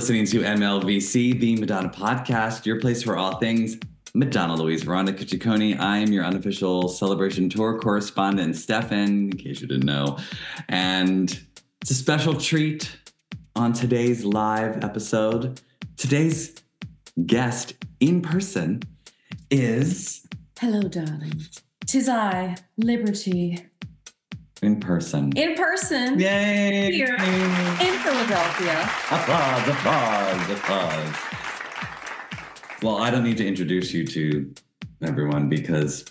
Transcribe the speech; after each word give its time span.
Listening 0.00 0.24
to 0.28 0.40
MLVC, 0.40 1.38
the 1.38 1.56
Madonna 1.56 1.90
podcast, 1.90 2.64
your 2.64 2.80
place 2.80 3.02
for 3.02 3.18
all 3.18 3.36
things 3.36 3.76
Madonna 4.14 4.54
Louise 4.54 4.82
Veronica 4.82 5.26
Ciccone. 5.26 5.78
I 5.78 5.98
am 5.98 6.10
your 6.10 6.24
unofficial 6.24 6.88
celebration 6.88 7.50
tour 7.50 7.78
correspondent, 7.78 8.56
Stefan, 8.56 9.30
in 9.30 9.36
case 9.36 9.60
you 9.60 9.66
didn't 9.66 9.84
know. 9.84 10.16
And 10.70 11.38
it's 11.82 11.90
a 11.90 11.94
special 11.94 12.32
treat 12.32 12.96
on 13.54 13.74
today's 13.74 14.24
live 14.24 14.82
episode. 14.82 15.60
Today's 15.98 16.54
guest 17.26 17.74
in 18.00 18.22
person 18.22 18.80
is 19.50 20.26
Hello, 20.58 20.80
darling. 20.80 21.42
Tis 21.84 22.08
I, 22.08 22.56
Liberty, 22.78 23.58
in 24.62 24.78
person. 24.80 25.32
in 25.36 25.54
person 25.54 26.18
Yay! 26.18 26.92
Here. 26.92 27.14
in 27.14 27.98
Philadelphia. 28.00 28.82
Applause, 29.10 29.68
applause, 29.68 30.50
applause. 30.50 31.16
Well, 32.82 32.96
I 32.98 33.10
don't 33.10 33.24
need 33.24 33.36
to 33.38 33.46
introduce 33.46 33.92
you 33.92 34.06
to 34.06 34.54
everyone 35.02 35.48
because 35.48 36.04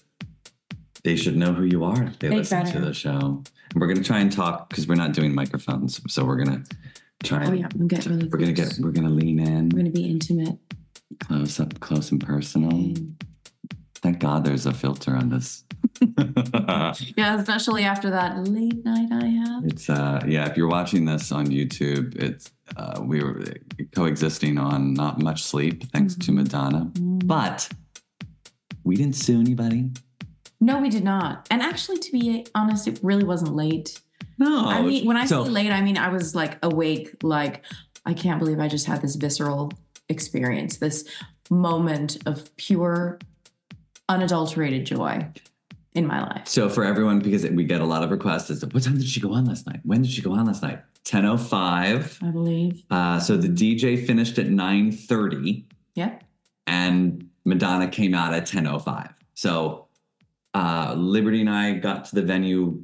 they 1.03 1.16
should 1.16 1.38
know 1.38 1.53
who 1.53 1.63
you 1.63 1.84
are 1.84 2.03
if 2.03 2.20
they 2.20 2.30
They 2.30 2.35
listen 2.38 2.66
to 2.66 2.80
the 2.80 2.94
show. 2.94 3.44
And 3.72 3.75
we're 3.81 3.88
going 3.88 3.98
to 3.98 4.03
try 4.03 4.20
and 4.20 4.31
talk 4.31 4.70
because 4.70 4.88
we're 4.88 4.95
not 4.95 5.13
doing 5.13 5.34
microphones. 5.34 6.02
So 6.11 6.23
we're 6.25 6.44
going 6.44 6.63
to 6.63 6.75
try 7.23 7.44
Oh 7.45 7.50
and 7.50 7.59
yeah, 7.59 7.67
we'll 7.75 7.88
get 7.88 8.05
really. 8.05 8.27
we're 8.27 8.38
going 8.39 8.53
to 8.53 8.61
get, 8.61 8.77
we're 8.80 8.91
going 8.91 9.08
to 9.08 9.13
lean 9.13 9.39
in 9.39 9.70
We're 9.70 9.80
gonna 9.80 9.89
be 9.91 10.09
intimate. 10.09 10.58
close 11.19 11.59
up, 11.59 11.80
close 11.80 12.11
and 12.11 12.23
personal. 12.23 12.72
And- 12.72 13.23
Thank 14.02 14.19
God 14.19 14.45
there's 14.45 14.66
a 14.66 14.73
filter 14.73 15.16
on 15.16 15.30
this. 15.30 15.66
yeah, 17.17 17.38
especially 17.38 17.83
after 17.83 18.09
that 18.09 18.47
late 18.47 18.83
night 18.86 19.09
I 19.11 19.25
had. 19.25 19.64
It's 19.66 19.89
uh 19.89 20.22
yeah, 20.28 20.50
if 20.50 20.56
you're 20.58 20.69
watching 20.69 21.06
this 21.06 21.31
on 21.31 21.47
YouTube, 21.47 22.16
it's 22.16 22.52
uh 22.78 23.02
we 23.03 23.22
were 23.23 23.44
coexisting 23.94 24.58
on 24.58 24.94
not 24.94 25.22
much 25.22 25.44
sleep 25.44 25.83
thanks 25.91 26.16
to 26.16 26.31
Mhm. 26.31 26.36
Madonna. 26.36 26.91
Mm. 26.94 27.25
But 27.28 27.69
we 28.83 28.95
didn't 28.95 29.16
sue 29.16 29.39
anybody. 29.39 29.89
no, 30.61 30.80
we 30.80 30.89
did 30.89 31.03
not. 31.03 31.47
And 31.52 31.61
actually, 31.61 31.97
to 32.00 32.11
be 32.11 32.45
honest, 32.56 32.88
it 32.88 33.00
really 33.03 33.23
wasn't 33.23 33.56
late. 33.56 34.00
No. 34.38 34.66
I 34.66 34.81
mean, 34.81 35.06
when 35.06 35.17
I 35.17 35.25
so, 35.25 35.44
say 35.44 35.50
late, 35.52 35.72
I 35.72 35.81
mean 35.81 35.97
I 35.97 36.08
was 36.09 36.34
like 36.36 36.58
awake. 36.63 37.16
Like 37.23 37.66
I 38.06 38.13
can't 38.13 38.39
believe 38.39 38.59
I 38.59 38.69
just 38.69 38.86
had 38.86 39.02
this 39.02 39.16
visceral 39.16 39.72
experience, 40.08 40.78
this 40.78 41.03
moment 41.50 42.17
of 42.25 42.56
pure, 42.58 43.19
unadulterated 44.10 44.86
joy 44.86 45.26
in 45.94 46.06
my 46.06 46.22
life. 46.22 46.48
so 46.48 46.70
for 46.70 46.84
everyone, 46.84 47.20
because 47.20 47.46
we 47.50 47.64
get 47.64 47.82
a 47.82 47.86
lot 47.86 48.04
of 48.04 48.12
requests 48.12 48.50
as 48.50 48.60
to 48.60 48.68
what 48.68 48.84
time 48.84 48.98
did 48.98 49.08
she 49.08 49.20
go 49.20 49.34
on 49.34 49.46
last 49.46 49.66
night? 49.66 49.80
When 49.84 50.02
did 50.02 50.12
she 50.12 50.22
go 50.22 50.34
on 50.34 50.46
last 50.46 50.62
night? 50.62 50.80
10.05. 51.06 52.24
I 52.24 52.32
believe. 52.32 52.84
Uh, 52.92 53.20
so 53.20 53.38
the 53.38 53.48
DJ 53.48 54.06
finished 54.06 54.38
at 54.38 54.48
9.30 54.48 55.64
Yeah. 55.96 56.20
and 56.68 57.30
Madonna 57.46 57.88
came 57.88 58.14
out 58.14 58.34
at 58.34 58.44
10:05. 58.46 59.14
So 59.34 59.88
uh, 60.54 60.94
Liberty 60.98 61.42
and 61.42 61.50
I 61.50 61.74
got 61.74 62.06
to 62.06 62.16
the 62.16 62.22
venue 62.22 62.84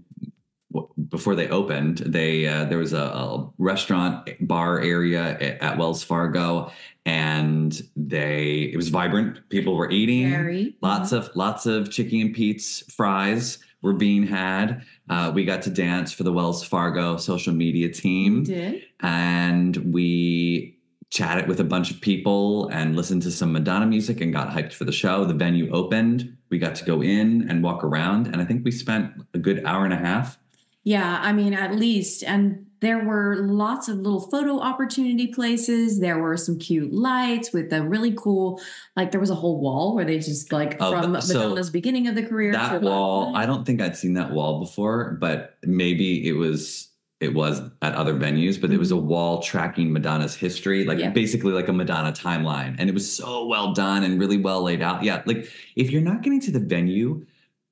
before 1.09 1.36
they 1.36 1.48
opened. 1.50 2.00
They 2.00 2.48
uh, 2.48 2.66
there 2.66 2.78
was 2.78 2.94
a, 2.94 3.04
a 3.04 3.50
restaurant 3.58 4.30
bar 4.42 4.81
area 4.81 5.38
at, 5.40 5.62
at 5.62 5.78
Wells 5.78 6.04
Fargo, 6.04 6.72
and 7.06 7.81
they 7.95 8.70
it 8.73 8.78
was 8.78 8.90
vibrant. 8.90 9.48
People 9.50 9.76
were 9.76 9.90
eating. 9.90 10.30
Very. 10.30 10.76
Lots 10.81 11.12
of 11.12 11.30
lots 11.35 11.66
of 11.66 11.91
Chickie's 11.91 12.25
and 12.25 12.34
Pete's 12.34 12.81
fries 12.94 13.59
were 13.81 13.94
being 13.94 14.25
had. 14.25 14.84
Uh, 15.09 15.31
we 15.34 15.46
got 15.46 15.62
to 15.62 15.69
dance 15.69 16.12
for 16.12 16.24
the 16.24 16.34
Wells 16.34 16.64
Fargo 16.64 17.18
social 17.18 17.53
media 17.53 17.90
team 17.90 18.44
did. 18.44 18.84
and 19.02 19.78
we 19.94 20.75
chatted 21.12 21.47
with 21.47 21.59
a 21.59 21.64
bunch 21.64 21.91
of 21.91 22.02
people 22.02 22.68
and 22.69 22.96
listened 22.96 23.22
to 23.22 23.31
some 23.31 23.53
Madonna 23.53 23.85
music 23.85 24.19
and 24.22 24.34
got 24.34 24.50
hyped 24.50 24.74
for 24.74 24.84
the 24.84 24.91
show. 24.91 25.24
The 25.24 25.34
venue 25.34 25.72
opened. 25.72 26.35
We 26.50 26.58
got 26.58 26.75
to 26.75 26.85
go 26.85 27.02
in 27.02 27.50
and 27.50 27.64
walk 27.64 27.84
around, 27.84 28.28
and 28.28 28.41
I 28.41 28.46
think 28.46 28.66
we 28.66 28.72
spent 28.72 29.14
a 29.34 29.38
good 29.38 29.64
hour 29.66 29.85
and 29.85 29.94
a 29.94 29.97
half. 29.97 30.38
Yeah, 30.85 31.19
I 31.22 31.34
mean, 31.34 31.53
at 31.56 31.75
least. 31.75 32.23
And 32.23 32.68
there 32.79 33.03
were 33.03 33.38
lots 33.38 33.90
of 33.90 33.97
little 33.97 34.22
photo 34.22 34.59
opportunity 34.59 35.28
places. 35.28 36.00
There 36.00 36.19
were 36.19 36.38
some 36.38 36.59
cute 36.59 36.94
lights 36.94 37.51
with 37.51 37.73
a 37.73 37.81
really 37.81 38.13
cool, 38.13 38.62
like, 38.96 39.09
there 39.09 39.19
was 39.19 39.31
a 39.31 39.35
whole 39.35 39.59
wall 39.59 39.96
where 39.96 40.06
they 40.06 40.19
just, 40.19 40.51
like, 40.51 40.78
Oh, 40.79 40.91
from 40.91 41.19
so 41.22 41.40
Madonna's 41.40 41.72
beginning 41.72 42.07
of 42.07 42.13
the 42.13 42.22
career. 42.22 42.51
That 42.51 42.84
wall, 42.84 43.35
I 43.35 43.47
don't 43.47 43.66
think 43.66 43.81
I'd 43.81 43.97
seen 43.97 44.13
that 44.13 44.31
wall 44.31 44.59
before, 44.59 45.18
but 45.19 45.57
maybe 45.63 46.28
it 46.28 46.34
was 46.34 46.90
it 47.22 47.34
was 47.34 47.62
at 47.81 47.96
other 47.96 48.13
venues, 48.13 48.59
but 48.59 48.72
it 48.72 48.78
was 48.78 48.91
a 48.91 48.96
mm-hmm. 48.96 49.07
wall 49.07 49.41
tracking 49.41 49.91
Madonna's 49.91 50.35
history, 50.35 50.84
like 50.84 51.00
Yeah. 51.00 51.09
basically 51.12 51.53
like 51.53 51.69
a 51.69 51.73
Madonna 51.73 52.12
timeline. 52.12 52.75
And 52.78 52.90
it 52.90 52.94
was 52.94 53.12
so 53.12 53.47
well 53.47 53.73
done 53.73 54.03
and 54.03 54.19
really 54.19 54.38
well 54.38 54.62
laid 54.62 54.81
out. 54.81 55.02
Yeah, 55.02 55.23
like 55.25 55.50
if 55.75 55.91
you're 55.91 56.02
not 56.02 56.22
getting 56.22 56.41
to 56.41 56.52
the 56.52 56.59
venue 56.59 57.25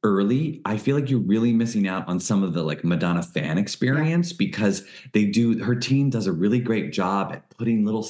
early, 0.03 0.61
I 0.65 0.77
feel 0.77 0.95
like 0.95 1.09
you're 1.09 1.19
really 1.19 1.53
missing 1.53 1.87
out 1.87 2.07
on 2.07 2.19
some 2.19 2.43
of 2.43 2.53
the 2.53 2.63
like 2.63 2.83
Madonna 2.83 3.23
fan 3.23 3.57
experience 3.57 4.33
because 4.33 4.85
they 5.13 5.25
do 5.25 5.63
her 5.63 5.75
team 5.75 6.09
does 6.09 6.27
a 6.27 6.31
really 6.31 6.59
great 6.59 6.91
job 6.91 7.31
at 7.31 7.49
putting 7.49 7.85
little 7.85 8.07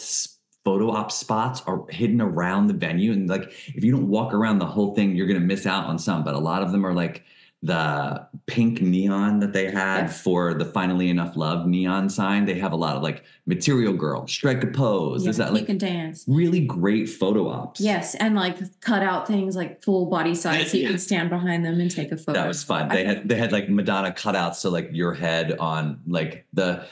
photo 0.65 0.91
op 0.91 1.11
spots 1.11 1.61
are 1.67 1.85
hidden 1.89 2.21
around 2.21 2.67
the 2.67 2.73
venue. 2.73 3.11
And 3.11 3.29
like 3.29 3.51
if 3.75 3.83
you 3.83 3.91
don't 3.91 4.07
walk 4.07 4.33
around 4.33 4.59
the 4.59 4.65
whole 4.65 4.95
thing 4.95 5.15
you're 5.15 5.27
going 5.27 5.39
to 5.39 5.45
miss 5.45 5.65
out 5.65 5.85
on 5.85 5.99
some 5.99 6.23
but 6.23 6.35
a 6.35 6.39
lot 6.39 6.63
of 6.63 6.71
them 6.71 6.85
are 6.85 6.93
like 6.93 7.23
the 7.65 8.27
pink 8.45 8.81
neon 8.81 9.39
that 9.39 9.53
they 9.53 9.71
had 9.71 10.01
Yeah. 10.01 10.07
for 10.07 10.53
the 10.53 10.65
finally 10.65 11.09
enough 11.09 11.37
love 11.37 11.65
neon 11.65 12.09
sign 12.09 12.43
they 12.43 12.55
have 12.59 12.73
a 12.73 12.75
lot 12.75 12.97
of 12.97 13.01
like 13.01 13.23
material 13.45 13.93
girl 13.93 14.27
strike 14.27 14.61
a 14.65 14.67
pose 14.67 15.23
Yeah, 15.23 15.29
is 15.29 15.37
that 15.37 15.47
you 15.51 15.55
like 15.55 15.67
can 15.67 15.77
dance. 15.77 16.25
really 16.27 16.59
great 16.59 17.07
photo 17.07 17.47
ops 17.47 17.79
Yes, 17.79 18.15
and 18.15 18.35
like 18.35 18.57
cut 18.81 19.01
out 19.01 19.25
things 19.27 19.55
like 19.55 19.81
full 19.81 20.07
body 20.07 20.35
size 20.35 20.71
so 20.71 20.77
you 20.77 20.83
Yeah. 20.83 20.89
can 20.89 20.99
stand 20.99 21.29
behind 21.29 21.63
them 21.63 21.79
and 21.79 21.89
take 21.89 22.11
a 22.11 22.17
photo. 22.17 22.33
That 22.37 22.47
was 22.49 22.63
fun. 22.65 22.89
They 22.89 23.05
had 23.05 23.29
they 23.29 23.35
had 23.37 23.53
like 23.53 23.69
Madonna 23.69 24.11
cutouts, 24.11 24.55
so 24.55 24.69
like 24.69 24.89
your 24.91 25.13
head 25.13 25.55
on 25.57 26.01
like 26.05 26.45
the 26.51 26.83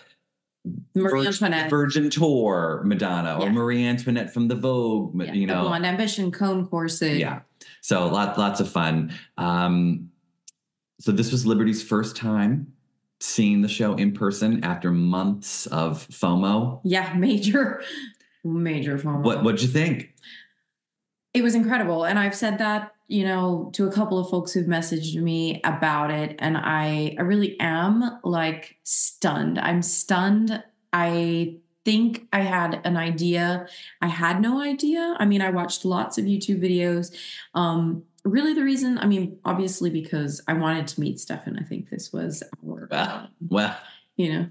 Marie 0.95 1.25
Antoinette, 1.27 1.69
Virgin 1.69 2.09
Tour 2.09 2.83
Madonna 2.85 3.39
or 3.39 3.47
Yeah. 3.47 3.51
Marie 3.51 3.83
Antoinette 3.85 4.31
from 4.33 4.47
the 4.47 4.55
Vogue, 4.55 5.19
yeah, 5.21 5.33
you 5.33 5.47
the 5.47 5.53
know. 5.55 5.63
blonde 5.63 5.85
ambition 5.85 6.31
cone 6.31 6.65
corset. 6.67 7.17
Yeah. 7.17 7.39
So 7.81 8.07
lots 8.07 8.37
lots 8.37 8.59
of 8.61 8.69
fun. 8.69 9.11
Um, 9.37 10.10
so 11.01 11.12
this 11.12 11.31
was 11.31 11.45
Liberty's 11.45 11.81
first 11.81 12.16
time 12.16 12.73
seeing 13.19 13.62
the 13.62 13.67
show 13.67 13.95
in 13.95 14.13
person 14.13 14.63
after 14.63 14.91
months 14.91 15.66
of 15.67 16.07
FOMO. 16.09 16.79
yeah, 16.84 17.13
major, 17.17 17.81
major 18.44 18.97
FOMO. 18.97 19.23
What 19.23 19.44
what'd 19.44 19.61
you 19.61 19.67
think? 19.67 20.13
It 21.34 21.41
was 21.41 21.56
incredible. 21.56 22.03
And 22.03 22.19
I've 22.19 22.35
said 22.35 22.57
that, 22.59 22.91
you 23.07 23.23
know, 23.23 23.72
to 23.73 23.88
a 23.88 23.91
couple 23.91 24.19
of 24.19 24.29
folks 24.29 24.51
who've 24.51 24.67
messaged 24.67 25.16
me 25.16 25.61
about 25.63 26.11
it. 26.11 26.35
And 26.40 26.57
I, 26.57 27.16
I 27.17 27.22
really 27.22 27.57
am 27.59 28.19
like 28.23 28.75
stunned. 28.84 29.57
I'm 29.57 29.81
stunned. 29.81 30.61
I 30.91 31.56
think 31.85 32.28
I 32.31 32.41
had 32.41 32.81
an 32.84 32.97
idea. 32.97 33.67
I 34.01 34.07
had 34.07 34.41
no 34.41 34.61
idea. 34.61 35.16
I 35.19 35.25
mean, 35.25 35.41
I 35.41 35.50
watched 35.50 35.85
lots 35.85 36.17
of 36.17 36.25
YouTube 36.25 36.61
videos. 36.61 37.16
Um, 37.53 38.03
really 38.23 38.53
the 38.53 38.63
reason, 38.63 38.97
I 38.97 39.05
mean, 39.07 39.37
obviously 39.45 39.89
because 39.89 40.41
I 40.47 40.53
wanted 40.53 40.87
to 40.87 40.99
meet 41.01 41.19
Stefan. 41.19 41.57
I 41.59 41.63
think 41.63 41.89
this 41.89 42.11
was 42.13 42.43
our, 42.67 42.87
Well, 42.91 43.29
well, 43.49 43.77
you 44.15 44.33
know, 44.33 44.47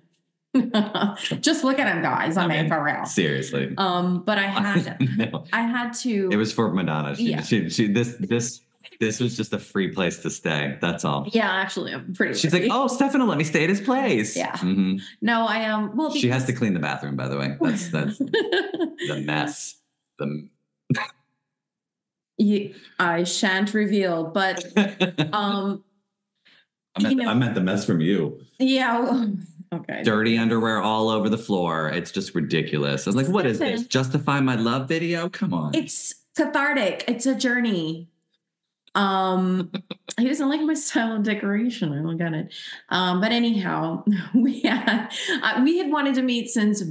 just 1.41 1.63
look 1.65 1.79
at 1.79 1.87
him, 1.95 2.03
guys. 2.03 2.37
I, 2.37 2.45
I 2.45 2.47
mean, 2.49 2.61
mean, 2.63 2.69
for 2.69 2.83
real. 2.83 3.05
seriously. 3.05 3.73
Um, 3.79 4.23
but 4.25 4.39
I 4.39 4.43
had, 4.47 5.01
No, 5.17 5.45
I 5.53 5.63
had 5.63 5.93
to. 6.01 6.29
it 6.33 6.37
was 6.37 6.53
for 6.53 6.73
Madonna. 6.73 7.15
She, 7.15 7.31
Yeah. 7.31 7.43
she, 7.43 7.69
she, 7.71 7.87
this 7.93 8.17
this 8.19 8.61
this 8.99 9.21
was 9.21 9.37
just 9.37 9.53
a 9.53 9.59
free 9.59 9.93
place 9.93 10.19
to 10.23 10.31
stay. 10.31 10.77
That's 10.81 11.05
all. 11.05 11.27
Yeah, 11.33 11.49
actually, 11.51 11.93
I'm 11.95 12.13
pretty. 12.13 12.35
She's 12.35 12.53
like, 12.53 12.65
oh, 12.71 12.87
Stefan 12.89 13.21
will 13.21 13.29
let 13.29 13.39
me 13.39 13.45
stay 13.45 13.63
at 13.65 13.71
his 13.71 13.81
place. 13.81 14.37
Yeah. 14.37 14.53
Mhm. 14.57 15.01
no, 15.23 15.47
I 15.47 15.59
am. 15.59 15.97
well, 15.97 16.13
She 16.13 16.29
has 16.29 16.45
to 16.47 16.53
clean 16.53 16.75
the 16.75 16.81
bathroom, 16.81 17.15
by 17.17 17.29
the 17.29 17.39
way. 17.39 17.57
That's 17.61 17.89
that's 17.91 18.19
the 18.19 19.23
mess. 19.25 19.77
The 20.19 20.49
You- 22.41 22.75
I 22.99 23.25
shan't 23.25 23.75
reveal, 23.75 24.25
but 24.25 24.65
um, 25.33 25.85
I 26.97 27.03
meant, 27.03 27.15
you 27.17 27.23
know- 27.23 27.31
I 27.31 27.35
meant 27.35 27.55
the 27.55 27.61
mess 27.61 27.85
from 27.85 28.01
you. 28.01 28.41
yeah. 28.59 29.01
well, 29.01 29.33
Okay. 29.73 30.03
Dirty 30.03 30.37
underwear 30.37 30.83
all 30.83 31.09
over 31.09 31.29
the 31.29 31.39
floor. 31.39 31.91
It's 31.91 32.11
just 32.11 32.35
ridiculous. 32.35 33.07
I 33.07 33.11
was 33.11 33.15
like, 33.15 33.29
what 33.29 33.47
is 33.47 33.61
this? 33.61 33.87
Justify 33.87 34.41
my 34.41 34.57
love 34.57 34.89
video? 34.89 35.29
Come 35.29 35.55
on. 35.55 35.77
It's 35.77 36.13
cathartic. 36.37 37.05
It's 37.07 37.25
a 37.25 37.37
journey. 37.37 38.09
Um, 38.97 39.71
he 40.19 40.27
doesn't 40.27 40.49
like 40.49 40.61
my 40.63 40.75
style 40.75 41.15
of 41.15 41.23
decoration. 41.23 41.93
I 41.93 42.03
don't 42.03 42.17
get 42.17 42.33
it. 42.35 42.53
Um, 42.89 43.21
but 43.21 43.31
anyhow, 43.31 44.03
we 44.35 44.63
had 44.63 45.13
uh, 45.41 45.61
we 45.63 45.79
had 45.79 45.89
wanted 45.93 46.17
to 46.17 46.23
meet 46.23 46.49
since 46.51 46.83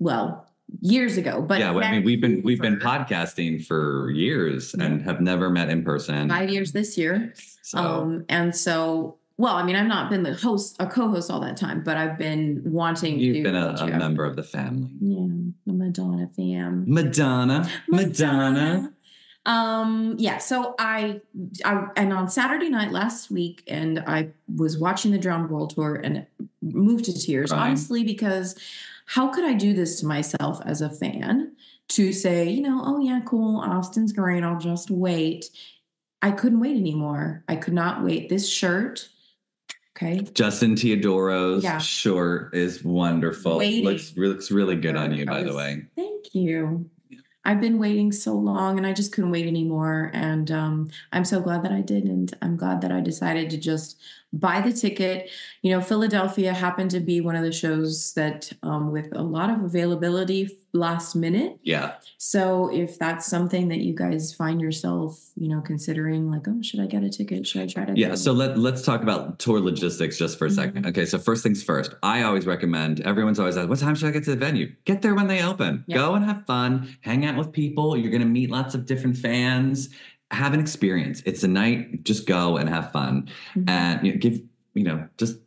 well 0.00 0.50
years 0.80 1.16
ago. 1.16 1.40
But 1.42 1.60
yeah, 1.60 1.72
I 1.72 1.90
mean, 1.92 2.04
we've 2.04 2.20
been 2.20 2.42
we've 2.42 2.60
been 2.60 2.78
podcasting 2.78 3.64
for 3.64 4.10
years 4.10 4.74
and 4.74 5.02
have 5.02 5.20
never 5.20 5.50
met 5.50 5.68
in 5.68 5.84
person. 5.84 6.28
five 6.28 6.50
years 6.50 6.72
this 6.72 6.96
year. 6.98 7.32
So 7.62 7.78
Um, 7.78 8.24
and 8.28 8.54
so 8.54 9.16
well, 9.36 9.56
I 9.56 9.64
mean, 9.64 9.74
I've 9.74 9.88
not 9.88 10.10
been 10.10 10.22
the 10.22 10.34
host, 10.34 10.76
a 10.78 10.86
co-host 10.86 11.28
all 11.28 11.40
that 11.40 11.56
time, 11.56 11.82
but 11.82 11.96
I've 11.96 12.16
been 12.16 12.62
wanting 12.64 13.18
You've 13.18 13.38
to. 13.38 13.42
been 13.42 13.56
a, 13.56 13.70
a 13.80 13.86
member 13.98 14.24
of 14.24 14.36
the 14.36 14.44
family. 14.44 14.90
Yeah, 15.00 15.26
the 15.66 15.72
Madonna 15.72 16.28
fam. 16.36 16.84
Madonna, 16.86 17.68
Madonna. 17.88 18.92
Um, 19.46 20.14
yeah, 20.18 20.38
so 20.38 20.74
I, 20.78 21.20
I 21.64 21.88
and 21.96 22.12
on 22.12 22.28
Saturday 22.30 22.70
night 22.70 22.92
last 22.92 23.30
week, 23.30 23.62
and 23.66 23.98
I 24.06 24.28
was 24.54 24.78
watching 24.78 25.10
the 25.10 25.18
Drowned 25.18 25.50
World 25.50 25.70
Tour 25.74 25.96
and 25.96 26.26
moved 26.62 27.06
to 27.06 27.12
tears, 27.12 27.50
Crying. 27.50 27.72
honestly, 27.72 28.04
because 28.04 28.54
how 29.06 29.28
could 29.28 29.44
I 29.44 29.54
do 29.54 29.72
this 29.74 30.00
to 30.00 30.06
myself 30.06 30.60
as 30.64 30.80
a 30.80 30.90
fan 30.90 31.54
to 31.90 32.12
say, 32.12 32.48
you 32.48 32.62
know, 32.62 32.80
oh 32.84 33.00
yeah, 33.00 33.20
cool, 33.26 33.60
Austin's 33.60 34.12
great, 34.12 34.42
I'll 34.42 34.58
just 34.58 34.90
wait. 34.90 35.46
I 36.22 36.30
couldn't 36.30 36.60
wait 36.60 36.76
anymore. 36.76 37.44
I 37.48 37.56
could 37.56 37.74
not 37.74 38.02
wait. 38.02 38.30
This 38.30 38.48
shirt, 38.48 39.08
okay, 39.96 40.20
Justin 40.32 40.74
Teodoro's 40.74 41.62
Yeah. 41.62 41.78
short 41.78 42.54
is 42.54 42.82
wonderful. 42.82 43.58
Waiting. 43.58 43.84
Looks 43.84 44.16
looks 44.16 44.50
really 44.50 44.76
good 44.76 44.96
on 44.96 45.12
you, 45.12 45.26
by 45.26 45.42
the 45.42 45.54
way. 45.54 45.82
Thank 45.96 46.34
you. 46.34 46.88
I've 47.46 47.60
been 47.60 47.78
waiting 47.78 48.10
so 48.10 48.32
long 48.32 48.78
and 48.78 48.86
I 48.86 48.94
just 48.94 49.12
couldn't 49.12 49.30
wait 49.30 49.46
anymore. 49.46 50.10
And 50.14 50.50
um, 50.50 50.90
I'm 51.12 51.26
so 51.26 51.40
glad 51.42 51.62
that 51.64 51.72
I 51.72 51.82
did. 51.82 52.04
And 52.04 52.34
I'm 52.40 52.56
glad 52.56 52.80
that 52.80 52.90
I 52.90 53.00
decided 53.00 53.50
to 53.50 53.58
just 53.58 54.00
buy 54.38 54.60
the 54.60 54.72
ticket. 54.72 55.30
You 55.62 55.70
know, 55.70 55.80
Philadelphia 55.80 56.52
happened 56.52 56.90
to 56.92 57.00
be 57.00 57.20
one 57.20 57.36
of 57.36 57.42
the 57.42 57.52
shows 57.52 58.12
that, 58.14 58.52
um, 58.62 58.90
with 58.92 59.08
a 59.14 59.22
lot 59.22 59.50
of 59.50 59.62
availability 59.62 60.50
last 60.72 61.14
minute. 61.14 61.56
Yeah. 61.62 61.92
So 62.18 62.68
if 62.72 62.98
that's 62.98 63.26
something 63.26 63.68
that 63.68 63.78
you 63.78 63.94
guys 63.94 64.34
find 64.34 64.60
yourself, 64.60 65.30
you 65.36 65.48
know, 65.48 65.60
considering, 65.60 66.30
like, 66.30 66.48
oh, 66.48 66.60
should 66.62 66.80
I 66.80 66.86
get 66.86 67.04
a 67.04 67.08
ticket? 67.08 67.46
Should 67.46 67.62
I 67.62 67.66
try 67.66 67.84
to? 67.84 67.92
Yeah, 67.96 68.08
go? 68.08 68.14
so 68.16 68.32
let, 68.32 68.58
let's 68.58 68.82
talk 68.82 69.02
about 69.02 69.38
tour 69.38 69.60
logistics 69.60 70.18
just 70.18 70.36
for 70.36 70.46
a 70.46 70.50
second. 70.50 70.84
Mhm. 70.84 70.88
Okay, 70.88 71.06
so 71.06 71.18
first 71.18 71.44
things 71.44 71.62
first, 71.62 71.94
I 72.02 72.22
always 72.22 72.44
recommend 72.44 73.00
everyone's 73.02 73.38
always 73.38 73.56
asked, 73.56 73.68
what 73.68 73.78
time 73.78 73.94
should 73.94 74.08
I 74.08 74.10
get 74.10 74.24
to 74.24 74.30
the 74.30 74.36
venue? 74.36 74.72
Get 74.84 75.00
there 75.00 75.14
when 75.14 75.28
they 75.28 75.42
open. 75.42 75.84
Yeah. 75.86 75.98
Go 75.98 76.14
and 76.14 76.24
have 76.24 76.44
fun, 76.44 76.96
hang 77.02 77.24
out 77.24 77.36
with 77.36 77.52
people. 77.52 77.96
You're 77.96 78.10
going 78.10 78.22
to 78.22 78.26
meet 78.28 78.50
lots 78.50 78.74
of 78.74 78.84
different 78.84 79.16
fans, 79.16 79.90
have 80.34 80.52
an 80.54 80.60
experience. 80.60 81.22
It's 81.24 81.42
a 81.42 81.48
night, 81.48 82.04
just 82.04 82.26
go 82.26 82.56
and 82.56 82.68
have 82.68 82.92
fun. 82.92 83.28
Mhm. 83.54 83.70
And 83.70 84.06
you 84.06 84.12
know, 84.12 84.18
give, 84.18 84.40
you 84.74 84.84
know, 84.84 85.08
just 85.16 85.38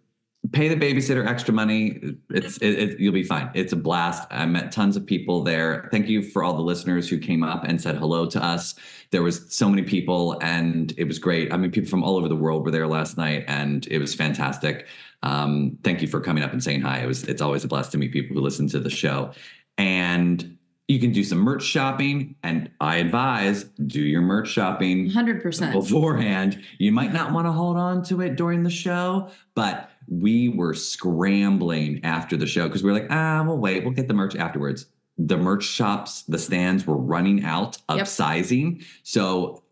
pay 0.51 0.67
the 0.67 0.75
babysitter 0.75 1.27
extra 1.27 1.53
money. 1.53 2.15
It's 2.29 2.57
it, 2.57 2.79
it, 2.79 2.99
you'll 2.99 3.13
be 3.13 3.23
fine. 3.23 3.49
It's 3.53 3.73
a 3.73 3.75
blast. 3.75 4.27
I 4.31 4.45
met 4.45 4.71
tons 4.71 4.95
of 4.95 5.05
people 5.05 5.43
there. 5.43 5.89
Thank 5.91 6.07
you 6.07 6.21
for 6.21 6.43
all 6.43 6.53
the 6.53 6.61
listeners 6.61 7.09
who 7.09 7.17
came 7.17 7.43
up 7.43 7.63
and 7.63 7.81
said 7.81 7.95
hello 7.95 8.25
to 8.27 8.43
us. 8.43 8.75
There 9.11 9.23
was 9.23 9.53
so 9.53 9.69
many 9.69 9.83
people, 9.83 10.37
and 10.41 10.93
it 10.97 11.05
was 11.05 11.19
great. 11.19 11.51
I 11.53 11.57
mean, 11.57 11.71
people 11.71 11.89
from 11.89 12.03
all 12.03 12.17
over 12.17 12.27
the 12.27 12.35
world 12.35 12.63
were 12.65 12.71
there 12.71 12.87
last 12.87 13.17
night, 13.17 13.43
and 13.47 13.87
it 13.87 13.99
was 13.99 14.13
fantastic. 14.13 14.87
Um, 15.23 15.77
thank 15.83 16.01
you 16.01 16.07
for 16.07 16.21
coming 16.21 16.43
up 16.43 16.53
and 16.53 16.63
saying 16.63 16.81
hi. 16.81 16.99
It 16.99 17.07
was 17.07 17.23
it's 17.25 17.41
always 17.41 17.63
a 17.63 17.67
blast 17.67 17.91
to 17.91 17.97
meet 17.97 18.11
people 18.13 18.35
who 18.35 18.41
listen 18.41 18.67
to 18.69 18.79
the 18.79 18.89
show, 18.89 19.31
and 19.77 20.56
you 20.87 20.99
can 20.99 21.11
do 21.11 21.23
some 21.23 21.39
merch 21.39 21.63
shopping. 21.63 22.35
And 22.43 22.69
I 22.79 22.97
advise 22.97 23.65
do 23.65 24.01
your 24.01 24.21
merch 24.21 24.47
shopping 24.49 25.09
100%. 25.09 25.73
beforehand. 25.73 26.61
You 26.77 26.91
might 26.91 27.11
not 27.13 27.33
want 27.33 27.45
to 27.47 27.51
hold 27.51 27.77
on 27.77 28.03
to 28.05 28.21
it 28.21 28.35
during 28.37 28.63
the 28.63 28.69
show, 28.69 29.29
but 29.53 29.89
we 30.07 30.47
were 30.49 30.73
scrambling 30.73 31.99
after 32.05 32.37
the 32.37 32.47
show 32.47 32.67
because 32.67 32.83
we 32.83 32.91
were 32.91 32.99
like, 32.99 33.11
ah, 33.11 33.43
we'll 33.45 33.57
wait. 33.57 33.83
We'll 33.83 33.93
get 33.93 34.07
the 34.07 34.13
merch 34.13 34.35
afterwards. 34.35 34.85
The 35.17 35.35
merch 35.37 35.63
shops, 35.65 36.21
the 36.23 36.37
stands 36.37 36.85
were 36.87 36.95
running 36.97 37.43
out 37.43 37.77
of 37.89 37.97
Yep. 37.97 38.07
sizing. 38.07 38.81
So 39.03 39.63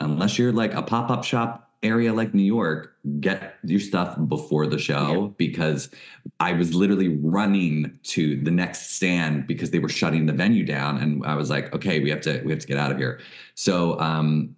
unless 0.00 0.38
you're 0.38 0.52
like 0.52 0.74
a 0.74 0.82
pop-up 0.82 1.24
shop 1.24 1.71
area 1.82 2.12
like 2.12 2.32
New 2.34 2.42
York, 2.42 2.94
get 3.20 3.56
your 3.64 3.80
stuff 3.80 4.16
before 4.28 4.66
the 4.66 4.78
show 4.78 5.34
because 5.36 5.90
I 6.38 6.52
was 6.52 6.74
literally 6.74 7.08
running 7.18 7.98
to 8.04 8.40
the 8.42 8.50
next 8.50 8.94
stand 8.94 9.46
because 9.46 9.70
they 9.70 9.78
were 9.78 9.88
shutting 9.88 10.26
the 10.26 10.32
venue 10.32 10.64
down 10.64 10.98
and 10.98 11.24
I 11.26 11.34
was 11.34 11.50
like, 11.50 11.72
okay, 11.74 12.00
we 12.00 12.10
have 12.10 12.20
to 12.22 12.40
we 12.44 12.52
have 12.52 12.60
to 12.60 12.66
get 12.66 12.78
out 12.78 12.92
of 12.92 12.98
here. 12.98 13.20
So 13.54 13.98
um 14.00 14.54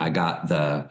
I 0.00 0.10
got 0.10 0.48
the 0.48 0.90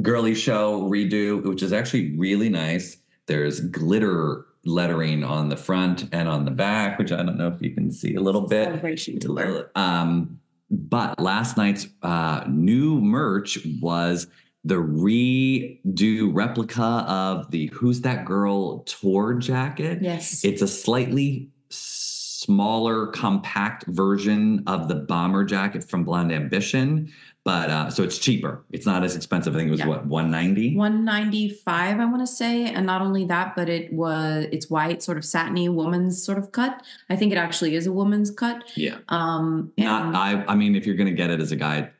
girly 0.00 0.34
show 0.34 0.82
redo, 0.82 1.42
which 1.44 1.62
is 1.62 1.72
actually 1.72 2.16
really 2.16 2.48
nice. 2.48 2.96
There's 3.26 3.60
glitter 3.60 4.46
lettering 4.64 5.24
on 5.24 5.48
the 5.48 5.56
front 5.56 6.08
and 6.12 6.28
on 6.28 6.44
the 6.44 6.50
back, 6.50 6.98
which 6.98 7.12
I 7.12 7.22
don't 7.22 7.36
know 7.36 7.48
if 7.48 7.60
you 7.60 7.74
can 7.74 7.90
see 7.90 8.14
a 8.14 8.20
little 8.20 8.42
bit. 8.42 8.64
Celebration 8.64 9.18
tour. 9.18 9.70
Um, 9.74 10.40
but 10.70 11.18
last 11.18 11.56
night's 11.56 11.86
uh, 12.02 12.44
new 12.46 13.00
merch 13.00 13.58
was 13.80 14.26
the 14.68 14.74
redo 14.76 16.30
replica 16.34 16.82
of 17.08 17.50
the 17.50 17.66
Who's 17.72 18.02
That 18.02 18.24
Girl 18.26 18.80
tour 18.80 19.34
jacket. 19.34 20.02
Yes. 20.02 20.44
It's 20.44 20.62
a 20.62 20.68
slightly 20.68 21.48
smaller, 21.70 23.06
compact 23.08 23.84
version 23.86 24.62
of 24.66 24.88
the 24.88 24.94
bomber 24.94 25.44
jacket 25.44 25.82
from 25.88 26.04
Blonde 26.04 26.32
Ambition, 26.32 27.12
but 27.44 27.70
uh, 27.70 27.90
so 27.90 28.02
it's 28.02 28.18
cheaper. 28.18 28.64
It's 28.70 28.84
not 28.86 29.02
as 29.04 29.16
expensive. 29.16 29.54
I 29.54 29.58
think 29.58 29.68
it 29.68 29.72
was 29.72 29.80
Yeah. 29.80 29.86
what 29.88 30.06
190. 30.06 30.76
195 30.76 31.98
i 32.00 32.04
want 32.04 32.20
to 32.20 32.26
say 32.26 32.66
and 32.66 32.84
not 32.86 33.00
only 33.00 33.24
that 33.24 33.56
but 33.56 33.68
it 33.68 33.90
was 33.92 34.46
it's 34.52 34.68
white 34.70 35.02
sort 35.02 35.16
of 35.18 35.24
satiny 35.24 35.68
woman's 35.68 36.22
sort 36.22 36.36
of 36.38 36.52
cut 36.52 36.82
i 37.10 37.16
think 37.16 37.32
it 37.32 37.38
actually 37.38 37.74
is 37.74 37.86
a 37.86 37.92
woman's 37.92 38.30
cut 38.30 38.64
Yeah. 38.76 38.98
um 39.08 39.72
Not 39.78 40.06
and- 40.06 40.16
I 40.16 40.44
I 40.52 40.54
mean 40.54 40.76
if 40.76 40.86
you're 40.86 40.96
going 40.96 41.08
to 41.08 41.14
get 41.22 41.30
it 41.30 41.40
as 41.40 41.50
a 41.52 41.56
guy 41.56 41.90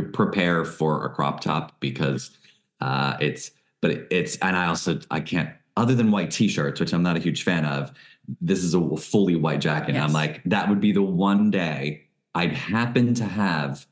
prepare 0.00 0.64
for 0.64 1.04
a 1.04 1.10
crop 1.10 1.40
top 1.40 1.78
because 1.80 2.30
uh 2.80 3.16
it's 3.20 3.50
but 3.80 3.90
it, 3.90 4.06
it's 4.10 4.36
and 4.38 4.56
I 4.56 4.66
also 4.66 4.98
I 5.10 5.20
can't 5.20 5.50
other 5.76 5.94
than 5.94 6.10
white 6.10 6.30
t-shirts 6.30 6.80
which 6.80 6.94
I'm 6.94 7.02
not 7.02 7.16
a 7.16 7.20
huge 7.20 7.42
fan 7.42 7.66
of 7.66 7.92
this 8.40 8.62
is 8.62 8.72
a 8.72 8.96
fully 8.96 9.34
white 9.34 9.60
jacket. 9.60 9.96
And 9.96 10.04
I'm 10.04 10.12
like 10.12 10.42
that 10.44 10.68
would 10.68 10.80
be 10.80 10.92
the 10.92 11.02
one 11.02 11.50
day 11.50 12.04
I'd 12.34 12.52
happen 12.52 13.12
to 13.14 13.24
have 13.24 13.86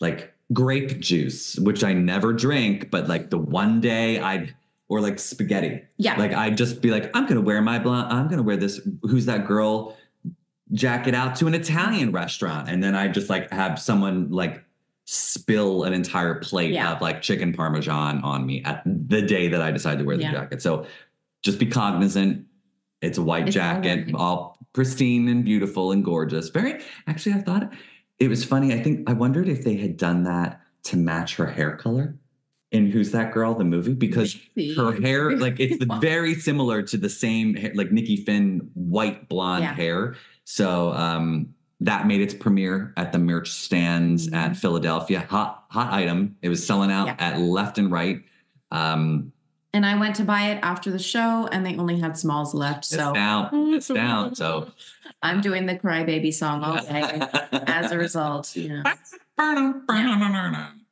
like 0.00 0.32
grape 0.52 1.00
juice 1.00 1.58
which 1.58 1.82
I 1.84 1.92
never 1.92 2.32
drink 2.32 2.90
but 2.90 3.08
like 3.08 3.30
the 3.30 3.38
one 3.38 3.80
day 3.80 4.20
I'd 4.20 4.54
or 4.88 5.00
like 5.00 5.18
spaghetti. 5.18 5.82
Yeah. 5.96 6.16
Like 6.16 6.32
I'd 6.32 6.56
just 6.56 6.80
be 6.80 6.90
like, 6.90 7.10
I'm 7.14 7.26
gonna 7.26 7.40
wear 7.40 7.60
my 7.62 7.78
blonde, 7.78 8.12
I'm 8.12 8.28
gonna 8.28 8.42
wear 8.42 8.56
this 8.56 8.80
who's 9.02 9.26
that 9.26 9.46
girl 9.46 9.96
jacket 10.72 11.14
out 11.14 11.36
to 11.36 11.46
an 11.46 11.54
Italian 11.54 12.12
restaurant. 12.12 12.68
And 12.68 12.82
then 12.82 12.94
I 12.94 13.08
just 13.08 13.30
like 13.30 13.50
have 13.50 13.78
someone 13.78 14.30
like 14.30 14.63
spill 15.06 15.84
an 15.84 15.92
entire 15.92 16.36
plate 16.36 16.72
Yeah. 16.72 16.92
of 16.92 17.00
like 17.02 17.20
chicken 17.22 17.52
parmesan 17.52 18.20
on 18.22 18.46
me 18.46 18.62
at 18.64 18.82
the 18.86 19.20
day 19.22 19.48
that 19.48 19.60
I 19.60 19.70
decide 19.70 19.98
to 19.98 20.04
wear 20.04 20.16
the 20.16 20.22
Yeah. 20.22 20.32
jacket. 20.32 20.62
So 20.62 20.86
just 21.42 21.58
be 21.58 21.66
cognizant. 21.66 22.46
It's 23.02 23.18
a 23.18 23.22
white 23.22 23.46
It's 23.48 23.54
jacket, 23.54 24.06
white. 24.06 24.14
all 24.14 24.58
pristine 24.72 25.28
and 25.28 25.44
beautiful 25.44 25.92
and 25.92 26.02
gorgeous. 26.04 26.48
Very 26.48 26.80
actually, 27.06 27.34
I 27.34 27.40
thought 27.42 27.70
it 28.18 28.28
was 28.28 28.44
funny. 28.44 28.72
I 28.72 28.82
think 28.82 29.08
I 29.08 29.12
wondered 29.12 29.48
if 29.48 29.62
they 29.64 29.76
had 29.76 29.96
done 29.98 30.24
that 30.24 30.60
to 30.84 30.96
match 30.96 31.36
her 31.36 31.46
hair 31.46 31.76
color 31.76 32.16
in 32.72 32.90
Who's 32.90 33.10
That 33.12 33.32
Girl, 33.32 33.54
the 33.54 33.64
movie, 33.64 33.92
because 33.92 34.36
Maybe. 34.56 34.74
her 34.74 34.92
hair 35.00 35.36
like 35.36 35.60
it's 35.60 35.84
very 36.00 36.34
similar 36.34 36.82
to 36.82 36.96
the 36.96 37.10
same 37.10 37.54
hair, 37.54 37.72
like 37.74 37.92
Nikki 37.92 38.16
Finn 38.16 38.70
white 38.72 39.28
blonde 39.28 39.64
Yeah. 39.64 39.74
hair 39.74 40.14
so 40.44 40.92
um 40.94 41.54
that 41.84 42.06
made 42.06 42.20
its 42.20 42.34
premiere 42.34 42.92
at 42.96 43.12
the 43.12 43.18
merch 43.18 43.50
stands 43.50 44.28
Mhm. 44.28 44.36
at 44.36 44.56
Philadelphia. 44.56 45.20
Hot 45.30 45.64
hot 45.70 45.92
item. 45.92 46.36
It 46.42 46.48
was 46.48 46.64
selling 46.66 46.90
out 46.90 47.06
Yeah. 47.06 47.16
at 47.18 47.38
left 47.40 47.78
and 47.78 47.90
right. 47.90 48.22
Um 48.70 49.32
and 49.72 49.84
i 49.84 49.98
went 49.98 50.14
to 50.16 50.24
buy 50.24 50.42
it 50.52 50.60
after 50.62 50.90
the 50.92 50.98
show 51.00 51.48
and 51.50 51.66
they 51.66 51.76
only 51.76 51.98
had 51.98 52.16
smalls 52.16 52.54
left 52.54 52.78
it's 52.84 52.90
so 52.90 53.12
down 53.12 53.48
it's 53.74 53.88
down 53.88 54.34
so. 54.34 54.70
I'm 55.22 55.40
doing 55.40 55.66
the 55.66 55.74
crybaby 55.76 56.32
song 56.32 56.62
all 56.62 56.76
day 56.76 57.20
as 57.66 57.90
a 57.92 57.98
result 57.98 58.54
you 58.56 58.68
know. 58.68 58.82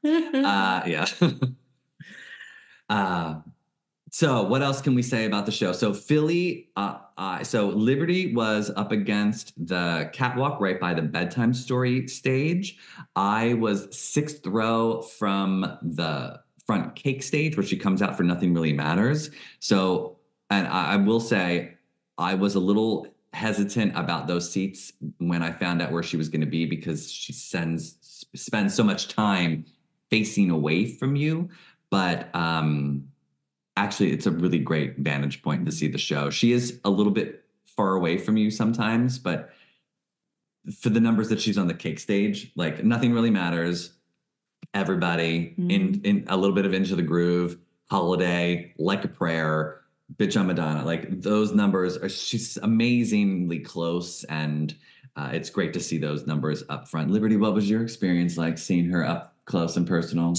Uh 0.04 0.82
yeah. 0.86 1.06
Uh 2.88 3.36
so 4.14 4.42
what 4.42 4.60
else 4.60 4.82
can 4.82 4.94
we 4.94 5.00
say 5.00 5.24
about 5.24 5.46
the 5.46 5.52
show? 5.52 5.72
So 5.72 5.94
philly 5.94 6.68
uh, 6.76 6.98
uh 7.16 7.42
so 7.42 7.68
liberty 7.68 8.34
was 8.34 8.70
up 8.76 8.92
against 8.92 9.54
the 9.66 10.10
catwalk 10.12 10.60
right 10.60 10.78
by 10.78 10.92
the 10.92 11.00
bedtime 11.00 11.54
story 11.54 12.06
stage. 12.06 12.76
I 13.16 13.54
was 13.54 13.88
sixth 13.96 14.46
row 14.46 15.00
from 15.00 15.78
the 15.80 16.40
front 16.66 16.94
cake 16.94 17.22
stage 17.22 17.56
where 17.56 17.66
she 17.66 17.78
comes 17.78 18.02
out 18.02 18.14
for 18.16 18.22
nothing 18.22 18.52
really 18.52 18.74
matters. 18.74 19.30
So 19.60 20.18
and 20.50 20.68
i, 20.68 20.92
I 20.92 20.96
will 20.96 21.20
say 21.20 21.74
i 22.18 22.34
was 22.34 22.54
a 22.54 22.60
little 22.60 23.06
hesitant 23.32 23.96
about 23.96 24.26
those 24.26 24.50
seats 24.50 24.92
when 25.16 25.42
i 25.42 25.50
found 25.50 25.80
out 25.80 25.90
where 25.90 26.02
she 26.02 26.18
was 26.18 26.28
going 26.28 26.42
to 26.42 26.46
be 26.46 26.66
because 26.66 27.10
she 27.10 27.32
sends 27.32 27.96
spends 28.34 28.74
so 28.74 28.84
much 28.84 29.08
time 29.08 29.64
facing 30.10 30.50
away 30.50 30.86
from 30.86 31.16
you. 31.16 31.48
But 31.90 32.34
um 32.34 33.08
actually 33.76 34.12
it's 34.12 34.26
a 34.26 34.30
really 34.30 34.58
great 34.58 34.98
vantage 34.98 35.42
point 35.42 35.64
to 35.66 35.72
see 35.72 35.88
the 35.88 35.98
show 35.98 36.30
she 36.30 36.52
is 36.52 36.80
a 36.84 36.90
little 36.90 37.12
bit 37.12 37.44
far 37.64 37.94
away 37.94 38.18
from 38.18 38.36
you 38.36 38.50
sometimes 38.50 39.18
but 39.18 39.50
for 40.78 40.90
the 40.90 41.00
numbers 41.00 41.28
that 41.28 41.40
she's 41.40 41.58
on 41.58 41.66
the 41.66 41.74
cake 41.74 41.98
stage 41.98 42.52
like 42.54 42.84
nothing 42.84 43.12
really 43.12 43.30
matters 43.30 43.94
everybody 44.74 45.54
in 45.56 46.00
in 46.04 46.24
a 46.28 46.36
little 46.36 46.54
bit 46.54 46.64
of 46.64 46.72
into 46.72 46.94
the 46.94 47.02
groove 47.02 47.58
Holiday, 47.92 48.72
Like 48.78 49.04
a 49.04 49.08
Prayer, 49.08 49.82
Bitch 50.16 50.34
I'm 50.34 50.46
Madonna. 50.46 50.82
Like 50.82 51.20
those 51.20 51.52
numbers 51.52 51.98
are 51.98 52.08
she's 52.08 52.56
amazingly 52.56 53.58
close 53.58 54.24
and 54.24 54.74
uh, 55.14 55.28
it's 55.34 55.50
great 55.50 55.74
to 55.74 55.80
see 55.80 55.98
those 55.98 56.26
numbers 56.26 56.64
up 56.70 56.88
front. 56.88 57.10
Liberty, 57.10 57.36
what 57.36 57.52
was 57.52 57.68
your 57.68 57.82
experience 57.82 58.38
like 58.38 58.56
seeing 58.56 58.88
her 58.88 59.04
up 59.04 59.34
close 59.44 59.76
and 59.76 59.86
personal? 59.86 60.34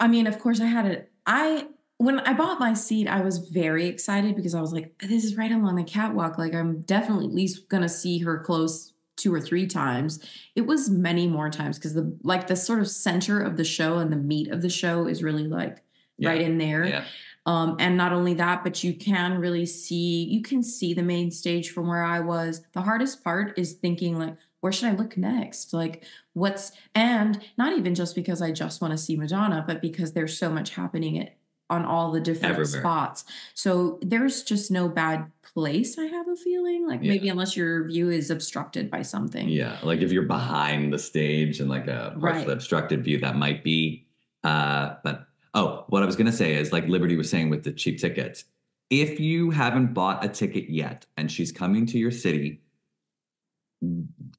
I 0.00 0.06
mean, 0.06 0.28
of 0.28 0.38
course, 0.38 0.60
I 0.60 0.66
had 0.66 0.86
it. 0.86 1.10
I 1.26 1.66
when 2.04 2.20
I 2.20 2.32
bought 2.32 2.58
my 2.60 2.74
seat, 2.74 3.06
I 3.08 3.20
was 3.20 3.38
very 3.38 3.86
excited 3.86 4.34
because 4.36 4.54
I 4.54 4.60
was 4.60 4.72
like, 4.72 4.98
"This 4.98 5.24
is 5.24 5.36
right 5.36 5.50
along 5.52 5.76
the 5.76 5.84
catwalk. 5.84 6.38
Like, 6.38 6.54
I'm 6.54 6.82
definitely 6.82 7.26
at 7.26 7.34
least 7.34 7.68
gonna 7.68 7.88
see 7.88 8.18
her 8.18 8.38
close 8.38 8.92
two 9.16 9.32
or 9.32 9.40
three 9.40 9.66
times." 9.66 10.20
It 10.54 10.62
was 10.66 10.90
many 10.90 11.26
more 11.28 11.50
times 11.50 11.78
because 11.78 11.94
the 11.94 12.16
like 12.22 12.46
the 12.46 12.56
sort 12.56 12.80
of 12.80 12.88
center 12.88 13.40
of 13.40 13.56
the 13.56 13.64
show 13.64 13.98
and 13.98 14.12
the 14.12 14.16
meat 14.16 14.48
of 14.48 14.62
the 14.62 14.68
show 14.68 15.06
is 15.06 15.22
really 15.22 15.46
like 15.46 15.82
Yeah. 16.18 16.30
right 16.30 16.40
in 16.40 16.58
there. 16.58 16.84
Yeah. 16.86 17.04
Um, 17.44 17.76
and 17.80 17.96
not 17.96 18.12
only 18.12 18.34
that, 18.34 18.62
but 18.62 18.84
you 18.84 18.94
can 18.94 19.38
really 19.38 19.66
see 19.66 20.24
you 20.24 20.42
can 20.42 20.62
see 20.62 20.94
the 20.94 21.02
main 21.02 21.30
stage 21.30 21.70
from 21.70 21.88
where 21.88 22.04
I 22.04 22.20
was. 22.20 22.62
The 22.72 22.82
hardest 22.82 23.24
part 23.24 23.58
is 23.58 23.72
thinking 23.74 24.18
like, 24.18 24.36
where 24.60 24.72
should 24.72 24.88
I 24.90 24.92
look 24.94 25.16
next? 25.16 25.72
Like, 25.72 26.04
what's 26.34 26.70
and 26.94 27.40
not 27.58 27.76
even 27.76 27.94
just 27.96 28.14
because 28.14 28.40
I 28.42 28.52
just 28.52 28.80
want 28.80 28.92
to 28.92 28.98
see 28.98 29.16
Madonna, 29.16 29.64
but 29.66 29.80
because 29.82 30.12
there's 30.12 30.38
so 30.38 30.50
much 30.50 30.70
happening 30.70 31.18
at 31.18 31.34
on 31.72 31.84
all 31.86 32.12
the 32.12 32.20
different 32.20 32.52
Everywhere. 32.58 32.80
spots. 32.80 33.24
So 33.54 33.98
there's 34.02 34.42
just 34.42 34.70
no 34.70 34.88
bad 34.88 35.30
place. 35.54 35.98
I 35.98 36.04
have 36.04 36.28
a 36.28 36.36
feeling 36.36 36.86
like 36.86 37.02
Yeah. 37.02 37.08
maybe 37.12 37.28
unless 37.30 37.56
your 37.56 37.88
view 37.88 38.10
is 38.10 38.30
obstructed 38.30 38.90
by 38.90 39.02
something. 39.02 39.48
Yeah, 39.48 39.78
like 39.82 40.00
if 40.00 40.12
you're 40.12 40.22
behind 40.26 40.92
the 40.92 40.98
stage 40.98 41.60
and 41.60 41.68
like 41.70 41.86
a 41.88 42.14
partially 42.20 42.46
Right. 42.46 42.48
obstructed 42.50 43.02
view, 43.04 43.18
that 43.20 43.36
might 43.36 43.64
be. 43.64 44.06
Uh, 44.44 44.94
but 45.02 45.26
oh, 45.54 45.84
what 45.88 46.02
I 46.02 46.06
was 46.06 46.16
gonna 46.16 46.32
say 46.32 46.54
is 46.54 46.72
like 46.72 46.86
Liberty 46.88 47.16
was 47.16 47.28
saying 47.30 47.48
with 47.50 47.64
the 47.64 47.72
cheap 47.72 47.98
tickets. 47.98 48.44
If 48.90 49.18
you 49.20 49.50
haven't 49.50 49.94
bought 49.94 50.22
a 50.24 50.28
ticket 50.28 50.68
yet 50.68 51.06
and 51.16 51.30
she's 51.32 51.50
coming 51.52 51.86
to 51.86 51.98
your 51.98 52.10
city, 52.10 52.60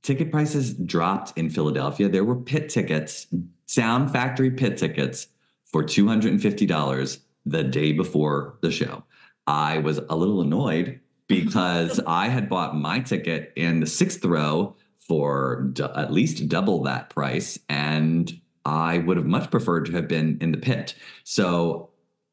ticket 0.04 0.32
prices 0.32 0.74
dropped 0.75 1.38
in 1.38 1.50
Philadelphia. 1.50 2.08
There 2.08 2.24
were 2.24 2.36
pit 2.36 2.70
tickets, 2.70 3.28
Sound 3.66 4.12
Factory 4.12 4.52
pit 4.52 4.78
tickets 4.78 5.28
for 5.66 5.84
$250 5.84 7.20
the 7.46 7.64
day 7.64 7.92
before 7.92 8.58
the 8.62 8.72
show. 8.72 9.04
I 9.48 9.80
was 9.80 10.00
a 10.10 10.16
little 10.16 10.42
annoyed 10.42 11.00
because 11.28 12.00
I 12.08 12.28
had 12.28 12.50
bought 12.50 12.76
my 12.76 13.00
ticket 13.00 13.54
in 13.56 13.80
the 13.80 13.88
sixth 13.88 14.24
row 14.24 14.76
for 15.00 15.70
d- 15.74 15.84
at 15.84 16.12
least 16.12 16.48
double 16.48 16.84
that 16.84 17.10
price. 17.10 17.60
And 17.70 18.40
I 18.66 19.00
would 19.00 19.18
have 19.18 19.26
much 19.26 19.52
preferred 19.52 19.86
to 19.86 19.92
have 19.94 20.08
been 20.08 20.38
in 20.42 20.52
the 20.52 20.58
pit. 20.58 20.96
So, 21.24 21.90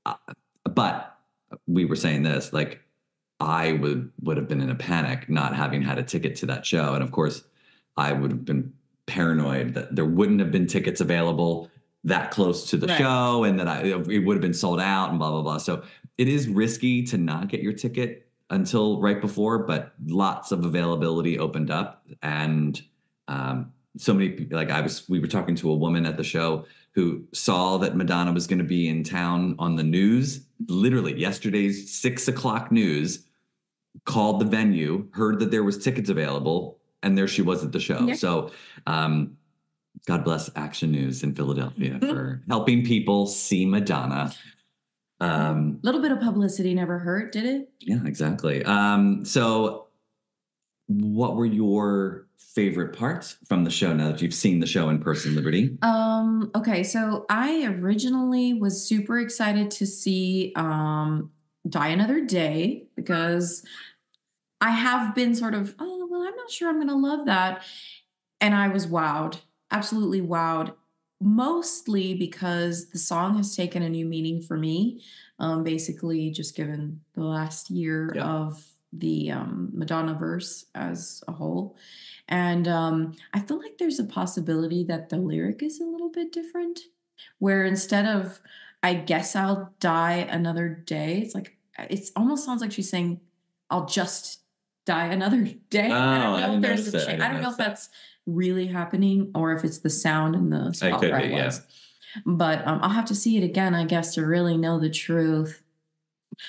uh, 0.06 0.14
but 0.64 1.18
we 1.66 1.84
were 1.84 1.96
saying 1.96 2.22
this 2.22 2.52
like, 2.52 2.80
I 3.40 3.72
would 3.72 4.12
would 4.22 4.36
have 4.36 4.48
been 4.48 4.60
in 4.60 4.70
a 4.70 4.74
panic 4.74 5.28
not 5.30 5.56
having 5.56 5.80
had 5.80 5.98
a 5.98 6.02
ticket 6.02 6.36
to 6.36 6.46
that 6.46 6.66
show, 6.66 6.92
and 6.92 7.02
of 7.02 7.10
course, 7.10 7.42
I 7.96 8.12
would 8.12 8.30
have 8.30 8.44
been 8.44 8.74
paranoid 9.06 9.74
that 9.74 9.96
there 9.96 10.04
wouldn't 10.04 10.40
have 10.40 10.52
been 10.52 10.66
tickets 10.66 11.00
available 11.00 11.70
that 12.04 12.30
close 12.30 12.68
to 12.70 12.76
the 12.76 12.86
Right. 12.86 12.98
show, 12.98 13.44
and 13.44 13.58
that 13.60 13.68
I, 13.68 13.82
it 13.84 14.24
would 14.24 14.34
have 14.36 14.42
been 14.42 14.54
sold 14.54 14.80
out, 14.80 15.10
and 15.10 15.18
blah 15.18 15.30
blah 15.30 15.42
blah. 15.42 15.58
So 15.58 15.82
it 16.18 16.28
is 16.28 16.48
risky 16.48 17.02
to 17.04 17.18
not 17.18 17.48
get 17.48 17.60
your 17.62 17.72
ticket 17.72 18.28
until 18.50 19.00
right 19.00 19.20
before, 19.20 19.58
but 19.60 19.92
lots 20.06 20.50
of 20.52 20.64
availability 20.64 21.38
opened 21.38 21.70
up, 21.70 22.06
and 22.22 22.80
um, 23.28 23.72
so 23.96 24.12
many 24.14 24.30
people. 24.30 24.56
Like 24.56 24.70
I 24.70 24.80
was, 24.80 25.08
we 25.08 25.20
were 25.20 25.26
talking 25.26 25.54
to 25.56 25.70
a 25.70 25.76
woman 25.76 26.06
at 26.06 26.16
the 26.16 26.24
show 26.24 26.64
who 26.92 27.22
saw 27.32 27.78
that 27.78 27.96
Madonna 27.96 28.32
was 28.32 28.46
going 28.48 28.58
to 28.58 28.64
be 28.64 28.88
in 28.88 29.04
town 29.04 29.54
on 29.60 29.76
the 29.76 29.84
news, 29.84 30.44
literally 30.68 31.16
yesterday's 31.18 31.92
six 31.92 32.26
o'clock 32.28 32.72
news. 32.72 33.26
Called 34.04 34.40
the 34.40 34.44
venue, 34.44 35.08
heard 35.12 35.40
that 35.40 35.50
there 35.50 35.64
was 35.64 35.76
tickets 35.76 36.08
available, 36.08 36.78
and 37.02 37.18
there 37.18 37.26
she 37.26 37.42
was 37.42 37.64
at 37.64 37.72
the 37.72 37.80
show. 37.80 38.06
Yeah. 38.06 38.14
So, 38.14 38.52
um, 38.86 39.36
God 40.10 40.24
bless 40.24 40.50
Action 40.56 40.90
News 40.90 41.22
in 41.22 41.36
Philadelphia 41.36 41.96
for 42.00 42.42
helping 42.48 42.84
people 42.84 43.28
see 43.28 43.64
Madonna. 43.64 44.32
Um, 45.20 45.78
A 45.84 45.86
little 45.86 46.02
bit 46.02 46.10
of 46.10 46.18
publicity 46.18 46.74
never 46.74 46.98
hurt, 46.98 47.30
did 47.30 47.44
it? 47.44 47.70
yeah, 47.78 48.00
exactly. 48.04 48.64
Um, 48.64 49.24
so, 49.24 49.86
what 50.88 51.36
were 51.36 51.46
your 51.46 52.26
favorite 52.36 52.92
parts 52.98 53.36
from 53.46 53.62
the 53.62 53.70
show 53.70 53.92
now 53.94 54.10
that 54.10 54.20
you've 54.20 54.34
seen 54.34 54.58
the 54.58 54.66
show 54.66 54.88
in 54.88 54.98
person, 54.98 55.36
Liberty? 55.36 55.78
Um, 55.82 56.50
okay, 56.56 56.82
so 56.82 57.24
I 57.30 57.66
originally 57.66 58.52
was 58.54 58.84
super 58.84 59.20
excited 59.20 59.70
to 59.72 59.86
see 59.86 60.52
um 60.56 61.30
Die 61.68 61.88
Another 61.88 62.20
Day 62.24 62.88
because 62.96 63.64
I 64.60 64.70
have 64.70 65.14
been 65.14 65.36
sort 65.36 65.54
of, 65.54 65.76
oh, 65.78 66.08
well, 66.10 66.22
I'm 66.22 66.34
not 66.34 66.50
sure 66.50 66.68
I'm 66.68 66.80
gonna 66.80 66.96
love 66.98 67.26
that. 67.26 67.62
And 68.40 68.56
I 68.56 68.66
was 68.68 68.88
wowed, 68.88 69.38
absolutely 69.70 70.20
wowed, 70.20 70.74
mostly 71.20 72.14
because 72.14 72.90
the 72.90 72.98
song 72.98 73.36
has 73.36 73.54
taken 73.54 73.82
a 73.82 73.88
new 73.88 74.06
meaning 74.06 74.40
for 74.42 74.56
me. 74.56 75.02
Um, 75.38 75.64
basically, 75.64 76.30
just 76.30 76.54
given 76.56 77.00
the 77.14 77.24
last 77.24 77.70
year 77.70 78.12
Yeah. 78.14 78.24
of 78.24 78.64
the 78.92 79.30
um, 79.30 79.70
Madonna 79.72 80.14
verse 80.14 80.66
as 80.74 81.22
a 81.28 81.32
whole. 81.32 81.76
And 82.28 82.66
um, 82.68 83.14
I 83.32 83.40
feel 83.40 83.58
like 83.58 83.78
there's 83.78 83.98
a 84.00 84.04
possibility 84.04 84.84
that 84.84 85.08
the 85.08 85.16
lyric 85.16 85.62
is 85.62 85.80
a 85.80 85.84
little 85.84 86.10
bit 86.10 86.32
different, 86.32 86.80
where 87.38 87.64
instead 87.64 88.06
of 88.06 88.40
"I 88.82 88.94
guess 88.94 89.34
I'll 89.36 89.72
die 89.80 90.26
another 90.30 90.68
day," 90.68 91.18
it's 91.22 91.34
like 91.34 91.56
it 91.78 92.10
almost 92.16 92.44
sounds 92.44 92.60
like 92.60 92.72
she's 92.72 92.90
saying, 92.90 93.20
"I'll 93.70 93.86
just 93.86 94.40
die 94.86 95.06
another 95.06 95.42
day." 95.70 95.90
Oh, 95.90 95.94
I 95.94 96.38
I 96.38 96.40
don't 96.46 96.60
know 96.60 96.68
didn't 96.68 96.86
if 96.86 96.92
there's 96.92 97.08
a 97.08 97.16
that. 97.16 97.22
I 97.22 97.28
I 97.28 97.32
don't 97.32 97.42
know 97.42 97.50
if 97.50 97.56
that. 97.56 97.68
that's 97.68 97.88
really 98.34 98.66
happening 98.66 99.30
or 99.34 99.52
if 99.52 99.64
it's 99.64 99.78
the 99.78 99.90
sound 99.90 100.34
and 100.34 100.52
the 100.52 100.72
spot 100.72 101.00
could 101.00 101.10
where 101.10 101.20
be, 101.20 101.26
I 101.26 101.36
yeah. 101.38 101.44
was. 101.46 101.60
But 102.26 102.66
um, 102.66 102.80
I'll 102.82 102.90
have 102.90 103.04
to 103.06 103.14
see 103.14 103.36
it 103.36 103.44
again, 103.44 103.74
I 103.74 103.84
guess, 103.84 104.14
to 104.14 104.26
really 104.26 104.56
know 104.56 104.80
the 104.80 104.90
truth. 104.90 105.62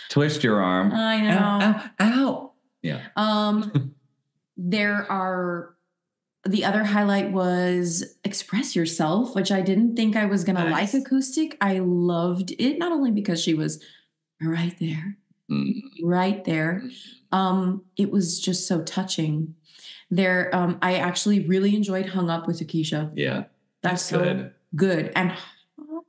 Twist 0.10 0.44
your 0.44 0.62
arm. 0.62 0.92
I 0.94 1.22
know. 1.22 1.38
Ow, 1.38 1.84
ow, 2.00 2.14
ow. 2.22 2.52
Yeah. 2.82 3.02
Um, 3.16 3.94
there 4.58 5.12
are 5.12 5.76
the 6.48 6.66
other 6.66 6.84
highlight 6.84 7.32
was 7.32 8.16
express 8.24 8.76
yourself, 8.76 9.36
which 9.36 9.52
I 9.52 9.62
didn't 9.62 9.96
think 9.96 10.16
I 10.16 10.26
was 10.26 10.44
gonna 10.44 10.68
Nice. 10.68 10.94
like 10.96 11.04
acoustic. 11.04 11.56
I 11.62 11.80
loved 11.80 12.52
it 12.58 12.80
not 12.80 12.92
only 12.92 13.12
because 13.12 13.42
she 13.42 13.54
was 13.54 13.84
right 14.42 14.76
there, 14.80 15.18
Mm. 15.52 15.82
right 16.02 16.44
there. 16.46 16.82
Um, 17.32 17.84
it 17.98 18.12
was 18.12 18.40
just 18.40 18.68
so 18.68 18.82
touching. 18.84 19.56
There, 20.10 20.54
um, 20.56 20.78
I 20.82 20.96
actually 20.96 21.48
really 21.48 21.76
enjoyed 21.76 22.08
"Hung 22.08 22.30
Up" 22.30 22.48
with 22.48 22.60
Tokischa. 22.60 23.12
Yeah. 23.16 23.46
That's 23.82 24.04
so 24.04 24.20
good. 24.20 24.54
good 24.76 25.12
and 25.16 25.32
hot. 25.32 26.04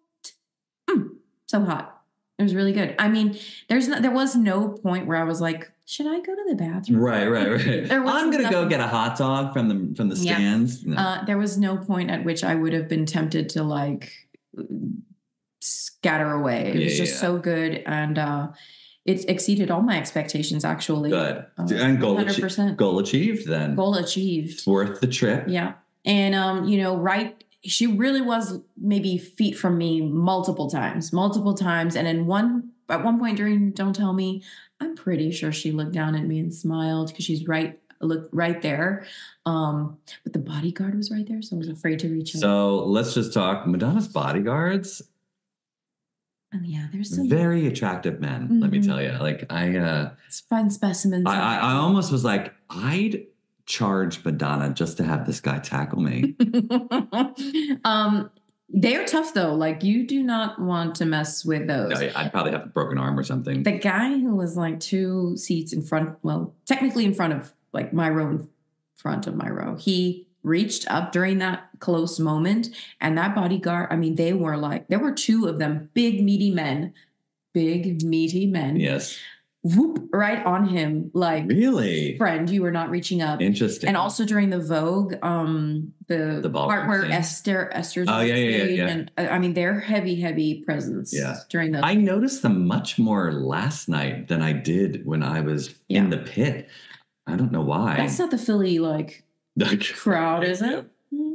Mm, 0.91 1.11
so 1.47 1.65
hot. 1.65 2.03
It 2.39 2.43
was 2.43 2.55
really 2.55 2.73
good. 2.73 2.95
I 2.99 3.09
mean, 3.09 3.39
there's 3.69 3.87
no, 3.89 4.01
there 4.01 4.11
was 4.11 4.35
no 4.35 4.69
point 4.71 5.07
where 5.07 5.17
I 5.17 5.23
was 5.25 5.41
like, 5.41 5.71
should 5.85 6.07
I 6.07 6.19
go 6.19 6.35
to 6.35 6.45
the 6.49 6.57
bathroom? 6.57 6.99
Right, 6.99 7.27
right, 7.29 7.49
right. 7.53 7.65
There 7.89 8.03
was 8.03 8.15
I'm 8.15 8.31
gonna 8.33 8.51
go 8.51 8.69
get 8.69 8.81
a 8.81 8.87
hot 8.89 9.17
dog 9.17 9.53
from 9.53 9.69
the 9.69 9.95
from 9.95 10.09
the 10.09 10.17
Yeah. 10.17 10.35
stands. 10.35 10.85
No. 10.85 10.97
Uh, 10.97 11.25
there 11.25 11.39
was 11.39 11.57
no 11.57 11.77
point 11.77 12.11
at 12.11 12.25
which 12.25 12.43
I 12.43 12.55
would 12.57 12.73
have 12.73 12.89
been 12.89 13.07
tempted 13.07 13.49
to 13.51 13.63
like 13.63 14.11
scatter 15.61 16.33
away. 16.33 16.71
It 16.71 16.77
Yeah, 16.77 16.85
was 16.87 16.97
just 16.99 17.15
yeah. 17.15 17.21
so 17.21 17.39
good, 17.39 17.83
and 17.87 18.19
uh, 18.19 18.49
it 19.05 19.29
exceeded 19.29 19.71
all 19.71 19.83
my 19.83 19.99
expectations. 19.99 20.65
Actually, 20.65 21.11
Good. 21.11 21.45
Uh, 21.59 21.67
and 21.75 22.01
goal, 22.01 22.17
hundred 22.17 22.37
achie- 22.37 22.41
percent 22.41 22.77
goal 22.77 22.99
achieved 22.99 23.49
then. 23.49 23.75
goal 23.75 23.95
achieved. 23.97 24.53
It's 24.53 24.67
worth 24.67 25.01
the 25.01 25.07
trip. 25.07 25.45
Yeah, 25.49 25.75
and 26.05 26.35
um, 26.35 26.65
you 26.65 26.81
know, 26.83 26.97
right. 26.97 27.43
She 27.65 27.87
really 27.87 28.21
was 28.21 28.59
maybe 28.77 29.19
feet 29.19 29.57
from 29.57 29.79
me 29.79 30.01
multiple 30.01 30.69
times, 30.69 31.13
multiple 31.13 31.55
times, 31.55 31.95
and 31.95 32.09
in 32.09 32.27
one 32.27 32.71
at 32.89 33.05
one 33.05 33.19
point 33.19 33.37
during 33.37 33.71
"Don't 33.71 33.95
Tell 33.95 34.13
Me," 34.13 34.43
I'm 34.81 34.97
pretty 34.97 35.31
sure 35.31 35.53
she 35.53 35.71
looked 35.71 35.93
down 35.93 36.15
at 36.17 36.25
me 36.25 36.39
and 36.41 36.53
smiled 36.53 37.09
because 37.09 37.25
she's 37.25 37.47
right 37.47 37.79
look 38.01 38.29
right 38.33 38.61
there. 38.63 39.05
Um, 39.47 39.99
but 40.25 40.33
the 40.33 40.39
bodyguard 40.39 40.95
was 40.97 41.11
right 41.11 41.27
there, 41.27 41.43
so 41.43 41.57
I 41.57 41.59
was 41.59 41.69
afraid 41.69 42.01
to 42.01 42.09
reach 42.09 42.35
out. 42.35 42.41
So 42.41 42.85
let's 42.85 43.15
just 43.15 43.33
talk 43.33 43.67
Madonna's 43.67 44.09
bodyguards. 44.09 45.03
And 46.53 46.67
yeah, 46.67 46.87
there's 46.93 47.15
some 47.17 47.29
Very 47.29 47.67
attractive 47.67 48.21
men, 48.21 48.61
let 48.61 48.71
me 48.71 48.79
Mhm. 48.81 48.87
tell 48.87 49.03
you. 49.03 49.13
Like 49.19 49.47
I 49.51 49.77
uh 49.77 50.11
it's 50.27 50.41
fun 50.41 50.71
specimens. 50.71 51.25
I, 51.27 51.39
I 51.39 51.57
I 51.57 51.73
almost 51.75 52.13
was 52.13 52.25
like, 52.25 52.55
I'd 52.69 53.25
charge 53.65 54.23
Madonna 54.25 54.75
just 54.75 54.97
to 54.99 55.05
have 55.05 55.27
this 55.27 55.41
guy 55.41 55.59
tackle 55.61 56.01
me. 56.01 56.35
um, 57.85 58.31
they're 58.69 59.05
tough 59.07 59.35
though. 59.35 59.55
Like 59.55 59.83
you 59.83 60.07
do 60.07 60.23
not 60.23 60.61
want 60.61 60.95
to 60.97 61.05
mess 61.07 61.45
with 61.45 61.67
those. 61.69 61.91
No, 62.01 62.11
I'd 62.17 62.33
probably 62.33 62.53
have 62.53 62.63
a 62.65 62.67
broken 62.69 62.99
arm 62.99 63.19
or 63.19 63.23
something. 63.23 63.63
The 63.63 63.73
guy 63.79 64.19
who 64.19 64.35
was 64.35 64.57
like 64.57 64.81
two 64.81 65.37
seats 65.37 65.73
in 65.73 65.83
front, 65.83 66.17
well, 66.23 66.55
technically 66.67 67.05
in 67.05 67.15
front 67.15 67.33
of 67.35 67.53
like 67.73 67.93
my 67.93 68.09
row 68.11 68.29
in 68.31 68.49
front 68.97 69.27
of 69.27 69.35
my 69.37 69.49
row, 69.49 69.77
he 69.77 70.27
reached 70.43 70.91
up 70.91 71.13
during 71.13 71.39
that 71.39 71.69
close 71.79 72.19
moment. 72.19 72.69
And 73.01 73.17
that 73.19 73.35
bodyguard, 73.35 73.89
I 73.91 73.97
mean, 73.97 74.17
they 74.17 74.33
were 74.33 74.57
like, 74.57 74.89
there 74.89 74.99
were 74.99 75.13
two 75.13 75.47
of 75.47 75.59
them, 75.59 75.89
big, 75.95 76.23
meaty 76.23 76.51
men 76.51 76.95
big, 77.55 78.03
meaty 78.03 78.47
men. 78.47 78.77
Yes. 78.77 79.19
Whoop 79.63 80.09
right 80.11 80.43
on 80.47 80.67
him, 80.67 81.11
like 81.13 81.45
Really? 81.47 82.17
friend, 82.17 82.49
you 82.49 82.63
were 82.63 82.71
not 82.71 82.89
reaching 82.89 83.21
up. 83.21 83.43
Interesting. 83.43 83.89
And 83.89 83.97
also 83.97 84.25
during 84.25 84.49
the 84.49 84.59
Vogue, 84.59 85.15
um, 85.23 85.93
the, 86.09 86.41
The 86.43 86.49
part 86.51 86.89
where 86.89 87.03
scene. 87.03 87.11
Esther, 87.13 87.71
Esther's 87.75 88.09
Oh, 88.11 88.21
yeah, 88.23 88.35
yeah, 88.35 88.57
yeah, 88.57 88.65
yeah. 88.65 88.87
and 88.89 89.13
uh, 89.19 89.29
I 89.31 89.39
mean 89.39 89.53
they're 89.53 89.79
heavy, 89.81 90.19
heavy 90.19 90.63
presence. 90.65 91.13
Yeah. 91.15 91.37
during 91.51 91.73
the 91.73 91.85
I 91.85 91.95
noticed 91.95 92.41
them 92.41 92.67
much 92.67 92.99
more 92.99 93.31
last 93.33 93.87
night 93.89 94.29
than 94.29 94.41
I 94.41 94.53
did 94.55 95.05
when 95.07 95.23
I 95.23 95.43
was 95.43 95.75
Yeah. 95.89 95.99
in 95.99 96.09
the 96.11 96.19
pit. 96.19 96.69
I 97.27 97.37
don't 97.37 97.53
know 97.53 97.61
why. 97.63 97.97
That's 97.99 98.19
not 98.19 98.31
the 98.31 98.39
Philly 98.39 98.79
like 98.79 99.23
crowd, 99.95 100.45
is 100.45 100.63
it? 100.63 100.87
Hmm. 101.15 101.33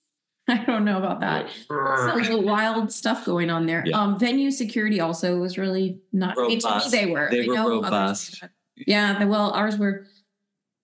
I 0.48 0.64
don't 0.64 0.84
know 0.84 0.98
about 0.98 1.20
that. 1.20 1.48
Some 1.68 2.44
wild 2.44 2.92
stuff 2.92 3.24
going 3.24 3.50
on 3.50 3.66
there. 3.66 3.84
Yeah. 3.86 4.00
Um, 4.00 4.18
venue 4.18 4.50
security 4.50 5.00
also 5.00 5.38
was 5.38 5.56
really 5.56 6.00
not. 6.12 6.36
I 6.38 6.48
mean, 6.48 6.58
to 6.60 6.66
me, 6.66 6.72
Robust. 6.72 6.90
they 6.90 7.06
were. 7.06 7.28
They 7.30 7.44
I 7.44 7.46
were 7.46 7.54
know 7.54 7.78
others- 7.82 7.84
robust. 7.84 8.44
yeah. 8.76 9.18
the- 9.20 9.26
Well, 9.28 9.50
ours 9.52 9.78
were 9.78 10.06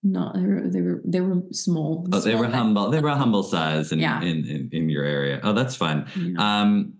not. 0.03 0.35
They 0.35 0.41
were. 0.45 0.61
They 0.69 0.81
were. 0.81 1.01
They 1.03 1.19
were 1.21 1.41
small. 1.51 2.07
Oh, 2.13 2.19
they 2.21 2.35
were 2.35 2.47
humble. 2.47 2.89
They 2.91 3.01
were 3.01 3.09
a 3.09 3.15
humble 3.17 3.43
size 3.43 3.91
in, 3.91 3.99
Yeah. 3.99 4.21
in, 4.21 4.45
in 4.47 4.69
in 4.71 4.89
your 4.89 5.03
area. 5.03 5.41
Oh, 5.43 5.51
that's 5.53 5.75
fun. 5.75 6.05
venue. 6.05 6.37
Um, 6.39 6.93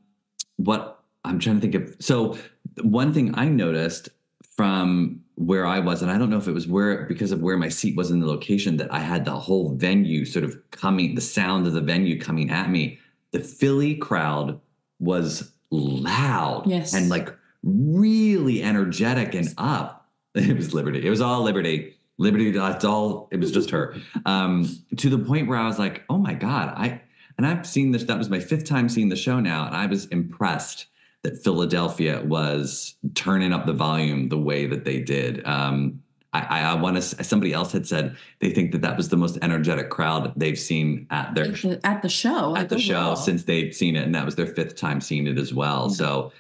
what 0.58 1.00
I'm 1.24 1.40
trying 1.40 1.62
to 1.62 1.70
think 1.70 1.76
of. 1.76 1.96
So 2.00 2.38
one 2.82 3.14
thing 3.14 3.34
I 3.36 3.48
noticed 3.48 4.10
from 4.58 5.22
where 5.38 5.68
I 5.68 5.78
was, 5.78 6.02
and 6.02 6.10
I 6.10 6.18
don't 6.18 6.32
know 6.32 6.38
if 6.40 6.48
it 6.48 6.54
was 6.54 6.68
where 6.68 7.06
because 7.06 7.32
of 7.32 7.42
where 7.42 7.58
my 7.58 7.70
seat 7.70 7.96
was 7.96 8.10
in 8.10 8.20
the 8.20 8.26
location, 8.28 8.78
that 8.78 8.92
I 8.92 9.00
had 9.00 9.24
the 9.24 9.32
whole 9.40 9.70
venue 9.76 10.26
sort 10.26 10.44
of 10.44 10.58
coming, 10.72 11.14
the 11.14 11.22
sound 11.22 11.68
of 11.68 11.74
the 11.74 11.82
venue 11.82 12.20
coming 12.20 12.50
at 12.50 12.72
me. 12.72 12.98
The 13.32 13.40
Philly 13.40 13.96
crowd 13.96 14.60
was 15.00 15.52
loud, 15.70 16.64
Yes. 16.66 16.94
and 16.96 17.08
like 17.10 17.30
really 17.64 18.64
energetic 18.64 19.34
and 19.36 19.54
up. 19.58 19.94
It 20.36 20.56
was 20.56 20.74
Liberty. 20.74 21.06
It 21.06 21.10
was 21.10 21.22
all 21.22 21.44
Liberty. 21.44 21.96
Liberty. 22.20 22.52
That's 22.52 22.84
all. 22.86 23.28
It 23.32 23.40
was 23.40 23.52
just 23.52 23.70
her. 23.72 23.96
Um, 24.26 24.68
to 24.98 25.10
the 25.10 25.20
point 25.20 25.48
where 25.48 25.58
I 25.58 25.66
was 25.68 25.78
like, 25.80 26.04
oh 26.10 26.18
my 26.18 26.34
god, 26.34 26.74
I 26.76 27.02
and 27.38 27.46
I've 27.46 27.66
seen 27.68 27.92
this. 27.92 28.04
That 28.06 28.18
was 28.18 28.30
my 28.30 28.40
fifth 28.40 28.66
time 28.66 28.90
seeing 28.90 29.10
the 29.10 29.16
show 29.16 29.40
now, 29.40 29.68
and 29.68 29.76
I 29.76 29.86
was 29.86 30.06
impressed 30.08 30.88
that 31.24 31.44
Philadelphia 31.44 32.22
was 32.26 32.96
turning 33.16 33.54
up 33.54 33.66
the 33.66 33.74
volume 33.74 34.30
the 34.30 34.38
way 34.38 34.66
that 34.66 34.86
they 34.86 35.00
did. 35.00 35.46
Um, 35.46 36.02
I, 36.34 36.42
I, 36.42 36.62
I 36.62 36.74
want 36.76 36.96
to. 36.98 37.24
Somebody 37.24 37.54
else 37.54 37.72
had 37.72 37.88
said 37.88 38.16
they 38.40 38.52
think 38.52 38.72
that 38.74 38.82
that 38.82 38.98
was 38.98 39.10
the 39.10 39.18
most 39.18 39.38
energetic 39.42 39.90
crowd 39.90 40.34
they've 40.36 40.60
seen 40.60 41.08
at 41.10 41.34
their 41.34 41.46
at 41.46 41.62
the, 41.62 41.80
at 41.84 42.02
the 42.02 42.10
show. 42.10 42.56
at 42.56 42.62
like, 42.62 42.70
the 42.70 42.80
show 42.80 42.98
overall. 42.98 43.16
since 43.16 43.44
they've 43.44 43.74
seen 43.74 43.96
it, 43.96 44.04
and 44.04 44.14
that 44.14 44.26
was 44.26 44.36
their 44.36 44.48
fifth 44.48 44.76
time 44.76 45.02
seeing 45.02 45.28
it 45.28 45.38
as 45.38 45.54
well. 45.54 45.88
Yeah. 45.90 45.96
So, 45.96 46.34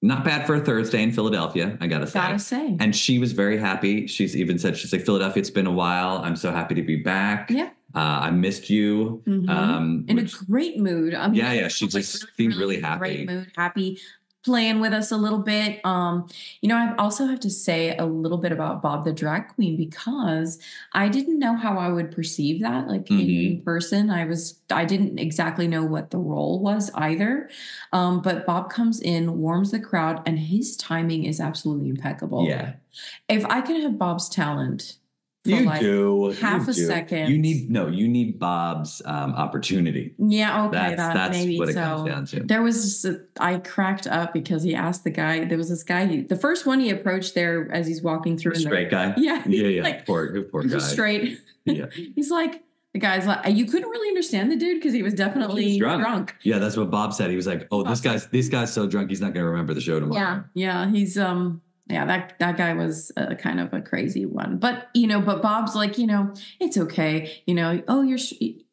not 0.00 0.24
bad 0.24 0.46
for 0.46 0.54
a 0.56 0.60
Thursday 0.60 1.02
in 1.02 1.12
Philadelphia, 1.12 1.76
I 1.80 1.86
gotta 1.86 2.06
say. 2.06 2.20
Gotta 2.20 2.38
say. 2.38 2.76
And 2.80 2.96
she 2.96 3.18
was 3.18 3.32
very 3.32 3.58
happy. 3.58 4.06
She's 4.06 4.36
even 4.36 4.58
said, 4.58 4.76
she's 4.76 4.92
like, 4.92 5.04
Philadelphia, 5.04 5.40
it's 5.40 5.50
been 5.50 5.66
a 5.66 5.72
while. 5.72 6.18
I'm 6.18 6.36
so 6.36 6.50
happy 6.50 6.74
to 6.74 6.82
be 6.82 6.96
back. 6.96 7.50
yeah. 7.50 7.70
Uh, 7.94 7.98
I 8.22 8.30
missed 8.30 8.68
you. 8.68 9.22
Mhm. 9.26 9.48
Um, 9.48 10.04
in 10.08 10.16
which- 10.16 10.34
a 10.40 10.44
great 10.44 10.78
mood. 10.78 11.14
I 11.14 11.26
mean, 11.28 11.36
Yeah, 11.36 11.52
yeah, 11.52 11.68
she 11.68 11.86
like, 11.86 11.92
just 12.04 12.26
seemed 12.36 12.54
really 12.56 12.80
happy. 12.80 12.98
Great 12.98 13.26
mood, 13.26 13.46
happy, 13.56 13.98
playing 14.44 14.80
with 14.80 14.92
us 14.92 15.10
a 15.10 15.16
little 15.16 15.38
bit. 15.40 15.80
Um, 15.84 16.26
you 16.62 16.68
know, 16.68 16.76
I 16.76 16.94
also 16.96 17.26
have 17.26 17.40
to 17.40 17.50
say 17.50 17.96
a 17.96 18.04
little 18.06 18.38
bit 18.38 18.52
about 18.52 18.82
Bob 18.82 19.04
the 19.04 19.12
drag 19.12 19.48
queen 19.48 19.76
because 19.76 20.58
I 20.92 21.08
didn't 21.08 21.38
know 21.38 21.54
how 21.56 21.76
I 21.78 21.88
would 21.88 22.12
perceive 22.12 22.60
that, 22.60 22.88
like 22.88 23.06
Mhm. 23.06 23.56
in 23.56 23.62
person. 23.62 24.10
I 24.10 24.24
was, 24.26 24.60
I 24.70 24.84
didn't 24.84 25.18
exactly 25.18 25.66
know 25.66 25.84
what 25.84 26.10
the 26.10 26.18
role 26.18 26.60
was 26.60 26.90
either. 26.94 27.48
Um, 27.92 28.20
but 28.22 28.46
Bob 28.46 28.70
comes 28.70 29.00
in, 29.00 29.38
warms 29.38 29.70
the 29.70 29.80
crowd, 29.80 30.22
and 30.26 30.38
his 30.38 30.76
timing 30.76 31.24
is 31.24 31.40
absolutely 31.40 31.88
impeccable. 31.88 32.46
yeah. 32.46 32.74
If 33.28 33.44
I 33.46 33.60
could 33.62 33.82
have 33.82 33.98
Bob's 33.98 34.28
talent. 34.28 34.96
You 35.44 35.60
like, 35.64 35.80
do. 35.80 36.30
half 36.40 36.66
you 36.66 36.72
a 36.72 36.74
do. 36.74 36.86
second. 36.86 37.30
You 37.30 37.38
need, 37.38 37.70
no, 37.70 37.86
you 37.88 38.06
need 38.08 38.38
Bob's 38.38 39.00
um, 39.04 39.32
opportunity. 39.34 40.14
Yeah, 40.18 40.64
okay, 40.66 40.76
That's, 40.76 40.96
that 40.96 41.14
that's 41.14 41.32
maybe 41.38 41.58
what 41.58 41.68
it 41.70 41.74
so. 41.74 41.80
comes 41.80 42.10
down 42.10 42.26
to. 42.26 42.40
There 42.40 42.62
was 42.62 42.82
just 42.82 43.04
a, 43.04 43.20
I 43.40 43.58
cracked 43.58 44.06
up 44.06 44.34
because 44.34 44.62
he 44.62 44.74
asked 44.74 45.04
the 45.04 45.10
guy. 45.10 45.44
There 45.44 45.56
was 45.56 45.70
this 45.70 45.84
guy. 45.84 46.06
He, 46.06 46.20
the 46.22 46.36
first 46.36 46.66
one 46.66 46.80
he 46.80 46.90
approached 46.90 47.34
there 47.34 47.70
as 47.72 47.86
he's 47.86 48.02
walking 48.02 48.36
through. 48.36 48.52
in 48.52 48.58
the- 48.58 48.68
Straight 48.68 48.90
guy. 48.90 49.14
Yeah, 49.16 49.42
Yeah, 49.46 49.68
yeah. 49.68 49.82
Like 49.82 50.04
poor, 50.06 50.42
poor 50.42 50.64
guy. 50.64 50.78
straight. 50.78 51.38
Yeah. 51.64 51.86
He's 52.14 52.30
like 52.30 52.62
the 52.94 52.98
guy's 52.98 53.26
like 53.26 53.54
you 53.54 53.66
couldn't 53.66 53.88
really 53.88 54.08
understand 54.08 54.50
the 54.50 54.56
dude 54.56 54.78
because 54.78 54.92
he 54.94 55.02
was 55.02 55.14
definitely 55.14 55.78
drunk. 55.78 56.02
drunk. 56.02 56.34
Yeah, 56.42 56.58
that's 56.58 56.76
what 56.76 56.90
Bob 56.90 57.12
said. 57.14 57.28
He 57.30 57.36
was 57.36 57.46
like, 57.46 57.68
"Oh, 57.70 57.82
this 57.82 58.00
guy's 58.00 58.26
this 58.28 58.48
guy's 58.48 58.72
so 58.72 58.86
drunk, 58.86 59.10
he's 59.10 59.20
not 59.20 59.34
going 59.34 59.44
to 59.44 59.50
remember 59.50 59.74
the 59.74 59.80
show 59.80 60.00
tomorrow." 60.00 60.44
Yeah, 60.54 60.84
yeah. 60.84 60.90
He's 60.90 61.16
um. 61.18 61.60
Yeah, 61.88 62.04
that 62.04 62.38
that 62.38 62.56
guy 62.56 62.74
was 62.74 63.10
uh, 63.16 63.34
kind 63.36 63.60
of 63.60 63.72
a 63.72 63.80
crazy 63.80 64.26
one, 64.26 64.58
but 64.58 64.88
you 64.94 65.06
know, 65.06 65.20
but 65.20 65.40
Bob's 65.40 65.74
like, 65.74 65.96
you 65.96 66.06
know, 66.06 66.34
it's 66.60 66.76
okay. 66.76 67.42
You 67.46 67.54
know, 67.54 67.82
oh, 67.88 68.02
you're, 68.02 68.18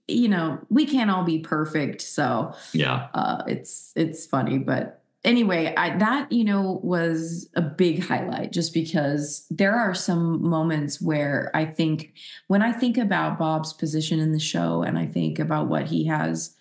you 0.07 0.27
know, 0.27 0.59
we 0.69 0.85
can't 0.85 1.09
all 1.09 1.23
be 1.23 1.39
perfect, 1.39 2.01
so 2.01 2.53
yeah, 2.73 3.07
uh, 3.13 3.43
it's 3.47 3.93
it's 3.95 4.25
funny, 4.25 4.57
but 4.57 5.01
anyway, 5.25 5.73
I, 5.75 5.97
that 5.97 6.31
you 6.31 6.43
know 6.43 6.79
was 6.83 7.49
a 7.55 7.61
big 7.61 8.03
highlight 8.03 8.51
just 8.51 8.73
because 8.73 9.45
there 9.49 9.75
are 9.75 9.93
some 9.93 10.47
moments 10.47 11.01
where 11.01 11.51
I 11.53 11.65
think 11.65 12.13
when 12.47 12.61
I 12.61 12.71
think 12.71 12.97
about 12.97 13.39
Bob's 13.39 13.73
position 13.73 14.19
in 14.19 14.31
the 14.31 14.39
show 14.39 14.83
and 14.83 14.97
I 14.97 15.05
think 15.05 15.39
about 15.39 15.67
what 15.67 15.85
he 15.87 16.05
has, 16.05 16.55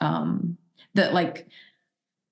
um, 0.00 0.58
that 0.94 1.14
like 1.14 1.46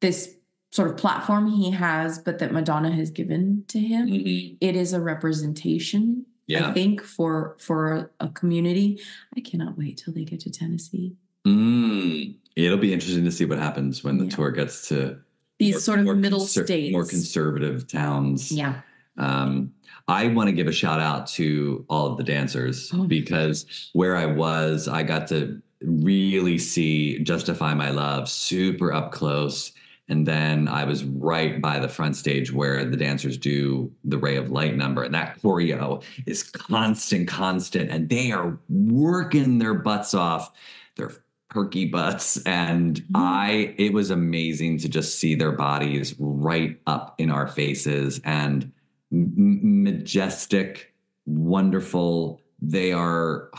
this 0.01 0.36
sort 0.77 0.91
of 0.91 0.97
platform 0.99 1.51
he 1.51 1.71
has, 1.71 2.19
but 2.19 2.39
that 2.39 2.53
Madonna 2.53 2.91
has 2.95 3.11
given 3.11 3.65
to 3.69 3.79
him. 3.81 4.09
Mhm. 4.09 4.59
It 4.61 4.77
is 4.77 4.93
a 4.93 5.01
representation, 5.01 6.27
yeah. 6.47 6.69
I 6.69 6.73
think, 6.75 7.01
for 7.01 7.57
for 7.59 8.11
a 8.21 8.29
community. 8.29 9.01
I 9.35 9.41
cannot 9.41 9.79
wait 9.79 9.97
till 9.97 10.13
they 10.13 10.25
get 10.25 10.41
to 10.41 10.51
Tennessee. 10.51 11.17
Mm. 11.47 12.35
It'll 12.57 12.77
be 12.79 12.93
interesting 12.93 13.25
to 13.25 13.33
see 13.33 13.47
what 13.47 13.59
happens 13.59 14.05
when 14.05 14.19
the 14.19 14.25
Yeah. 14.25 14.31
tour 14.37 14.51
gets 14.51 14.89
to 14.89 15.17
These 15.59 15.75
more- 15.77 15.81
sort 15.81 15.99
of 16.01 16.05
more 16.05 16.15
middle 16.15 16.41
conser- 16.41 16.65
states, 16.65 16.93
more 16.93 17.07
conservative 17.07 17.89
towns. 17.89 18.53
Yeah. 18.53 18.81
Um, 19.17 19.73
I 20.09 20.29
want 20.29 20.49
to 20.49 20.53
give 20.53 20.67
a 20.69 20.73
shout 20.73 21.01
out 21.01 21.27
to 21.39 21.87
all 21.89 22.07
of 22.13 22.19
the 22.19 22.25
dancers 22.25 22.91
Oh. 22.93 23.05
because 23.07 23.65
where 23.95 24.15
I 24.15 24.27
was, 24.27 24.89
I 24.89 25.03
got 25.05 25.27
to 25.29 25.63
really 25.81 26.59
see 26.59 27.19
Justify 27.21 27.73
My 27.75 27.91
Love 27.91 28.29
super 28.29 28.93
up 28.93 29.13
close. 29.13 29.73
And 30.09 30.27
then 30.27 30.69
I 30.69 30.85
was 30.85 31.05
right 31.05 31.61
by 31.61 31.79
the 31.81 31.89
front 31.89 32.17
stage 32.17 32.53
where 32.53 32.85
the 32.85 32.97
dancers 32.97 33.37
do 33.37 33.91
the 34.05 34.19
Ray 34.19 34.37
of 34.37 34.51
Light 34.51 34.77
number. 34.77 35.03
And 35.03 35.15
that 35.15 35.41
choreo 35.43 36.03
is 36.27 36.45
constant, 36.45 37.27
constant. 37.29 37.91
And 37.91 38.09
they 38.09 38.31
are 38.31 38.57
working 38.69 39.59
their 39.59 39.75
butts 39.75 40.15
off, 40.15 40.53
their 40.97 41.11
perky 41.51 41.87
butts. 41.87 42.41
And 42.45 43.01
Mhm. 43.01 43.05
I, 43.15 43.75
it 43.79 43.93
was 43.93 44.11
amazing 44.11 44.79
to 44.79 44.89
just 44.89 45.19
see 45.19 45.35
their 45.35 45.53
bodies 45.53 46.15
right 46.19 46.81
up 46.87 47.15
in 47.19 47.31
our 47.31 47.49
faces 47.49 48.21
and 48.25 48.71
majestic, 49.11 50.95
wonderful. 51.27 52.41
They 52.61 52.93
are 52.93 53.51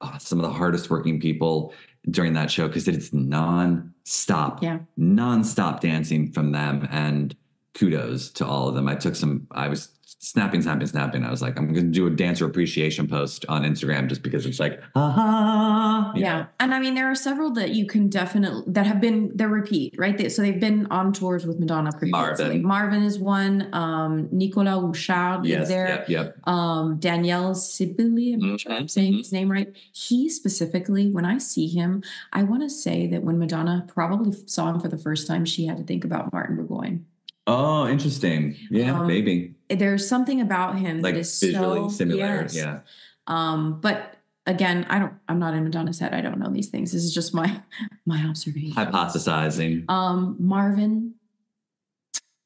uh, 0.00 0.18
some 0.18 0.38
of 0.38 0.42
the 0.44 0.52
hardest 0.52 0.90
working 0.90 1.18
people 1.20 1.72
during 2.10 2.32
that 2.34 2.50
show 2.50 2.68
because 2.68 2.86
it's 2.88 3.12
non-stop 3.12 4.62
Yeah. 4.62 4.78
non-stop 4.96 5.80
dancing 5.80 6.32
from 6.32 6.52
them 6.52 6.86
and 6.90 7.34
kudos 7.74 8.30
to 8.30 8.46
all 8.46 8.68
of 8.68 8.74
them 8.74 8.88
i 8.88 8.94
took 8.94 9.16
some 9.16 9.46
i 9.50 9.68
was 9.68 9.88
snapping 10.18 10.62
snapping 10.62 10.86
snapping 10.86 11.24
i 11.24 11.30
was 11.30 11.42
like 11.42 11.58
i'm 11.58 11.72
going 11.72 11.86
to 11.86 11.90
do 11.92 12.06
a 12.06 12.10
dancer 12.10 12.46
appreciation 12.46 13.06
post 13.06 13.44
on 13.48 13.62
instagram 13.62 14.08
just 14.08 14.22
because 14.22 14.46
it's 14.46 14.60
like 14.60 14.80
ah 14.94 16.12
Yeah. 16.16 16.46
And 16.60 16.72
I 16.74 16.80
mean, 16.80 16.94
there 16.94 17.10
are 17.10 17.14
several 17.14 17.50
that 17.54 17.70
you 17.70 17.86
can 17.86 18.08
definitely, 18.08 18.62
that 18.68 18.86
have 18.86 19.00
been, 19.00 19.30
they're 19.34 19.48
repeat, 19.48 19.94
right? 19.98 20.16
They, 20.16 20.28
so 20.28 20.42
they've 20.42 20.60
been 20.60 20.86
on 20.90 21.12
tours 21.12 21.44
with 21.46 21.58
Madonna 21.58 21.90
previously. 21.92 22.60
Marvin. 22.60 22.62
Marvin 22.64 23.02
is 23.02 23.18
one. 23.18 23.68
Um, 23.72 24.28
Nicolas 24.30 24.68
Huchard 24.68 25.44
yes 25.44 25.62
is 25.62 25.68
there. 25.68 25.88
yep 25.88 26.08
yep 26.08 26.36
Um, 26.48 26.98
Danielle 26.98 27.54
Sibili, 27.54 28.34
I'm 28.34 28.40
not 28.40 28.60
sure 28.60 28.72
I'm 28.72 28.88
saying 28.88 29.14
mhm. 29.14 29.18
his 29.18 29.32
name 29.32 29.50
right. 29.50 29.74
He 29.92 30.28
specifically, 30.28 31.10
when 31.10 31.24
I 31.24 31.38
see 31.38 31.66
him, 31.68 32.02
I 32.32 32.42
want 32.44 32.62
to 32.62 32.70
say 32.70 33.06
that 33.08 33.22
when 33.22 33.38
Madonna 33.38 33.84
probably 33.88 34.32
saw 34.46 34.70
him 34.70 34.80
for 34.80 34.88
the 34.88 34.98
first 34.98 35.26
time, 35.26 35.44
she 35.44 35.66
had 35.66 35.76
to 35.78 35.84
think 35.84 36.04
about 36.04 36.32
Martin 36.32 36.56
Burgoyne. 36.56 37.06
oh 37.46 37.86
interesting 37.88 38.56
yeah 38.70 38.98
Um, 39.00 39.06
maybe 39.06 39.53
There's 39.68 40.06
something 40.08 40.40
about 40.40 40.78
him 40.78 41.00
like 41.00 41.14
that 41.14 41.20
is 41.20 41.40
visually 41.40 41.88
so, 41.88 41.88
similar 41.88 42.42
yes. 42.42 42.54
yeah 42.54 42.80
Um, 43.26 43.80
but 43.80 44.16
again, 44.46 44.86
I 44.88 44.98
don't. 44.98 45.14
I'm 45.28 45.38
not 45.38 45.54
in 45.54 45.64
Madonna's 45.64 45.98
head. 45.98 46.12
I 46.14 46.20
don't 46.20 46.38
know 46.38 46.50
these 46.50 46.68
things. 46.68 46.92
This 46.92 47.02
is 47.02 47.14
just 47.14 47.34
my 47.34 47.62
my 48.06 48.22
observation. 48.24 48.72
hypothesizing 48.72 49.88
Um, 49.88 50.36
Marvin, 50.38 51.14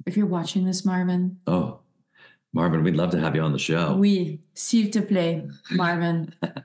if 0.07 0.16
you're 0.16 0.26
watching 0.26 0.64
this, 0.64 0.85
Marvin, 0.85 1.38
oh 1.46 1.81
marvin 2.54 2.83
we'd 2.83 2.96
love 2.96 3.11
to 3.11 3.20
have 3.20 3.37
you 3.37 3.42
on 3.42 3.52
the 3.52 3.59
show 3.59 3.94
oui, 3.98 4.40
s'il 4.54 4.90
te 4.90 5.00
plaît, 5.02 5.46
Marvin. 5.72 6.33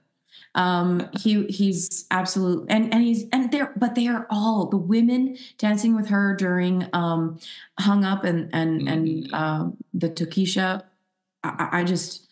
Um, 0.55 1.09
he 1.19 1.45
he's 1.47 2.05
absolute 2.11 2.65
and 2.69 2.93
and 2.93 3.01
he's 3.03 3.25
and 3.31 3.51
they're 3.51 3.73
but 3.75 3.95
they 3.95 4.07
are 4.07 4.27
all 4.29 4.67
the 4.67 4.77
women 4.77 5.35
dancing 5.57 5.95
with 5.95 6.07
her 6.09 6.35
during 6.35 6.87
um 6.93 7.39
hung 7.79 8.03
up 8.05 8.23
and 8.23 8.49
and 8.53 8.87
and 8.87 9.07
Mhm. 9.07 9.33
um 9.33 9.77
the 9.93 10.09
Tokischa. 10.09 10.83
I, 11.43 11.69
I- 11.79 11.83
just, 11.83 12.27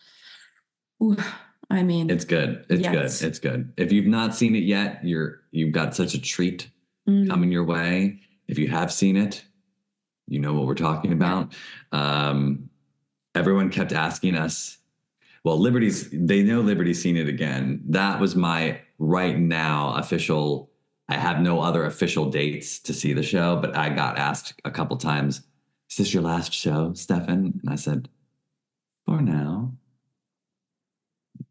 ooh, 1.03 1.17
I 1.69 1.83
mean, 1.83 2.09
It's 2.09 2.25
good. 2.25 2.65
It's 2.69 2.81
Yes. 2.81 3.19
good. 3.21 3.27
It's 3.27 3.39
good. 3.39 3.73
If 3.77 3.91
you've 3.91 4.05
not 4.05 4.35
seen 4.35 4.55
it 4.55 4.63
yet, 4.63 5.03
you're 5.03 5.41
you've 5.51 5.71
got 5.73 5.95
such 5.95 6.13
a 6.13 6.21
treat 6.21 6.69
mm, 7.09 7.27
coming 7.27 7.51
your 7.51 7.63
way. 7.65 8.19
If 8.47 8.59
you 8.59 8.67
have 8.69 8.91
seen 8.91 9.17
it, 9.17 9.43
you 10.27 10.39
know 10.39 10.53
what 10.53 10.67
we're 10.67 10.75
talking 10.75 11.11
about. 11.11 11.53
Um, 11.91 12.69
everyone 13.35 13.69
kept 13.69 13.91
asking 13.93 14.35
us. 14.35 14.77
Well, 15.43 15.59
Liberty's 15.59 16.09
they 16.11 16.43
know 16.43 16.61
Liberty's 16.61 17.01
seen 17.01 17.17
it 17.17 17.27
again. 17.27 17.81
That 17.89 18.19
was 18.19 18.35
my 18.35 18.81
right 18.99 19.37
now 19.37 19.95
official. 19.95 20.69
I 21.09 21.15
have 21.15 21.41
no 21.41 21.61
other 21.61 21.85
official 21.85 22.29
dates 22.29 22.79
to 22.79 22.93
see 22.93 23.13
the 23.13 23.23
show, 23.23 23.57
but 23.57 23.75
I 23.75 23.89
got 23.89 24.17
asked 24.17 24.53
a 24.65 24.71
couple 24.71 24.97
times, 24.97 25.41
"Is 25.89 25.97
this 25.97 26.13
your 26.13 26.23
last 26.23 26.53
show, 26.53 26.93
Stefan?" 26.93 27.59
And 27.61 27.69
I 27.69 27.75
said, 27.75 28.07
"For 29.05 29.21
now." 29.21 29.73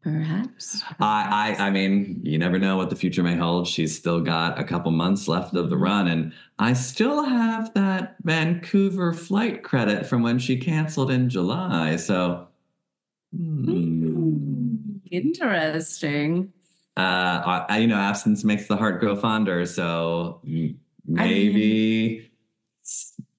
perhaps. 0.01 0.81
I, 0.99 1.55
I 1.59 1.67
I 1.67 1.69
mean, 1.69 2.21
you 2.23 2.37
never 2.37 2.57
know 2.59 2.77
what 2.77 2.89
the 2.89 2.95
future 2.95 3.23
may 3.23 3.35
hold. 3.35 3.67
She's 3.67 3.95
still 3.97 4.19
got 4.21 4.59
a 4.59 4.63
couple 4.63 4.91
months 4.91 5.27
left 5.27 5.55
of 5.55 5.69
the 5.69 5.77
run, 5.77 6.07
and 6.07 6.33
I 6.59 6.73
still 6.73 7.23
have 7.23 7.73
that 7.73 8.15
Vancouver 8.23 9.13
flight 9.13 9.63
credit 9.63 10.05
from 10.05 10.23
when 10.23 10.39
she 10.39 10.57
canceled 10.57 11.11
in 11.11 11.29
July. 11.29 11.95
So, 11.95 12.47
hmm. 13.35 14.77
Interesting. 15.11 16.51
uh, 16.97 16.99
I, 17.01 17.65
I- 17.69 17.77
you 17.79 17.87
know, 17.87 17.97
absence 17.97 18.43
makes 18.43 18.67
the 18.67 18.75
heart 18.77 18.99
grow 18.99 19.15
fonder. 19.15 19.65
So 19.65 20.41
maybe 21.05 22.15
it's 22.17 22.30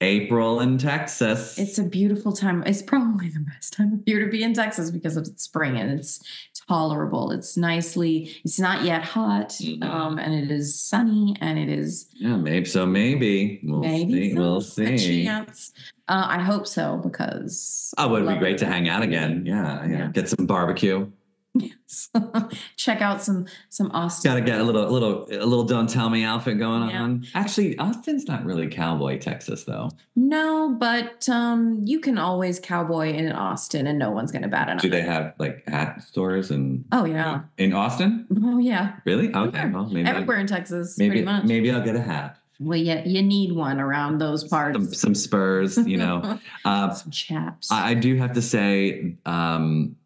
April 0.03 0.61
in 0.61 0.79
Texas. 0.79 1.59
It's 1.59 1.79
a 1.79 1.85
beautiful 1.85 2.33
time. 2.33 2.63
It's 2.67 2.83
probably 2.83 3.29
the 3.29 3.41
best 3.41 3.73
time 3.73 3.93
of 3.93 4.01
year 4.07 4.25
to 4.25 4.31
be 4.31 4.43
in 4.43 4.53
Texas 4.53 4.91
because 4.91 5.17
it's 5.17 5.43
spring 5.43 5.77
and 5.79 5.91
it's 5.99 6.21
tolerable. 6.69 7.31
It's 7.31 7.57
nicely, 7.57 8.35
it's 8.45 8.59
not 8.59 8.85
yet 8.85 9.03
hot, 9.03 9.51
Mhm. 9.51 9.83
um, 9.85 10.19
and 10.19 10.35
it 10.35 10.51
is 10.51 10.79
sunny 10.81 11.37
and 11.41 11.59
it 11.59 11.69
is 11.69 12.09
yeah, 12.15 12.37
maybe 12.37 12.65
so. 12.67 12.85
Maybe 12.87 13.61
we'll 13.63 13.81
maybe 13.81 14.31
see. 14.31 14.35
We'll 14.35 14.61
so, 14.61 14.83
a 14.83 14.97
see. 14.99 15.25
chance. 15.25 15.73
Uh, 16.09 16.27
I 16.29 16.41
hope 16.43 16.67
so 16.67 16.99
because 17.03 17.95
Oh, 17.97 18.15
it 18.17 18.23
would 18.23 18.29
be 18.35 18.39
great 18.39 18.57
it. 18.57 18.59
to 18.59 18.67
hang 18.67 18.89
out 18.89 19.03
again. 19.03 19.45
Yeah, 19.47 19.87
yeah. 19.87 19.99
Yeah. 19.99 20.09
Get 20.13 20.29
some 20.29 20.47
barbecue. 20.47 21.11
Yes. 21.55 22.09
Check 22.77 23.03
out 23.03 23.23
some 23.23 23.47
some 23.69 23.91
Austin. 23.93 24.31
Got 24.31 24.35
to 24.37 24.41
get 24.41 24.59
a 24.61 24.65
little, 24.65 24.89
a 24.89 24.91
little, 24.91 25.25
a 25.31 25.45
little. 25.45 25.65
Don't 25.65 25.89
tell 25.89 26.09
me 26.09 26.25
outfit 26.25 26.59
going 26.59 26.89
Yeah. 26.89 27.03
on. 27.03 27.27
Actually, 27.35 27.77
Austin's 27.79 28.27
not 28.27 28.45
really 28.45 28.69
cowboy 28.69 29.19
Texas 29.19 29.65
though. 29.65 29.91
No, 30.17 30.75
but 30.81 31.29
um, 31.29 31.83
you 31.85 32.01
can 32.01 32.17
always 32.17 32.59
cowboy 32.59 33.13
in 33.13 33.31
Austin, 33.33 33.87
and 33.87 33.99
no 33.99 34.11
one's 34.11 34.33
going 34.33 34.43
to 34.43 34.49
bat 34.49 34.71
an 34.71 34.79
Do 34.79 34.89
they 34.89 35.03
have 35.03 35.35
like 35.39 35.69
hat 35.69 36.03
stores 36.03 36.51
and 36.51 36.85
Oh 36.91 37.05
yeah. 37.05 37.43
in 37.59 37.75
Austin? 37.75 38.27
Oh 38.43 38.59
yeah. 38.59 38.95
Really? 39.05 39.35
Okay. 39.35 39.69
Well, 39.69 39.87
maybe 39.91 40.09
I- 40.09 40.13
Everywhere 40.13 40.39
in 40.39 40.47
Texas, 40.47 40.97
maybe 40.99 41.11
pretty 41.11 41.25
much. 41.27 41.45
maybe 41.45 41.71
I'll 41.71 41.85
get 41.85 41.97
a 41.97 42.01
hat. 42.03 42.39
Well, 42.61 42.79
yeah, 42.79 43.03
you 43.05 43.23
need 43.23 43.53
one 43.53 43.81
around 43.81 44.19
those 44.19 44.45
parts. 44.45 44.77
Some, 44.79 44.95
some 44.95 45.15
spurs, 45.17 45.77
you 45.79 45.97
know. 45.97 46.39
uh, 46.65 46.93
some 46.95 47.11
chaps. 47.11 47.73
I, 47.73 47.91
I 47.91 47.95
do 47.95 48.15
have 48.17 48.35
to 48.35 48.43
say, 48.43 49.17
um, 49.27 49.97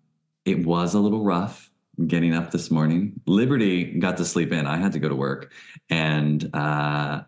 it 0.46 0.64
was 0.64 0.94
a 0.94 1.00
little 1.00 1.24
rough 1.24 1.70
getting 2.06 2.34
up 2.34 2.52
this 2.52 2.70
morning. 2.70 3.20
Liberty 3.26 3.98
got 3.98 4.16
to 4.18 4.24
sleep 4.24 4.52
in. 4.52 4.66
I 4.66 4.76
had 4.76 4.92
to 4.92 4.98
go 4.98 5.08
to 5.08 5.14
work, 5.14 5.52
and 5.90 6.48
uh, 6.54 7.22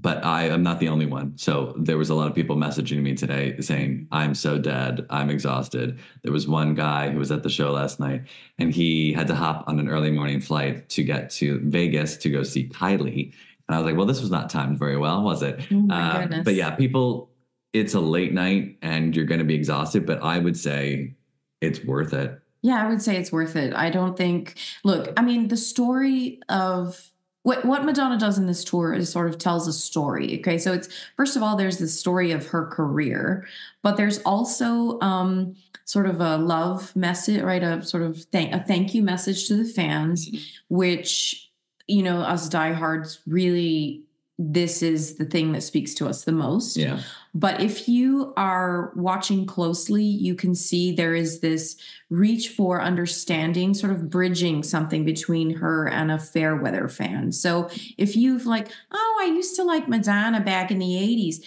but 0.00 0.24
I 0.24 0.44
am 0.44 0.62
not 0.62 0.80
the 0.80 0.88
only 0.88 1.06
one. 1.06 1.36
So 1.36 1.74
there 1.76 1.98
was 1.98 2.08
a 2.08 2.14
lot 2.14 2.28
of 2.28 2.34
people 2.34 2.56
messaging 2.56 3.02
me 3.02 3.14
today 3.14 3.60
saying, 3.60 4.08
"I'm 4.10 4.34
so 4.34 4.58
dead. 4.58 5.06
I'm 5.10 5.28
exhausted." 5.28 5.98
There 6.22 6.32
was 6.32 6.48
one 6.48 6.74
guy 6.74 7.10
who 7.10 7.18
was 7.18 7.30
at 7.30 7.42
the 7.42 7.50
show 7.50 7.72
last 7.72 8.00
night, 8.00 8.22
and 8.58 8.72
he 8.72 9.12
had 9.12 9.26
to 9.28 9.34
hop 9.34 9.64
on 9.68 9.78
an 9.78 9.88
early 9.88 10.10
morning 10.10 10.40
flight 10.40 10.88
to 10.90 11.04
get 11.04 11.30
to 11.32 11.60
Vegas 11.64 12.16
to 12.18 12.30
go 12.30 12.42
see 12.42 12.68
Kylie. 12.68 13.34
And 13.68 13.76
I 13.76 13.78
was 13.78 13.84
like, 13.84 13.96
"Well, 13.96 14.06
this 14.06 14.22
was 14.22 14.30
not 14.30 14.48
timed 14.48 14.78
very 14.78 14.96
well, 14.96 15.22
was 15.22 15.42
it?" 15.42 15.60
oh 15.70 15.88
Uh, 15.90 16.42
but 16.42 16.54
yeah, 16.54 16.70
people, 16.70 17.30
it's 17.74 17.92
a 17.92 18.00
late 18.00 18.32
night 18.32 18.78
and 18.80 19.14
you're 19.14 19.26
going 19.26 19.40
to 19.40 19.44
be 19.44 19.54
exhausted, 19.54 20.06
but 20.06 20.22
I 20.22 20.38
would 20.38 20.56
say 20.56 21.16
it's 21.60 21.84
worth 21.84 22.12
it. 22.12 22.40
Yeah, 22.62 22.84
I 22.84 22.88
would 22.88 23.00
say 23.00 23.16
it's 23.16 23.32
worth 23.32 23.56
it. 23.56 23.74
I 23.74 23.90
don't 23.90 24.16
think. 24.16 24.58
Look, 24.84 25.12
I 25.16 25.22
mean, 25.22 25.48
the 25.48 25.56
story 25.56 26.40
of 26.48 27.10
what 27.42 27.64
what 27.64 27.84
Madonna 27.84 28.18
does 28.18 28.36
in 28.36 28.46
this 28.46 28.64
tour 28.64 28.92
is 28.92 29.10
sort 29.10 29.28
of 29.28 29.38
tells 29.38 29.66
a 29.66 29.72
story. 29.72 30.38
Okay, 30.40 30.58
so 30.58 30.72
it's 30.72 30.88
first 31.16 31.36
of 31.36 31.42
all, 31.42 31.56
there's 31.56 31.78
the 31.78 31.88
story 31.88 32.32
of 32.32 32.48
her 32.48 32.66
career, 32.66 33.46
but 33.82 33.96
there's 33.96 34.18
also 34.20 35.00
um, 35.00 35.56
sort 35.86 36.06
of 36.06 36.20
a 36.20 36.36
love 36.36 36.94
message, 36.94 37.42
right? 37.42 37.62
A 37.62 37.82
sort 37.82 38.02
of 38.02 38.24
thank 38.24 38.52
a 38.52 38.60
thank 38.60 38.94
you 38.94 39.02
message 39.02 39.48
to 39.48 39.56
the 39.56 39.64
fans, 39.64 40.30
which 40.68 41.50
you 41.86 42.02
know 42.02 42.20
us 42.20 42.48
diehards 42.48 43.20
really. 43.26 44.02
This 44.42 44.82
is 44.82 45.16
the 45.16 45.26
thing 45.26 45.52
that 45.52 45.60
speaks 45.60 45.92
to 45.96 46.08
us 46.08 46.24
the 46.24 46.32
most. 46.32 46.78
Yeah. 46.78 47.00
But 47.34 47.60
if 47.60 47.90
you 47.90 48.32
are 48.38 48.90
watching 48.96 49.44
closely, 49.44 50.02
you 50.02 50.34
can 50.34 50.54
see 50.54 50.92
there 50.92 51.14
is 51.14 51.40
this 51.40 51.76
reach 52.08 52.48
for 52.48 52.80
understanding, 52.80 53.74
sort 53.74 53.92
of 53.92 54.08
bridging 54.08 54.62
something 54.62 55.04
between 55.04 55.56
her 55.56 55.86
and 55.86 56.10
a 56.10 56.18
fair 56.18 56.56
weather 56.56 56.88
fan. 56.88 57.32
So 57.32 57.68
if 57.98 58.16
you've 58.16 58.46
like, 58.46 58.68
oh, 58.90 59.18
I 59.20 59.26
used 59.26 59.56
to 59.56 59.62
like 59.62 59.88
Madonna 59.88 60.40
back 60.40 60.70
in 60.70 60.78
the 60.78 60.86
80s. 60.86 61.44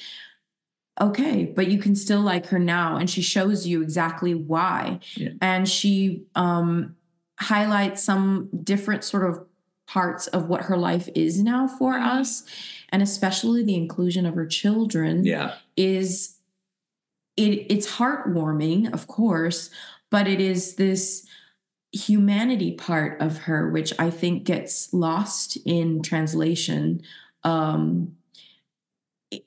Okay, 1.01 1.45
but 1.45 1.69
you 1.69 1.79
can 1.79 1.95
still 1.95 2.21
like 2.21 2.45
her 2.47 2.60
now. 2.60 2.97
And 2.97 3.10
she 3.10 3.23
shows 3.23 3.65
you 3.65 3.82
exactly 3.82 4.36
why. 4.36 4.99
Yeah. 5.15 5.29
And 5.41 5.67
she 5.67 6.25
um 6.36 6.95
highlights 7.39 8.03
some 8.03 8.49
different 8.63 9.03
sort 9.03 9.27
of 9.27 9.43
parts 9.88 10.27
of 10.27 10.47
what 10.47 10.62
her 10.62 10.77
life 10.77 11.10
is 11.13 11.41
now 11.41 11.67
for 11.67 11.95
us. 11.95 12.43
And 12.93 13.01
especially 13.01 13.63
the 13.63 13.75
inclusion 13.75 14.25
of 14.25 14.36
her 14.36 14.45
children 14.45 15.25
Yeah. 15.25 15.56
is 15.75 16.38
it 17.36 17.65
it's 17.69 17.88
heartwarming 17.97 18.93
of 18.93 19.08
course 19.08 19.71
but 20.12 20.27
it 20.27 20.39
is 20.39 20.75
this 20.75 21.25
humanity 21.91 22.73
part 22.73 23.19
of 23.19 23.39
her 23.39 23.71
which 23.71 23.91
i 23.97 24.12
think 24.12 24.43
gets 24.43 24.93
lost 24.93 25.58
in 25.65 26.03
translation 26.03 27.01
um 27.43 28.15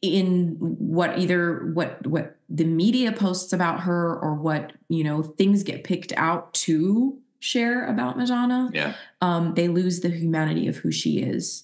in 0.02 0.56
what 0.58 1.16
either 1.16 1.70
what 1.74 2.04
what 2.06 2.36
the 2.48 2.64
media 2.64 3.12
posts 3.12 3.52
about 3.52 3.80
her 3.80 4.18
or 4.18 4.34
what 4.34 4.72
you 4.88 5.04
know 5.04 5.22
things 5.22 5.62
get 5.62 5.84
picked 5.84 6.12
out 6.16 6.52
to 6.54 7.16
share 7.38 7.86
about 7.86 8.18
madonna 8.18 8.68
Yeah. 8.74 8.94
um, 9.20 9.54
they 9.54 9.68
lose 9.68 10.00
the 10.00 10.08
humanity 10.08 10.66
of 10.66 10.76
who 10.78 10.90
she 10.90 11.20
is. 11.20 11.62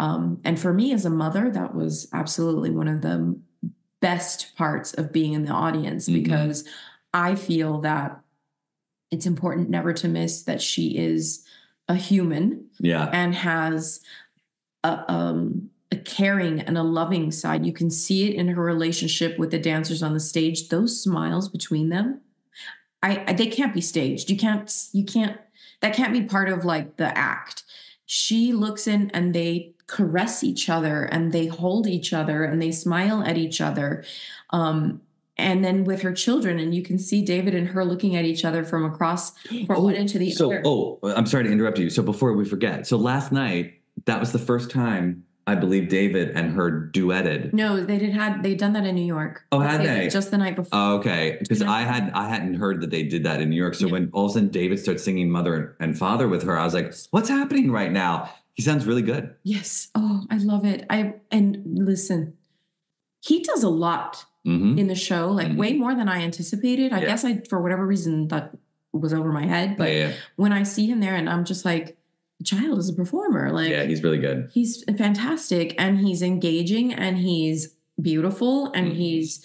Um, 0.00 0.40
and 0.44 0.58
for 0.58 0.72
me 0.72 0.92
as 0.92 1.04
a 1.04 1.10
mother, 1.10 1.50
that 1.50 1.74
was 1.74 2.08
absolutely 2.12 2.70
one 2.70 2.88
of 2.88 3.00
the 3.02 3.38
best 4.00 4.54
parts 4.56 4.94
of 4.94 5.12
being 5.12 5.32
in 5.32 5.44
the 5.44 5.50
audience 5.52 6.08
Mhm. 6.08 6.14
because 6.22 6.64
I 7.12 7.34
feel 7.34 7.80
that 7.80 8.20
it's 9.10 9.26
important 9.26 9.70
never 9.70 9.92
to 9.94 10.08
miss 10.08 10.42
that 10.42 10.60
she 10.62 10.96
is 10.96 11.44
a 11.88 11.94
human 11.96 12.66
Yeah. 12.78 13.08
and 13.12 13.34
has 13.34 14.00
a, 14.84 15.10
um, 15.10 15.70
a 15.90 15.96
caring 15.96 16.60
and 16.60 16.76
a 16.78 16.82
loving 16.82 17.32
side. 17.32 17.64
You 17.66 17.72
can 17.72 17.90
see 17.90 18.28
it 18.28 18.34
in 18.34 18.48
her 18.48 18.62
relationship 18.62 19.38
with 19.38 19.50
the 19.50 19.58
dancers 19.58 20.02
on 20.02 20.12
the 20.14 20.20
stage. 20.20 20.68
Those 20.68 21.02
smiles 21.02 21.48
between 21.48 21.88
them, 21.88 22.20
I, 23.02 23.24
I 23.26 23.32
they 23.32 23.46
can't 23.46 23.72
be 23.74 23.80
staged. 23.80 24.28
You 24.30 24.36
can't. 24.36 24.70
You 24.92 25.04
can't. 25.04 25.38
That 25.80 25.94
can't 25.94 26.12
be 26.12 26.22
part 26.22 26.48
of 26.50 26.64
like 26.64 26.96
the 26.98 27.16
act. 27.16 27.64
She 28.04 28.52
looks 28.52 28.86
in 28.86 29.10
and 29.10 29.34
they 29.34 29.72
caress 29.88 30.44
each 30.44 30.68
other 30.68 31.04
and 31.04 31.32
they 31.32 31.46
hold 31.46 31.86
each 31.88 32.12
other 32.12 32.44
and 32.44 32.62
they 32.62 32.70
smile 32.70 33.22
at 33.24 33.36
each 33.36 33.60
other. 33.60 34.04
Um, 34.50 35.00
and 35.36 35.64
then 35.64 35.84
with 35.84 36.02
her 36.02 36.12
children, 36.12 36.58
and 36.58 36.74
you 36.74 36.82
can 36.82 36.98
see 36.98 37.24
David 37.24 37.54
and 37.54 37.68
her 37.68 37.84
looking 37.84 38.16
at 38.16 38.24
each 38.24 38.44
other 38.44 38.64
from 38.64 38.84
across 38.84 39.36
from 39.66 39.82
one 39.84 39.94
end 39.94 40.08
to 40.10 40.18
the 40.18 40.30
so, 40.30 40.46
other. 40.46 40.62
oh, 40.64 40.98
I'm 41.04 41.26
sorry 41.26 41.44
to 41.44 41.50
interrupt 41.50 41.78
you. 41.78 41.90
So 41.90 42.02
before 42.02 42.32
we 42.32 42.44
forget, 42.44 42.86
so 42.86 42.96
last 42.96 43.30
night 43.32 43.74
that 44.06 44.18
was 44.20 44.32
the 44.32 44.38
first 44.40 44.70
time 44.70 45.24
I 45.46 45.54
believe 45.54 45.88
David 45.88 46.30
and 46.32 46.52
her 46.52 46.90
duetted. 46.92 47.54
No, 47.54 47.80
they 47.82 47.98
did 47.98 48.12
had 48.12 48.42
they'd 48.42 48.58
done 48.58 48.72
that 48.74 48.84
in 48.84 48.96
New 48.96 49.06
York. 49.06 49.44
Oh, 49.52 49.60
had 49.60 49.80
did 49.80 49.88
they? 49.88 50.08
Just 50.08 50.30
the 50.32 50.38
night 50.38 50.56
before. 50.56 50.70
Oh, 50.78 50.96
okay, 50.98 51.36
because. 51.38 51.62
I 51.62 51.82
had 51.82 52.10
I 52.14 52.28
hadn't 52.28 52.54
heard 52.54 52.80
that 52.82 52.90
they 52.90 53.04
did 53.04 53.22
that 53.24 53.40
in 53.40 53.48
New 53.48 53.56
York. 53.56 53.74
So 53.74 53.86
Yeah. 53.86 53.92
when 53.92 54.10
all 54.12 54.26
of 54.26 54.32
a 54.32 54.34
sudden 54.34 54.48
David 54.50 54.78
starts 54.80 55.04
singing 55.04 55.30
"Mother 55.30 55.76
and 55.80 55.96
Father" 55.96 56.28
with 56.28 56.42
her, 56.42 56.58
I 56.58 56.64
was 56.64 56.74
like, 56.74 56.92
"What's 57.12 57.28
happening 57.28 57.70
right 57.70 57.92
now?" 57.92 58.28
He 58.58 58.62
sounds 58.64 58.86
really 58.86 59.02
good. 59.02 59.36
yes. 59.44 59.86
Oh, 59.94 60.24
I 60.30 60.36
love 60.38 60.64
it. 60.64 60.84
I 60.90 61.14
and 61.30 61.62
listen, 61.64 62.34
he 63.20 63.40
does 63.40 63.62
a 63.62 63.68
lot 63.70 64.24
hmm 64.44 64.76
in 64.76 64.88
the 64.88 64.96
show, 64.96 65.30
like 65.30 65.46
Mhm. 65.46 65.56
way 65.56 65.72
more 65.74 65.94
than 65.94 66.08
I 66.08 66.22
anticipated. 66.22 66.92
I 66.92 67.00
Yeah. 67.02 67.06
guess 67.06 67.24
I 67.24 67.38
for 67.48 67.62
whatever 67.62 67.86
reason 67.86 68.26
that 68.28 68.52
was 68.92 69.14
over 69.14 69.30
my 69.32 69.46
head. 69.46 69.76
But 69.76 69.92
yeah, 69.92 70.12
when 70.34 70.52
I 70.52 70.64
see 70.64 70.86
him 70.86 70.98
there 70.98 71.14
and 71.14 71.30
I'm 71.30 71.44
just 71.44 71.64
like, 71.64 71.96
the 72.38 72.44
child 72.44 72.80
is 72.80 72.88
a 72.88 72.94
performer. 72.94 73.52
Like 73.52 73.70
yeah, 73.70 73.84
he's 73.84 74.02
really 74.02 74.18
good. 74.18 74.50
he's 74.52 74.82
fantastic 74.98 75.76
and 75.80 76.00
he's 76.00 76.20
engaging 76.22 76.92
and 76.92 77.16
he's 77.18 77.76
beautiful 78.00 78.72
and 78.72 78.88
Mhm. 78.90 78.96
he's 78.96 79.44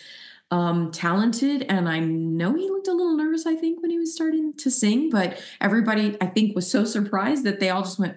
um 0.52 0.92
talented 0.92 1.66
and 1.70 1.90
i 1.90 2.00
know 2.00 2.54
he 2.54 2.70
looked 2.70 2.88
a 2.88 2.92
little 2.92 3.16
nervous 3.18 3.48
i 3.48 3.56
think 3.56 3.82
when 3.82 3.90
he 3.90 3.98
was 3.98 4.14
starting 4.14 4.54
to 4.54 4.70
sing 4.70 5.10
but 5.10 5.42
everybody 5.60 6.16
i 6.22 6.28
think 6.28 6.54
was 6.56 6.70
so 6.70 6.86
surprised 6.86 7.44
that 7.44 7.60
they 7.60 7.70
all 7.72 7.82
just 7.82 7.98
went 7.98 8.16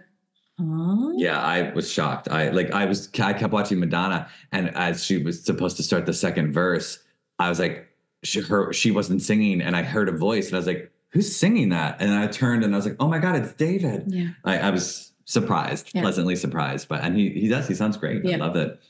huh 0.58 1.12
Yeah, 1.16 1.40
I 1.40 1.72
was 1.72 1.90
shocked. 1.90 2.28
I 2.30 2.50
like 2.50 2.70
I 2.72 2.84
was 2.86 3.08
I 3.20 3.32
kept 3.32 3.52
watching 3.52 3.78
Madonna, 3.78 4.28
and 4.52 4.74
as 4.76 5.04
she 5.04 5.22
was 5.22 5.42
supposed 5.44 5.76
to 5.78 5.82
start 5.82 6.06
the 6.06 6.12
second 6.12 6.52
verse, 6.52 6.98
I 7.38 7.48
was 7.48 7.58
like, 7.58 7.88
she 8.22 8.40
her 8.40 8.72
she 8.72 8.90
wasn't 8.90 9.22
singing, 9.22 9.60
and 9.60 9.76
I 9.76 9.82
heard 9.82 10.08
a 10.08 10.12
voice, 10.12 10.46
and 10.48 10.54
I 10.56 10.58
was 10.58 10.66
like, 10.66 10.90
who's 11.10 11.34
singing 11.34 11.68
that? 11.70 12.00
And 12.00 12.12
I 12.12 12.26
turned 12.26 12.64
and 12.64 12.74
I 12.74 12.78
was 12.78 12.86
like, 12.86 12.96
oh 13.00 13.08
my 13.08 13.18
god, 13.18 13.36
it's 13.36 13.52
David. 13.54 14.04
yeah 14.08 14.28
I, 14.44 14.58
I 14.58 14.70
was 14.70 15.12
surprised, 15.24 15.90
Yeah. 15.94 16.02
pleasantly 16.02 16.36
surprised, 16.36 16.88
but 16.88 17.02
and 17.02 17.16
he 17.16 17.30
he 17.30 17.48
does 17.48 17.66
he 17.68 17.74
sounds 17.74 17.96
great. 17.96 18.24
I 18.26 18.36
love 18.36 18.56
it. 18.56 18.80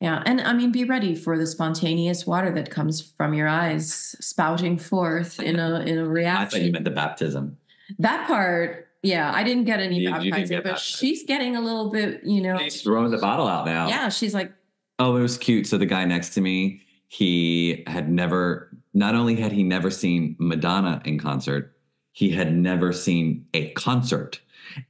yeah 0.00 0.22
and 0.26 0.40
i 0.40 0.52
mean 0.52 0.70
be 0.72 0.84
ready 0.84 1.14
for 1.14 1.38
the 1.38 1.46
spontaneous 1.46 2.26
water 2.26 2.50
that 2.52 2.70
comes 2.70 3.00
from 3.00 3.32
your 3.34 3.48
eyes 3.48 4.16
spouting 4.20 4.76
forth 4.78 5.38
in 5.40 5.58
a 5.58 5.80
in 5.80 5.98
a 5.98 6.26
I 6.28 6.44
thought 6.46 6.60
you 6.62 6.72
meant 6.72 6.84
the 6.84 6.90
baptism. 6.90 7.56
that 7.98 8.26
part 8.26 8.88
yeah 9.02 9.32
i 9.34 9.42
didn't 9.42 9.64
get 9.64 9.80
any 9.80 9.98
You- 10.00 10.16
you 10.20 10.30
get 10.30 10.48
but 10.48 10.64
baptized. 10.64 10.82
she's 10.84 11.24
getting 11.24 11.56
a 11.56 11.60
little 11.60 11.90
bit 11.90 12.22
you 12.24 12.40
know 12.40 12.56
He's 12.58 12.82
throwing 12.82 13.10
the 13.10 13.18
bottle 13.18 13.46
out 13.48 13.66
now. 13.66 13.88
yeah 13.88 14.08
she's 14.08 14.34
like 14.34 14.52
Oh, 14.98 15.16
it 15.16 15.22
was 15.22 15.36
cute. 15.36 15.66
So 15.66 15.78
the 15.78 15.86
guy 15.86 16.04
next 16.04 16.30
to 16.34 16.40
me, 16.40 16.82
he 17.08 17.82
had 17.88 18.08
never, 18.08 18.68
not 18.94 19.16
only 19.16 19.34
had 19.34 19.50
he 19.50 19.64
never 19.64 19.90
seen 19.90 20.36
Madonna 20.38 21.02
in 21.04 21.18
concert, 21.18 21.76
he 22.12 22.30
had 22.30 22.54
never 22.54 22.92
seen 22.92 23.44
a 23.52 23.70
concert. 23.70 24.38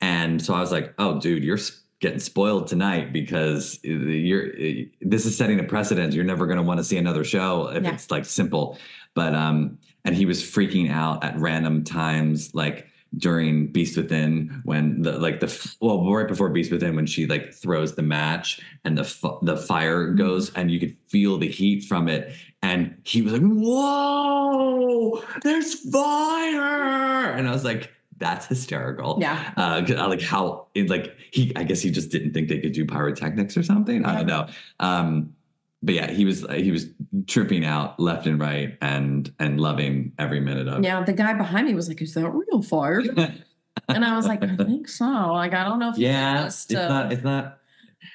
And 0.02 0.42
so 0.42 0.52
I 0.52 0.60
was 0.60 0.70
like, 0.70 0.92
oh, 0.98 1.18
dude, 1.18 1.42
you're 1.42 1.56
getting 2.00 2.18
spoiled 2.18 2.66
tonight 2.66 3.12
because 3.12 3.78
you're, 3.84 4.48
this 5.00 5.24
is 5.24 5.38
setting 5.38 5.58
a 5.60 5.64
precedent. 5.64 6.12
You're 6.12 6.24
never 6.24 6.46
going 6.46 6.58
to 6.58 6.62
want 6.64 6.78
to 6.78 6.84
see 6.84 6.98
another 6.98 7.24
show 7.24 7.68
if 7.68 7.82
Yeah. 7.82 7.94
it's 7.94 8.10
like 8.10 8.26
simple. 8.26 8.76
But, 9.14 9.34
um, 9.34 9.78
and 10.04 10.14
he 10.14 10.26
was 10.26 10.42
freaking 10.42 10.90
out 10.90 11.24
at 11.24 11.38
random 11.38 11.84
times, 11.84 12.54
like, 12.54 12.86
during 13.18 13.70
Beast 13.70 13.96
Within 13.96 14.62
when 14.64 15.02
the 15.02 15.18
like 15.18 15.40
the 15.40 15.74
well 15.80 16.10
right 16.10 16.26
before 16.26 16.48
Beast 16.48 16.72
Within 16.72 16.96
when 16.96 17.06
she 17.06 17.26
like 17.26 17.52
throws 17.52 17.94
the 17.94 18.02
match 18.02 18.60
and 18.84 18.96
the 18.96 19.38
the 19.42 19.56
fire 19.56 20.06
Mm-hmm. 20.08 20.16
goes 20.16 20.52
and 20.54 20.70
you 20.70 20.80
could 20.80 20.96
feel 21.08 21.38
the 21.38 21.48
heat 21.48 21.84
from 21.84 22.08
it. 22.08 22.32
And 22.62 22.96
he 23.04 23.22
was 23.22 23.32
like 23.34 23.42
whoa 23.42 25.22
there's 25.42 25.74
fire! 25.90 27.32
And 27.32 27.48
I 27.48 27.52
was 27.52 27.64
like 27.64 27.92
that's 28.18 28.46
hysterical. 28.46 29.18
Yeah. 29.20 29.52
Uh 29.56 29.82
like 30.08 30.22
how 30.22 30.68
it 30.74 30.88
like 30.88 31.14
he 31.32 31.52
I 31.56 31.64
guess 31.64 31.80
he 31.80 31.90
just 31.90 32.10
didn't 32.10 32.32
think 32.32 32.48
they 32.48 32.60
could 32.60 32.72
do 32.72 32.86
pyrotechnics 32.86 33.56
or 33.56 33.62
something? 33.62 34.04
I 34.04 34.16
don't 34.16 34.26
know. 34.26 34.46
Um 34.80 35.34
but 35.82 35.94
yeah 35.94 36.10
he 36.10 36.24
was 36.24 36.46
he 36.52 36.70
was 36.70 36.86
tripping 37.26 37.64
out 37.64 37.98
left 37.98 38.26
and 38.26 38.40
right 38.40 38.78
and 38.80 39.32
and 39.38 39.60
loving 39.60 40.12
every 40.18 40.40
minute 40.40 40.68
of 40.68 40.78
it. 40.78 40.84
Yeah, 40.84 41.02
the 41.04 41.12
guy 41.12 41.34
behind 41.34 41.66
me 41.66 41.74
was 41.74 41.88
like, 41.88 42.00
"Is 42.00 42.14
that 42.14 42.28
real 42.30 42.62
fire?" 42.62 43.02
And 43.88 44.04
I 44.04 44.16
was 44.16 44.26
like, 44.26 44.42
"I 44.44 44.54
think 44.56 44.86
so." 44.86 45.04
Like, 45.04 45.54
I 45.54 45.64
don't 45.64 45.78
know 45.78 45.90
if 45.90 45.98
Yeah, 45.98 46.46
it's 46.46 46.70
not. 46.70 47.12
It's 47.12 47.24
not. 47.24 47.58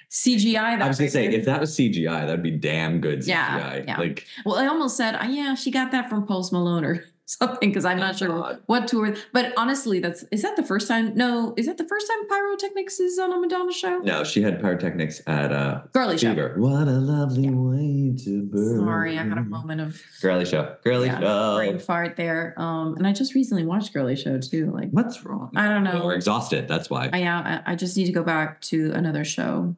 CGI. 0.10 0.54
That 0.54 0.82
I 0.82 0.88
was 0.88 0.98
gonna 0.98 1.10
say 1.10 1.26
if 1.26 1.46
that 1.46 1.60
was 1.60 1.76
CGI, 1.76 2.26
that'd 2.26 2.44
be 2.44 2.52
damn 2.52 3.02
good 3.02 3.20
CGI. 3.20 3.28
Yeah, 3.28 3.84
yeah. 3.86 3.98
Like 3.98 4.26
well, 4.46 4.56
I 4.56 4.68
almost 4.68 4.96
said, 4.96 5.16
uh, 5.16 5.26
"Yeah, 5.28 5.56
she 5.56 5.72
got 5.72 5.92
that 5.92 6.10
from 6.10 6.26
Post 6.26 6.54
Malone 6.54 6.86
or 6.86 7.04
something," 7.40 7.70
because 7.70 7.86
I'm 7.86 8.00
not 8.00 8.16
Oh, 8.16 8.18
sure 8.18 8.28
God. 8.30 8.62
what 8.66 8.88
tour. 8.88 9.16
But 9.34 9.54
honestly, 9.58 10.00
that's 10.00 10.24
is 10.32 10.42
that 10.42 10.56
the 10.56 10.64
first 10.64 10.88
time? 10.88 11.14
No, 11.16 11.54
is 11.58 11.66
that 11.68 11.78
the 11.78 11.88
first 11.88 12.08
time 12.08 12.28
Pyrotechnics 12.28 13.00
is 13.00 13.20
on 13.20 13.32
a 13.34 13.40
Madonna 13.40 13.72
show? 13.72 14.00
no, 14.00 14.24
she 14.24 14.42
had 14.42 14.60
pyrotechnics 14.62 15.22
at 15.28 15.52
uh 15.52 15.82
Girly 15.94 16.18
show. 16.18 16.34
What 16.58 16.88
a 16.88 16.92
lovely 16.92 17.50
way 17.50 18.16
to 18.24 18.44
burn. 18.44 18.80
Sorry, 18.80 19.18
I 19.20 19.24
had 19.24 19.38
a 19.38 19.42
moment 19.44 19.82
of 19.82 20.02
Girly 20.22 20.46
show. 20.46 20.76
Girly 20.84 21.08
yeah, 21.08 21.20
show. 21.20 21.56
brain 21.58 21.80
fart 21.80 22.16
there. 22.16 22.54
Um, 22.58 22.96
and 22.96 23.06
I 23.06 23.12
just 23.14 23.36
recently 23.36 23.66
watched 23.66 23.94
Girly 23.94 24.16
Show 24.16 24.40
too. 24.40 24.72
Like, 24.72 24.90
What's 24.92 25.24
wrong? 25.26 25.52
I 25.56 25.68
don't 25.68 25.84
know. 25.84 26.06
We're 26.06 26.16
exhausted. 26.16 26.68
That's 26.68 26.90
why. 26.90 27.10
I, 27.12 27.20
yeah, 27.20 27.62
I, 27.68 27.74
I 27.74 27.76
just 27.76 27.96
need 27.98 28.06
to 28.06 28.12
go 28.14 28.24
back 28.24 28.62
to 28.72 28.92
another 28.94 29.24
show. 29.26 29.76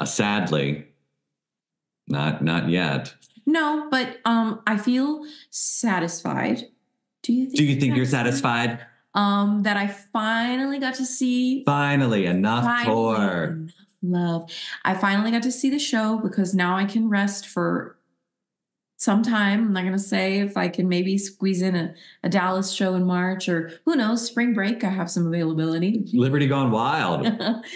Uh, 0.00 0.04
sadly, 0.06 0.86
not 2.08 2.42
not 2.42 2.68
yet. 2.68 3.14
No, 3.46 3.88
but 3.90 4.18
um, 4.24 4.62
I 4.66 4.76
feel 4.78 5.24
satisfied. 5.50 6.64
Do 7.22 7.32
you 7.32 7.46
think? 7.46 7.56
Do 7.56 7.64
you 7.64 7.80
think 7.80 7.96
you're 7.96 8.06
satisfied? 8.06 8.84
Um, 9.14 9.62
that 9.62 9.76
I 9.76 9.86
finally 9.86 10.78
got 10.78 10.94
to 10.94 11.06
see 11.06 11.62
Finally, 11.64 12.26
enough 12.26 12.64
finally 12.64 12.94
tour. 12.94 13.44
enough 13.44 13.74
love. 14.02 14.50
I 14.84 14.94
finally 14.94 15.30
got 15.30 15.42
to 15.44 15.52
see 15.52 15.70
the 15.70 15.78
show 15.78 16.18
because 16.18 16.54
now 16.54 16.76
I 16.76 16.84
can 16.84 17.08
rest 17.08 17.46
for 17.46 17.93
some 19.04 19.22
time. 19.22 19.66
I'm 19.66 19.72
not 19.72 19.84
gonna 19.84 19.98
say 19.98 20.38
if 20.38 20.56
I 20.56 20.68
can 20.68 20.88
maybe 20.88 21.18
squeeze 21.18 21.62
in 21.62 21.76
a, 21.76 21.94
a 22.22 22.28
Dallas 22.28 22.72
show 22.72 22.94
in 22.94 23.04
March 23.04 23.48
or 23.48 23.72
who 23.84 23.94
knows, 23.96 24.26
spring 24.26 24.54
break. 24.54 24.82
I 24.82 24.88
have 24.88 25.10
some 25.10 25.26
availability. 25.26 26.04
Liberty 26.12 26.46
gone 26.46 26.70
wild. 26.70 27.28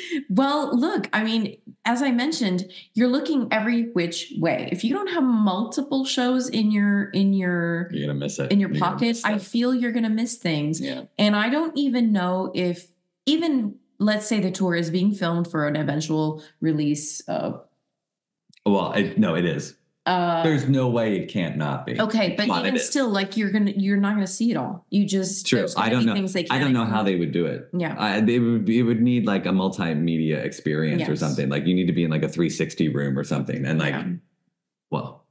well, 0.30 0.76
look, 0.76 1.08
I 1.12 1.22
mean, 1.22 1.58
as 1.84 2.02
I 2.02 2.10
mentioned, 2.10 2.70
you're 2.94 3.08
looking 3.08 3.48
every 3.50 3.90
which 3.92 4.32
way. 4.38 4.68
If 4.72 4.84
you 4.84 4.94
don't 4.94 5.08
have 5.08 5.22
multiple 5.22 6.04
shows 6.04 6.48
in 6.48 6.70
your 6.70 7.10
in 7.10 7.32
your 7.32 7.90
You're 7.92 8.06
gonna 8.08 8.18
miss 8.18 8.38
it. 8.38 8.50
in 8.50 8.58
your 8.60 8.70
You're 8.70 8.80
pocket, 8.80 9.18
I 9.24 9.38
feel 9.38 9.74
you're 9.74 9.92
going 9.92 10.04
to 10.04 10.08
miss 10.08 10.36
things. 10.36 10.80
Yeah. 10.80 11.04
And 11.18 11.36
I 11.36 11.48
don't 11.48 11.76
even 11.76 12.12
know 12.12 12.50
if 12.54 12.88
even 13.26 13.76
let's 13.98 14.26
say 14.26 14.40
the 14.40 14.50
tour 14.50 14.74
is 14.74 14.90
being 14.90 15.12
filmed 15.12 15.50
for 15.50 15.66
an 15.66 15.76
eventual 15.76 16.42
release 16.60 17.26
uh 17.28 17.58
Well, 18.64 18.94
no, 19.16 19.34
it 19.34 19.44
is. 19.44 19.74
Uh 20.08 20.42
There's 20.42 20.68
no 20.68 20.88
way 20.88 21.16
it 21.18 21.26
can't 21.28 21.56
not 21.56 21.84
be. 21.84 22.00
okay, 22.00 22.34
but 22.36 22.48
even 22.48 22.76
it 22.76 22.80
still 22.80 23.08
like 23.08 23.36
you're 23.36 23.50
going 23.50 23.66
to 23.66 23.78
you're 23.78 23.98
not 23.98 24.14
going 24.14 24.26
to 24.26 24.32
see 24.32 24.50
it 24.50 24.56
all. 24.56 24.86
You 24.90 25.04
just 25.06 25.46
True. 25.46 25.66
I 25.76 25.90
don't 25.90 26.06
know. 26.06 26.14
I 26.50 26.58
don't 26.58 26.72
know 26.72 26.86
how 26.86 27.02
they 27.02 27.16
would 27.16 27.32
do 27.32 27.46
it. 27.46 27.68
Yeah. 27.72 27.94
I, 27.98 28.20
they 28.20 28.38
would 28.38 28.64
be, 28.64 28.78
it 28.78 28.82
would 28.84 29.02
need 29.02 29.26
like 29.26 29.44
a 29.44 29.50
multimedia 29.50 30.42
experience 30.42 31.08
or 31.08 31.16
something. 31.16 31.48
Like 31.48 31.66
you 31.66 31.74
need 31.74 31.86
to 31.86 31.92
be 31.92 32.04
in 32.04 32.10
like 32.10 32.22
a 32.22 32.28
360 32.28 32.88
room 32.88 33.18
or 33.18 33.24
something. 33.24 33.64
And 33.66 33.78
like, 33.78 33.92
Yeah. 33.94 34.06
well, 34.90 35.26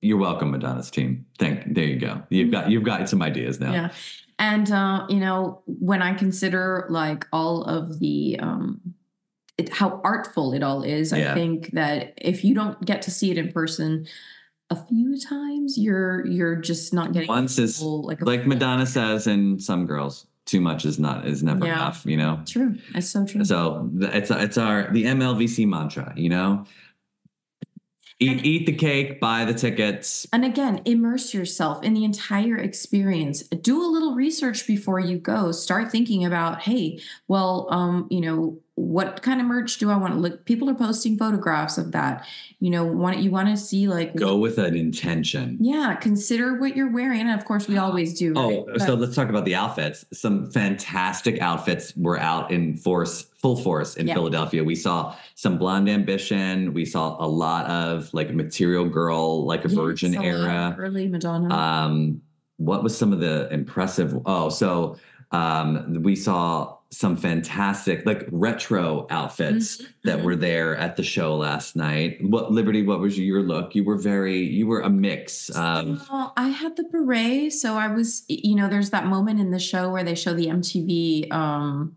you're 0.00 0.18
welcome, 0.18 0.50
Madonna's 0.52 0.90
team. 0.90 1.26
Thank. 1.38 1.74
There 1.74 1.84
you 1.84 1.98
go. 1.98 2.22
You've 2.28 2.50
got 2.50 2.70
you've 2.70 2.84
got 2.84 3.08
some 3.08 3.22
ideas 3.22 3.60
now. 3.60 3.72
Yeah. 3.72 3.92
And 4.38 4.70
uh, 4.70 5.06
you 5.08 5.18
know, 5.20 5.62
when 5.66 6.02
I 6.02 6.14
consider 6.14 6.86
like 6.90 7.26
all 7.32 7.62
of 7.64 7.98
the 8.00 8.38
um 8.40 8.94
it, 9.58 9.68
how 9.72 10.00
artful 10.04 10.52
it 10.54 10.62
all 10.62 10.82
is, 10.82 11.12
Yeah. 11.12 11.32
I 11.32 11.34
think 11.34 11.70
that 11.72 12.14
if 12.16 12.44
you 12.44 12.54
don't 12.54 12.80
get 12.84 13.02
to 13.02 13.10
see 13.10 13.30
it 13.30 13.38
in 13.38 13.52
person 13.52 14.06
a 14.70 14.76
few 14.86 15.18
times, 15.20 15.76
you're 15.76 16.26
you're 16.26 16.56
just 16.56 16.94
not 16.94 17.12
getting 17.12 17.28
Once 17.28 17.58
is 17.58 17.78
full, 17.78 18.02
like 18.02 18.22
like 18.22 18.46
Madonna 18.46 18.86
says 18.86 19.26
in 19.26 19.58
some 19.58 19.84
girls, 19.86 20.26
too 20.46 20.60
much 20.60 20.84
is 20.86 20.98
not 20.98 21.26
is 21.26 21.42
never 21.42 21.66
Yeah. 21.66 21.74
enough. 21.74 22.04
You 22.06 22.16
know. 22.16 22.40
True, 22.46 22.76
that's 22.94 23.10
so 23.10 23.26
true. 23.26 23.44
So 23.44 23.90
it's 24.00 24.30
it's 24.30 24.56
our 24.56 24.90
the 24.92 25.04
MLVC 25.04 25.66
mantra. 25.68 26.12
You 26.16 26.30
know. 26.30 26.64
Eat, 28.20 28.44
eat 28.46 28.66
the 28.66 28.72
cake, 28.72 29.18
buy 29.20 29.44
the 29.44 29.52
tickets. 29.54 30.28
And 30.32 30.44
again, 30.44 30.80
immerse 30.84 31.34
yourself 31.34 31.82
in 31.82 31.92
the 31.92 32.04
entire 32.04 32.56
experience. 32.56 33.42
Do 33.48 33.82
a 33.84 33.88
little 33.90 34.14
research 34.14 34.64
before 34.64 35.00
you 35.00 35.18
go. 35.18 35.50
Start 35.50 35.90
thinking 35.90 36.24
about, 36.24 36.60
hey, 36.60 37.00
well, 37.26 37.66
um, 37.72 38.06
you 38.10 38.20
know, 38.20 38.60
what 38.74 39.20
kind 39.22 39.38
of 39.38 39.46
merch 39.46 39.76
do 39.78 39.90
I 39.90 39.96
want 39.96 40.14
to 40.14 40.18
look? 40.18 40.46
People 40.46 40.70
are 40.70 40.74
posting 40.74 41.18
photographs 41.18 41.76
of 41.76 41.92
that. 41.92 42.26
You 42.58 42.70
know, 42.70 42.84
want 42.86 43.18
you 43.18 43.30
want 43.30 43.48
to 43.48 43.56
see 43.56 43.86
like 43.86 44.16
Go 44.16 44.38
with 44.38 44.56
an 44.56 44.74
intention. 44.74 45.58
Yeah, 45.60 45.94
consider 45.96 46.58
what 46.58 46.74
you're 46.74 46.90
wearing. 46.90 47.20
And 47.20 47.38
of 47.38 47.44
course, 47.44 47.68
we 47.68 47.76
always 47.76 48.18
do. 48.18 48.32
Oh, 48.34 48.64
right? 48.66 48.80
so 48.80 48.86
But- 48.96 49.00
let's 49.00 49.14
talk 49.14 49.28
about 49.28 49.44
the 49.44 49.54
outfits. 49.54 50.06
Some 50.12 50.50
fantastic 50.50 51.38
outfits 51.42 51.94
were 51.96 52.18
out 52.18 52.50
in 52.50 52.78
force, 52.78 53.26
full 53.36 53.56
force 53.56 53.96
in 53.96 54.06
Yeah. 54.08 54.14
Philadelphia. 54.14 54.64
We 54.64 54.74
saw 54.74 55.14
some 55.34 55.58
Blonde 55.58 55.90
Ambition. 55.90 56.72
We 56.72 56.86
saw 56.86 57.16
a 57.22 57.28
lot 57.28 57.66
of 57.66 58.12
like 58.14 58.32
Material 58.34 58.88
Girl, 58.88 59.44
like 59.44 59.66
a 59.66 59.68
Yes, 59.68 59.76
Virgin 59.76 60.16
a 60.16 60.22
era. 60.22 60.76
early 60.78 61.08
Madonna. 61.08 61.54
Um, 61.54 62.22
what 62.56 62.82
was 62.82 62.96
some 62.96 63.12
of 63.12 63.20
the 63.20 63.52
impressive? 63.52 64.16
Oh, 64.24 64.48
so 64.48 64.96
um, 65.30 66.02
we 66.02 66.14
saw 66.16 66.76
some 66.92 67.16
fantastic 67.16 68.04
like 68.04 68.28
retro 68.30 69.06
outfits 69.08 69.78
Mhm, 69.78 69.86
that 70.04 70.18
mhm. 70.18 70.24
were 70.24 70.36
there 70.36 70.76
at 70.76 70.96
the 70.96 71.02
show 71.02 71.34
last 71.36 71.74
night. 71.74 72.18
What 72.22 72.52
Liberty? 72.52 72.82
What 72.82 73.00
was 73.00 73.18
your 73.18 73.42
look? 73.42 73.74
You 73.74 73.82
were 73.82 73.96
very. 73.96 74.38
You 74.38 74.66
were 74.66 74.82
a 74.82 74.90
mix 74.90 75.48
of. 75.48 76.06
Well, 76.10 76.34
I 76.36 76.48
had 76.48 76.76
the 76.76 76.84
beret, 76.84 77.54
so 77.54 77.76
I 77.76 77.88
was, 77.88 78.24
you 78.28 78.54
know, 78.54 78.68
there's 78.68 78.90
that 78.90 79.06
moment 79.06 79.40
in 79.40 79.50
the 79.50 79.58
show 79.58 79.90
where 79.90 80.04
they 80.04 80.14
show 80.14 80.34
the 80.34 80.48
MTV. 80.48 81.32
Um, 81.32 81.96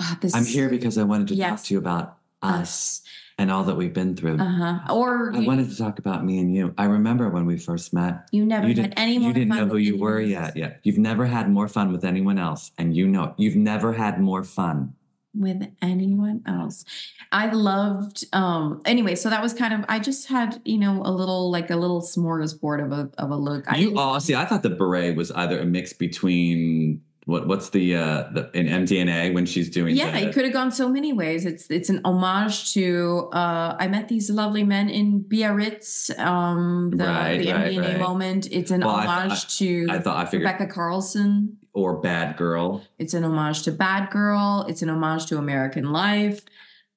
ah, 0.00 0.18
this 0.22 0.34
I'm 0.34 0.46
here 0.46 0.70
because 0.70 0.96
I 0.96 1.02
wanted 1.02 1.28
to 1.28 1.36
talk 1.36 1.62
to 1.62 1.74
you 1.74 1.78
about 1.78 2.16
us 2.42 3.02
and 3.40 3.50
all 3.50 3.64
that 3.64 3.74
we've 3.74 3.94
been 3.94 4.14
through. 4.14 4.38
Uh-huh. 4.38 4.94
Or 4.94 5.32
I 5.34 5.38
you, 5.38 5.46
wanted 5.46 5.70
to 5.70 5.76
talk 5.76 5.98
about 5.98 6.22
me 6.24 6.38
and 6.40 6.54
you. 6.54 6.74
I 6.76 6.84
remember 6.84 7.30
when 7.30 7.46
we 7.46 7.56
first 7.56 7.94
met. 7.94 8.28
you 8.32 8.44
never 8.44 8.68
you 8.68 8.80
had 8.82 8.92
any 8.98 9.14
you 9.14 9.32
didn't 9.32 9.48
know 9.48 9.66
who 9.66 9.78
you 9.78 9.96
were 9.98 10.18
anyone 10.20 10.44
yet. 10.44 10.56
Yeah. 10.58 10.74
You've 10.82 10.98
never 10.98 11.24
had 11.24 11.50
more 11.50 11.66
fun 11.66 11.90
with 11.90 12.04
anyone 12.04 12.38
else. 12.38 12.70
And 12.76 12.94
you 12.94 13.08
know. 13.08 13.34
You've 13.38 13.56
never 13.56 13.94
had 13.94 14.20
more 14.20 14.44
fun. 14.44 14.94
with 15.32 15.62
anyone 15.80 16.42
else. 16.44 16.84
I 17.32 17.46
loved 17.50 18.26
um 18.34 18.82
anyway, 18.84 19.14
so 19.14 19.30
that 19.30 19.40
was 19.40 19.54
kind 19.54 19.72
of 19.72 19.84
I 19.88 20.00
just 20.00 20.28
had, 20.28 20.60
you 20.64 20.76
know, 20.76 21.00
a 21.04 21.12
little 21.20 21.50
like 21.50 21.70
a 21.70 21.76
little 21.76 22.02
smorgasbord 22.02 22.84
of 22.84 22.90
a 22.92 23.10
of 23.16 23.30
a 23.30 23.36
look. 23.36 23.64
I 23.72 23.76
you 23.76 23.86
didn't- 23.86 23.98
all 23.98 24.20
see, 24.20 24.34
I 24.34 24.44
thought 24.44 24.62
the 24.62 24.70
beret 24.82 25.16
was 25.16 25.30
either 25.30 25.58
a 25.60 25.64
mix 25.64 25.92
between 25.94 27.00
what 27.30 27.46
what's 27.46 27.70
the 27.70 27.94
uh 27.96 28.28
the 28.34 28.50
in 28.52 28.66
MDNA 28.66 29.32
when 29.34 29.46
she's 29.46 29.70
doing 29.70 29.96
yeah, 29.96 30.10
the, 30.10 30.28
it 30.28 30.34
could 30.34 30.44
have 30.44 30.52
gone 30.52 30.72
so 30.72 30.88
many 30.88 31.12
ways. 31.12 31.46
It's 31.46 31.70
it's 31.70 31.88
an 31.88 32.00
homage 32.04 32.74
to 32.74 33.28
uh 33.32 33.76
I 33.78 33.86
met 33.88 34.08
these 34.08 34.28
lovely 34.30 34.64
men 34.64 34.88
in 34.90 35.22
Biarritz, 35.30 36.10
um 36.18 36.90
the, 36.90 37.04
Right, 37.06 37.38
the 37.38 37.52
right, 37.52 37.72
MDNA 37.72 37.88
right. 37.92 37.98
moment. 37.98 38.48
It's 38.50 38.70
an 38.70 38.80
Well, 38.80 38.94
I 38.96 39.06
homage 39.06 39.58
to 39.58 39.86
I 39.88 39.98
thought 40.00 40.16
I 40.16 40.24
figured 40.28 40.50
Rebecca 40.50 40.66
Carlson. 40.72 41.56
or 41.72 42.00
bad 42.00 42.36
girl. 42.36 42.82
It's 42.98 43.14
an 43.14 43.24
homage 43.24 43.62
to 43.62 43.72
Bad 43.72 44.10
Girl. 44.10 44.66
It's 44.68 44.82
an 44.82 44.90
homage 44.90 45.26
to 45.26 45.38
American 45.38 45.92
Life. 45.92 46.40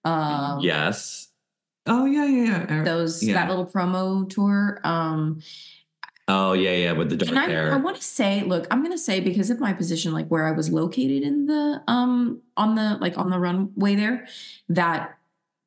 Um 0.04 0.60
yes. 0.62 1.30
Oh 1.86 2.06
yeah, 2.06 2.26
yeah, 2.26 2.66
yeah. 2.70 2.84
those 2.84 3.22
yeah. 3.24 3.34
that 3.36 3.50
little 3.50 3.66
promo 3.68 4.28
tour. 4.30 4.80
Um 4.84 5.42
Oh 6.28 6.54
yeah, 6.54 6.72
yeah, 6.72 6.92
with 6.94 7.10
the 7.10 7.18
dark 7.18 7.30
and 7.30 7.40
I, 7.40 7.48
hair. 7.48 7.74
I 7.74 7.78
want 7.78 7.98
to 7.98 8.02
say, 8.04 8.44
look, 8.44 8.66
I'm 8.72 8.82
gonna 8.82 8.98
say 8.98 9.20
because 9.20 9.50
of 9.50 9.60
my 9.60 9.74
position, 9.74 10.14
like 10.14 10.28
where 10.30 10.48
I 10.48 10.52
was 10.52 10.72
located 10.72 11.24
in 11.24 11.48
the 11.48 11.82
um 11.88 12.42
on 12.56 12.76
the 12.76 12.98
like 13.02 13.18
on 13.18 13.30
the 13.30 13.40
runway 13.40 13.96
there, 13.96 14.28
that 14.70 15.18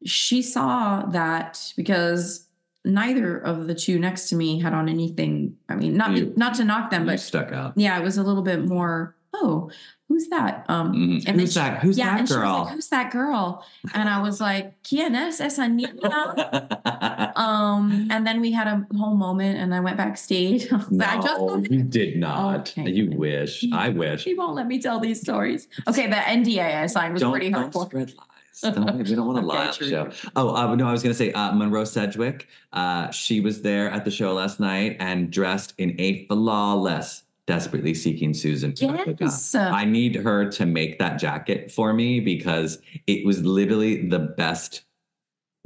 she 0.05 0.41
saw 0.43 1.05
that 1.07 1.73
because 1.77 2.49
neither 2.85 3.37
of 3.37 3.67
the 3.67 3.75
two 3.75 3.99
next 3.99 4.29
to 4.31 4.37
me 4.37 4.59
had 4.61 4.73
on 4.73 4.89
anything. 4.89 5.57
I 5.69 5.75
mean, 5.75 5.97
not 5.97 6.17
You- 6.17 6.33
not 6.37 6.55
to 6.55 6.65
knock 6.65 6.91
them, 6.91 7.05
but 7.05 7.21
stuck 7.21 7.53
out. 7.53 7.75
yeah, 7.77 7.99
it 7.99 8.03
was 8.03 8.17
a 8.17 8.23
little 8.23 8.43
bit 8.43 8.65
more. 8.65 9.15
Oh, 9.35 9.71
who's 10.09 10.29
that? 10.29 10.65
Um, 10.69 10.93
Mhm. 10.95 11.25
and 11.29 11.41
Who's 11.41 11.53
she- 11.53 11.59
that? 11.61 11.83
Who's 11.83 11.99
yeah, 11.99 12.07
that 12.11 12.19
and 12.21 12.29
she 12.29 12.35
was 12.35 12.43
girl? 12.43 12.65
like, 12.65 12.75
"Who's 12.75 12.89
that 12.89 13.11
girl?" 13.11 13.65
And 13.95 14.09
I 14.09 14.21
was 14.23 14.41
like, 14.41 14.83
"Quién 14.83 15.15
es 15.15 15.41
esa 15.41 15.63
niña?" 15.63 15.93
Um, 17.37 18.09
and 18.11 18.27
then 18.27 18.41
we 18.41 18.51
had 18.53 18.67
a 18.67 18.87
whole 18.97 19.15
moment, 19.17 19.59
and 19.59 19.75
I 19.75 19.81
went 19.81 19.97
backstage. 19.97 20.69
But 20.91 21.09
I 21.09 21.17
just 21.21 21.41
no, 21.41 21.57
you 21.71 21.83
did 21.83 22.17
not. 22.19 22.71
Okay. 22.79 22.91
You 22.91 23.11
wish. 23.17 23.65
I 23.73 23.89
wish. 23.91 24.23
She 24.23 24.35
won't 24.35 24.55
let 24.55 24.67
me 24.67 24.79
tell 24.81 25.01
these 25.01 25.21
stories. 25.21 25.69
Okay, 25.89 26.07
the 26.09 26.17
NDA 26.17 26.83
I 26.83 26.87
signed 26.87 27.13
was 27.13 27.23
don't, 27.23 27.33
pretty 27.33 27.51
don't 27.51 27.73
spread 27.73 28.15
lies. 28.17 28.75
Don't, 28.75 28.97
we 28.97 29.15
don't 29.15 29.27
want 29.27 29.39
to 29.41 29.45
lie 29.53 29.67
on 29.67 29.75
the 29.79 29.89
show. 29.91 30.11
Oh, 30.35 30.55
uh, 30.55 30.75
no, 30.75 30.87
I 30.89 30.93
was 30.93 31.03
going 31.03 31.13
to 31.13 31.19
say 31.19 31.31
uh, 31.33 31.53
Monroe 31.53 31.85
Sedgwick. 31.85 32.49
Uh, 32.73 33.11
she 33.11 33.41
was 33.41 33.61
there 33.61 33.91
at 33.91 34.05
the 34.07 34.11
show 34.11 34.33
last 34.33 34.61
night 34.61 34.97
and 34.99 35.31
dressed 35.31 35.75
in 35.77 35.95
a 36.01 36.27
flawless, 36.27 37.23
desperately 37.47 37.95
seeking 37.95 38.35
Susan. 38.35 38.75
Yes. 38.77 39.55
I 39.55 39.85
need 39.85 40.17
her 40.17 40.51
to 40.53 40.67
make 40.67 40.99
that 40.99 41.19
jacket 41.19 41.71
for 41.71 41.93
me 41.93 42.21
because 42.21 42.79
it 43.07 43.25
was 43.25 43.45
literally 43.45 44.09
the 44.09 44.19
best 44.19 44.83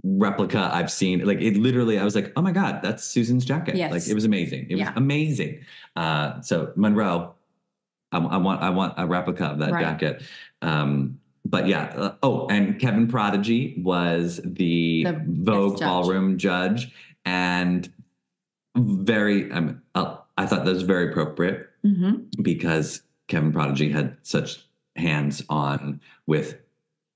replica 0.04 0.70
I've 0.72 0.90
seen. 0.90 1.24
Like 1.26 1.40
it 1.40 1.56
literally, 1.56 1.98
I 1.98 2.04
was 2.04 2.14
like, 2.14 2.32
oh 2.36 2.42
my 2.42 2.52
God, 2.52 2.80
that's 2.82 3.04
Susan's 3.04 3.44
jacket. 3.44 3.76
Yes. 3.76 3.92
Like 3.92 4.06
it 4.08 4.14
was 4.14 4.24
amazing. 4.24 4.66
It 4.68 4.74
was 4.74 4.80
Yeah. 4.80 4.92
amazing. 4.96 5.60
Uh, 5.96 6.40
so 6.42 6.72
Monroe, 6.76 7.34
I, 8.12 8.18
I 8.18 8.36
want 8.38 8.62
I 8.62 8.70
want 8.70 8.94
a 8.96 9.06
replica 9.06 9.46
of 9.46 9.58
that 9.60 9.72
Right. 9.72 9.82
jacket. 9.82 10.22
Um, 10.62 11.18
but 11.46 11.66
yeah. 11.66 11.84
uh, 11.96 12.14
oh, 12.22 12.46
and 12.48 12.78
Kevin 12.78 13.08
Prodigy 13.08 13.80
was 13.82 14.40
the, 14.44 15.04
The 15.04 15.22
Vogue 15.26 15.78
judge. 15.78 15.88
ballroom 15.88 16.36
judge, 16.36 16.92
and 17.24 17.90
very. 18.76 19.50
Um, 19.50 19.80
uh, 19.94 20.16
I 20.36 20.46
thought 20.46 20.64
that 20.64 20.70
was 20.72 20.82
very 20.82 21.10
appropriate 21.10 21.69
Mhm. 21.84 22.26
because 22.42 23.02
Kevin 23.28 23.52
Prodigy 23.52 23.90
had 23.90 24.16
such 24.22 24.66
hands 24.96 25.42
on 25.48 26.00
with 26.26 26.58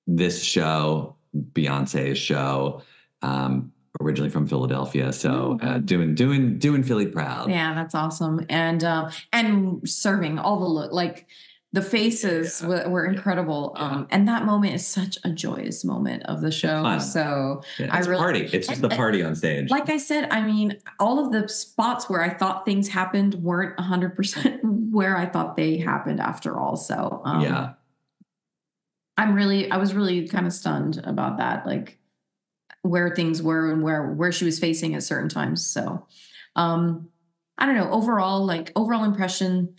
this 0.06 0.42
show, 0.42 1.16
Beyonce's 1.52 2.18
show, 2.18 2.82
um, 3.22 3.72
originally 4.00 4.30
from 4.30 4.46
Philadelphia. 4.46 5.12
So 5.12 5.58
uh, 5.62 5.78
Mhm. 5.78 5.86
doing 5.86 6.14
doing 6.14 6.58
doing 6.58 6.82
Philly 6.82 7.06
proud. 7.06 7.48
Yeah, 7.50 7.74
that's 7.74 7.94
awesome. 7.94 8.44
And 8.48 8.82
um 8.84 9.10
and 9.32 9.88
serving 9.88 10.38
all 10.38 10.58
the 10.60 10.66
look 10.66 10.92
like 10.92 11.26
the 11.74 11.82
faces 11.82 12.60
Yeah. 12.62 12.68
were, 12.68 12.88
were 12.88 13.04
incredible. 13.06 13.62
Yeah. 13.76 13.84
Um 13.84 14.06
and 14.10 14.28
that 14.28 14.44
moment 14.44 14.74
is 14.74 14.86
such 14.86 15.18
a 15.24 15.30
joyous 15.30 15.84
moment 15.84 16.22
of 16.32 16.40
the 16.40 16.50
show. 16.52 16.82
fun. 16.82 17.00
So 17.00 17.62
Yeah, 17.78 17.88
I 17.92 17.98
it's 17.98 18.06
a 18.06 18.10
really- 18.10 18.22
party. 18.22 18.40
It's 18.52 18.68
just 18.68 18.80
the 18.80 18.88
party 19.02 19.22
on 19.22 19.34
stage. 19.34 19.70
like 19.70 19.90
I 19.90 19.98
said, 19.98 20.28
I 20.30 20.40
mean, 20.42 20.78
all 21.00 21.16
of 21.24 21.32
the 21.32 21.48
spots 21.48 22.08
where 22.08 22.22
I 22.22 22.30
thought 22.40 22.64
things 22.64 22.86
happened 22.88 23.34
weren't 23.48 23.76
100% 23.78 24.60
where 24.92 25.16
I 25.16 25.26
thought 25.26 25.56
they 25.56 25.76
happened 25.78 26.20
after 26.20 26.50
all. 26.60 26.76
So, 26.76 27.20
um, 27.24 27.40
yeah. 27.40 27.72
I'm 29.16 29.34
really, 29.34 29.70
I 29.70 29.76
was 29.76 29.94
really 29.94 30.26
kind 30.28 30.46
of 30.46 30.52
stunned 30.52 31.00
about 31.04 31.38
that, 31.38 31.66
like 31.66 31.98
where 32.82 33.14
things 33.14 33.42
were 33.42 33.72
and 33.72 33.82
where, 33.82 34.12
where 34.12 34.32
she 34.32 34.44
was 34.44 34.58
facing 34.58 34.94
at 34.94 35.02
certain 35.02 35.28
times. 35.28 35.66
So, 35.66 36.06
um, 36.56 37.08
I 37.58 37.66
don't 37.66 37.76
know, 37.76 37.90
overall, 37.90 38.44
like 38.44 38.72
overall 38.76 39.04
impression, 39.04 39.74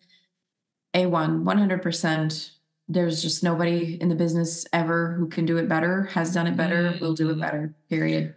A1, 0.95 1.43
100%. 1.43 2.51
There's 2.88 3.21
just 3.21 3.43
nobody 3.43 3.99
in 4.01 4.10
the 4.10 4.15
business 4.15 4.65
ever 4.71 5.13
who 5.13 5.27
can 5.27 5.45
do 5.45 5.58
it 5.58 5.67
better, 5.67 6.03
has 6.13 6.34
done 6.34 6.47
it 6.47 6.55
better, 6.55 6.95
will 7.01 7.13
do 7.13 7.29
it 7.31 7.39
better, 7.39 7.73
period. 7.89 8.36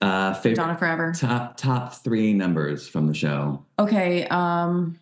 Uh, 0.00 0.32
favorite 0.34 0.56
Donna 0.56 0.78
forever. 0.78 1.12
top 1.14 1.58
top 1.58 1.94
three 2.02 2.32
numbers 2.32 2.88
from 2.88 3.06
the 3.06 3.12
show. 3.12 3.66
Okay, 3.78 4.26
um 4.28 4.98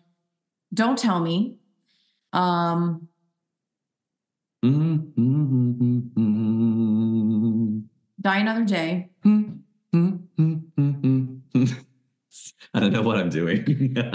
don't 0.73 0.97
tell 0.97 1.21
me. 1.21 1.55
Um 2.33 3.07
Mm, 4.61 5.13
mm, 5.13 5.77
mm, 5.79 6.11
mm, 6.17 7.83
die 8.19 8.39
another 8.39 8.65
day. 8.65 9.09
I 12.73 12.79
don't 12.79 12.93
know 12.93 13.01
what 13.01 13.17
I'm 13.17 13.29
doing. 13.29 13.95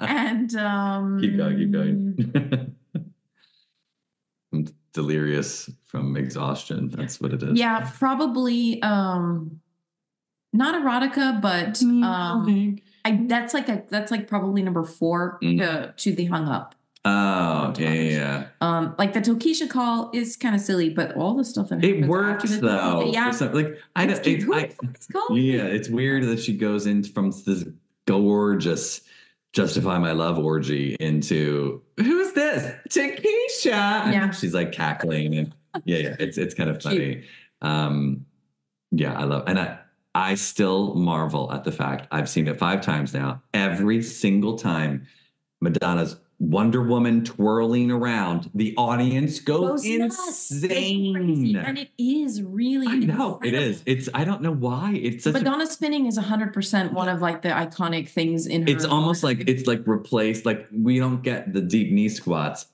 And 0.00 0.54
um 0.56 1.20
keep 1.20 1.36
going, 1.36 1.56
keep 1.58 1.72
going. 1.72 2.74
I'm 4.52 4.66
delirious 4.92 5.70
from 5.84 6.16
exhaustion. 6.16 6.88
That's 6.90 7.20
what 7.20 7.32
it 7.32 7.42
is. 7.42 7.58
Yeah, 7.58 7.90
probably 7.98 8.82
um 8.82 9.60
not 10.52 10.74
erotica, 10.74 11.40
but 11.40 11.82
um 11.82 12.78
I 13.04 13.24
that's 13.26 13.54
like 13.54 13.68
a 13.68 13.84
that's 13.88 14.10
like 14.10 14.28
probably 14.28 14.62
number 14.62 14.84
4 14.84 15.38
Mm. 15.42 15.58
to, 15.58 15.94
to 15.96 16.14
the 16.14 16.26
hung 16.26 16.48
up. 16.48 16.74
Oh, 17.04 17.74
yeah, 17.78 17.90
yeah. 17.92 18.46
Um 18.60 18.94
like 18.96 19.12
the 19.12 19.20
Tokischa 19.20 19.68
call 19.68 20.10
is 20.14 20.36
kind 20.36 20.54
of 20.54 20.60
silly, 20.60 20.88
but 20.90 21.16
all 21.16 21.34
the 21.34 21.44
stuff 21.44 21.68
that 21.70 21.82
It 21.82 22.06
works 22.06 22.56
though. 22.58 23.10
Yeah. 23.12 23.30
some- 23.32 23.52
like 23.52 23.76
I 23.96 24.06
don't. 24.06 24.24
It, 24.26 24.42
I, 24.48 24.66
the 24.66 24.74
fuck 24.74 24.98
is 24.98 25.06
calling 25.12 25.42
Yeah, 25.42 25.64
it's 25.64 25.88
weird 25.88 26.22
that 26.24 26.38
she 26.38 26.56
goes 26.56 26.86
in 26.86 27.02
from 27.02 27.32
this 27.44 27.64
gorgeous 28.06 29.00
justify 29.52 29.98
my 29.98 30.12
love 30.12 30.38
orgy 30.38 30.96
into 31.00 31.82
who's 31.98 32.32
this? 32.34 32.72
Tokischa. 32.88 33.72
And 33.72 34.14
Yeah. 34.14 34.30
She's 34.40 34.54
like 34.54 34.70
cackling 34.72 35.34
and 35.34 35.54
yeah, 35.84 35.98
yeah. 35.98 36.16
It's 36.20 36.38
it's 36.38 36.54
kind 36.54 36.70
of 36.70 36.78
Cute. 36.78 36.92
funny. 36.94 37.24
Um 37.62 38.26
yeah, 38.92 39.18
I 39.18 39.24
love 39.24 39.44
and 39.48 39.58
I 39.58 39.78
I 40.14 40.34
still 40.36 40.94
marvel 40.94 41.50
at 41.52 41.64
the 41.64 41.72
fact 41.72 42.06
I've 42.12 42.28
seen 42.28 42.46
it 42.46 42.58
five 42.58 42.80
times 42.80 43.12
now. 43.12 43.42
Every 43.54 44.02
single 44.02 44.56
time 44.56 45.06
Madonna's 45.60 46.16
Wonder 46.42 46.82
Woman 46.82 47.24
twirling 47.24 47.92
around, 47.92 48.50
the 48.52 48.74
audience 48.76 49.38
goes, 49.38 49.82
Goes 49.82 49.84
nuts. 49.86 50.50
It's 50.50 50.66
crazy. 50.66 51.14
insane. 51.14 51.56
And 51.56 51.78
it 51.78 51.90
is 51.98 52.42
really 52.42 52.88
I 52.88 52.96
know 52.96 53.34
incredible. 53.36 53.62
is. 53.62 53.82
It's 53.86 54.08
I 54.12 54.24
don't 54.24 54.42
know 54.42 54.50
why. 54.52 54.92
It's 55.00 55.22
such 55.22 55.36
a 55.36 55.38
Madonna 55.38 55.68
spinning 55.68 56.06
is 56.06 56.18
100% 56.18 56.92
one 56.94 57.08
of 57.08 57.20
like 57.22 57.42
the 57.42 57.50
iconic 57.50 58.08
things 58.08 58.48
in 58.48 58.62
her. 58.62 58.68
it's 58.68 58.84
almost 58.84 59.22
like 59.22 59.48
it's 59.48 59.68
like 59.68 59.82
replaced 59.86 60.44
like 60.44 60.66
we 60.76 60.98
don't 60.98 61.22
get 61.22 61.52
the 61.52 61.60
deep 61.60 61.92
knee 61.92 62.08
squats 62.08 62.66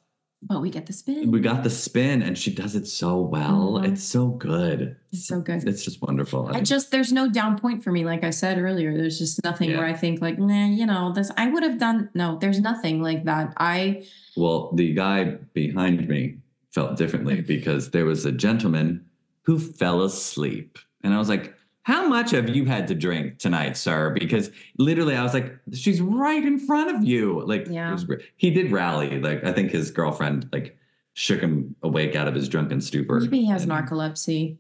but 0.43 0.61
we 0.63 0.71
get 0.71 0.87
the 0.87 0.93
spin. 0.93 1.31
we 1.33 1.41
got 1.41 1.65
the 1.65 1.71
spin 1.71 2.23
and 2.23 2.39
she 2.39 2.55
does 2.55 2.77
it 2.77 2.87
so 2.87 3.21
well 3.21 3.73
Mhm. 3.81 3.89
it's 3.93 4.05
so 4.05 4.29
good 4.29 4.97
It's 5.13 5.27
so 5.27 5.41
good. 5.41 5.67
it's 5.67 5.85
just 5.85 6.01
wonderful 6.01 6.47
I 6.47 6.59
I 6.59 6.61
just 6.61 6.91
there's 6.93 7.13
no 7.13 7.29
down 7.29 7.59
point 7.59 7.83
for 7.83 7.91
me. 7.91 8.05
Like 8.05 8.23
I 8.25 8.31
said 8.31 8.59
earlier, 8.59 8.97
there's 8.97 9.19
just 9.19 9.43
nothing 9.43 9.71
Yeah. 9.71 9.79
where 9.79 9.87
I 9.87 9.95
think 9.95 10.21
like, 10.21 10.39
nah, 10.39 10.67
you 10.67 10.87
know, 10.87 11.13
this 11.13 11.31
I 11.37 11.49
would 11.49 11.63
have 11.65 11.79
done. 11.79 12.09
No, 12.15 12.39
there's 12.41 12.61
nothing 12.61 13.03
like 13.03 13.25
that. 13.25 13.53
I 13.57 14.05
well 14.37 14.71
the 14.75 14.93
guy 14.95 15.39
behind 15.55 16.07
me 16.09 16.39
felt 16.73 16.97
differently 16.97 17.41
because 17.55 17.91
there 17.91 18.05
was 18.05 18.25
a 18.25 18.33
gentleman 18.33 19.05
who 19.43 19.59
fell 19.59 20.03
asleep 20.03 20.79
and 21.03 21.15
i 21.15 21.19
was 21.19 21.29
like 21.31 21.55
how 21.89 22.07
much 22.07 22.31
have 22.33 22.49
you 22.51 22.67
had 22.67 22.87
to 22.87 22.95
drink 22.95 23.39
tonight 23.39 23.75
sir 23.77 24.11
because 24.11 24.51
literally 24.79 25.15
i 25.17 25.23
was 25.23 25.33
like 25.33 25.57
she's 25.73 26.01
right 26.03 26.45
in 26.45 26.59
front 26.59 26.95
of 26.95 27.03
you 27.03 27.43
like 27.47 27.63
it 27.63 27.71
Yeah. 27.73 27.91
was 27.93 28.05
great. 28.05 28.21
he 28.37 28.51
did 28.51 28.71
rally 28.71 29.21
like 29.21 29.43
i 29.43 29.53
think 29.53 29.71
his 29.71 29.91
girlfriend 29.91 30.49
like 30.53 30.77
shook 31.15 31.41
him 31.41 31.75
awake 31.83 32.15
out 32.15 32.29
of 32.29 32.35
his 32.35 32.49
drunken 32.49 32.81
stupor 32.83 33.19
maybe 33.21 33.41
he 33.41 33.47
has 33.47 33.63
And- 33.65 33.73
narcolepsy. 33.73 34.59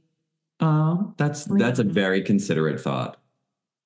Oh, 0.60 1.14
that's 1.18 1.44
that's 1.44 1.78
a 1.78 1.84
very 1.84 2.20
considerate 2.20 2.80
thought. 2.80 3.20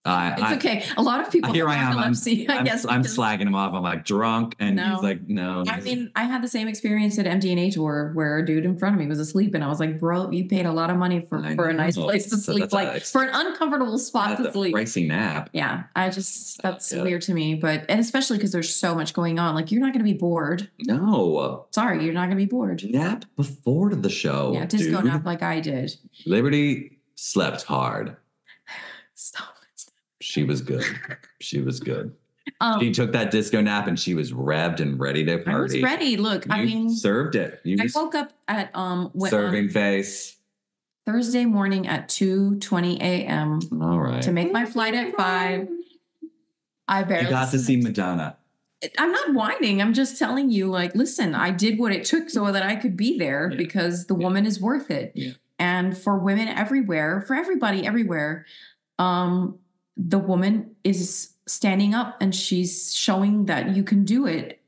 I, 0.05 0.33
It's 0.33 0.43
I, 0.43 0.55
okay. 0.57 0.85
A 0.97 1.03
lot 1.03 1.21
of 1.25 1.31
people 1.31 1.53
here 1.53 1.69
I 1.69 1.77
am. 1.77 1.93
I'm, 1.97 2.13
I 2.13 2.47
I'm. 2.49 2.67
I'm 2.67 3.03
slagging 3.05 3.43
him 3.43 3.55
off. 3.55 3.73
I'm 3.73 3.85
like 3.85 4.05
drunk, 4.05 4.57
and 4.59 4.75
No. 4.75 4.95
he's 4.95 5.03
like, 5.03 5.29
no. 5.29 5.63
I 5.69 5.79
mean, 5.81 6.11
I 6.17 6.25
had 6.25 6.43
the 6.43 6.49
same 6.49 6.67
experience 6.67 7.21
at 7.21 7.27
MDNA 7.27 7.73
tour 7.75 8.11
where 8.15 8.39
a 8.39 8.45
dude 8.45 8.65
in 8.65 8.77
front 8.77 8.97
of 8.97 9.01
me 9.01 9.07
was 9.07 9.21
asleep, 9.21 9.55
and 9.55 9.63
I 9.63 9.69
was 9.69 9.79
like, 9.79 10.01
"Bro, 10.01 10.33
you 10.33 10.47
paid 10.49 10.67
a 10.67 10.73
lot 10.73 10.91
of 10.91 10.97
money 10.97 11.21
for, 11.21 11.39
I 11.39 11.55
for 11.55 11.69
a 11.69 11.73
nice 11.73 11.97
place 11.97 12.25
to 12.31 12.37
So 12.37 12.53
sleep, 12.53 12.63
that's 12.63 12.73
a- 12.73 12.77
like 12.77 13.03
for 13.03 13.23
an 13.23 13.31
uncomfortable 13.33 13.97
spot 13.97 14.39
to 14.39 14.51
sleep." 14.51 14.75
pricey 14.75 15.07
nap. 15.07 15.51
Yeah, 15.53 15.85
I 15.95 16.11
just 16.11 16.59
oh, 16.65 16.71
that's 16.73 16.93
Yeah. 16.93 17.03
weird 17.05 17.23
to 17.23 17.35
me, 17.35 17.55
but 17.55 17.85
and 17.89 18.01
especially 18.01 18.39
because 18.39 18.51
there's 18.51 18.75
so 18.75 18.97
much 18.97 19.15
going 19.15 19.39
on. 19.39 19.55
Like, 19.55 19.71
you're 19.71 19.81
not 19.81 19.93
going 19.93 20.05
to 20.05 20.13
be 20.13 20.19
bored. 20.19 20.69
No, 20.81 21.67
Sorry, 21.71 22.05
you're 22.05 22.13
not 22.15 22.27
going 22.27 22.31
to 22.39 22.45
be 22.45 22.47
bored. 22.47 22.83
nap 22.91 23.25
before 23.37 23.95
the 23.95 24.11
show. 24.11 24.51
yeah, 24.53 24.67
just 24.67 24.83
dude. 24.83 25.05
nap 25.05 25.25
like 25.25 25.43
I 25.45 25.61
did. 25.61 25.95
Liberty 26.27 26.99
slept 27.15 27.63
hard. 27.63 28.17
She 30.33 30.45
was 30.45 30.63
good. 30.63 30.83
She 31.41 31.61
was 31.61 31.79
good. 31.81 32.15
Um, 32.61 32.81
she 32.81 32.93
took 32.93 33.13
that 33.13 33.31
disco 33.33 33.61
nap 33.61 33.87
and 33.89 33.99
she 34.01 34.15
was 34.15 34.33
revved 34.33 34.81
and 34.81 34.99
ready 34.99 35.25
to 35.27 35.39
party. 35.39 35.51
I 35.51 35.83
was 35.83 35.83
ready. 35.83 36.17
Look, 36.17 36.49
I 36.49 36.65
mean, 36.65 36.89
served 36.89 37.35
it. 37.35 37.61
You 37.65 37.77
I 37.81 37.89
woke 37.95 38.15
up 38.15 38.33
at 38.49 38.75
um 38.75 39.11
when, 39.13 39.31
serving 39.31 39.69
face. 39.69 40.37
Thursday 41.05 41.45
morning 41.45 41.87
at 41.89 42.09
two 42.09 42.59
twenty 42.61 42.97
a.m. 43.03 43.61
All 43.83 43.99
right. 44.01 44.23
to 44.23 44.33
make 44.33 44.53
my 44.53 44.65
flight 44.65 44.95
at 44.95 45.15
five. 45.17 45.69
I 46.89 47.03
barely 47.03 47.25
You 47.25 47.31
got 47.31 47.51
to 47.51 47.59
see. 47.59 47.77
Madonna. 47.77 48.37
I'm 48.99 49.13
not 49.13 49.35
whining. 49.35 49.83
I'm 49.83 49.93
just 49.93 50.19
telling 50.19 50.51
you, 50.51 50.67
like, 50.69 50.95
listen, 50.95 51.35
I 51.35 51.51
did 51.51 51.79
what 51.79 51.93
it 51.93 52.05
took 52.05 52.31
so 52.31 52.51
that 52.51 52.63
I 52.63 52.77
could 52.77 52.97
be 52.97 53.19
there 53.19 53.51
Yeah. 53.51 53.57
because 53.59 54.07
the 54.07 54.17
Yeah. 54.17 54.25
woman 54.27 54.47
is 54.47 54.61
worth 54.61 54.91
it. 54.91 55.13
Yeah. 55.15 55.33
And 55.59 55.97
for 55.99 56.17
women 56.19 56.49
everywhere, 56.49 57.23
for 57.27 57.35
everybody 57.35 57.87
everywhere, 57.87 58.47
um, 58.99 59.59
the 59.97 60.19
woman 60.19 60.75
is 60.85 61.35
standing 61.47 61.95
up 61.95 62.17
and 62.21 62.35
she's 62.35 62.95
showing 62.95 63.47
that 63.47 63.75
you 63.77 63.83
can 63.83 64.05
do 64.05 64.27
it. 64.27 64.61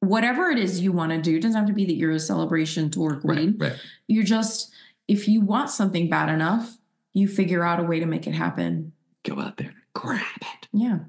Whatever 0.00 0.48
it 0.50 0.58
is 0.58 0.80
you 0.80 0.92
want 0.92 1.12
to 1.12 1.20
do, 1.20 1.36
it 1.36 1.42
doesn't 1.42 1.58
have 1.58 1.66
to 1.68 1.74
be 1.74 1.84
that 1.84 1.94
you're 1.94 2.12
a 2.12 2.18
celebration 2.20 2.90
tour 2.90 3.20
queen. 3.20 3.56
Right, 3.58 3.70
right. 3.72 3.80
You're 4.08 4.24
just, 4.24 4.72
if 5.08 5.28
you 5.28 5.40
want 5.42 5.70
something 5.70 6.08
bad 6.08 6.30
enough, 6.30 6.78
you 7.12 7.28
figure 7.28 7.64
out 7.64 7.80
a 7.80 7.82
way 7.82 8.00
to 8.00 8.06
make 8.06 8.26
it 8.26 8.32
happen. 8.32 8.92
Go 9.24 9.38
out 9.38 9.58
there, 9.58 9.74
grab 9.92 10.20
it. 10.40 10.68
Yeah. 10.72 11.00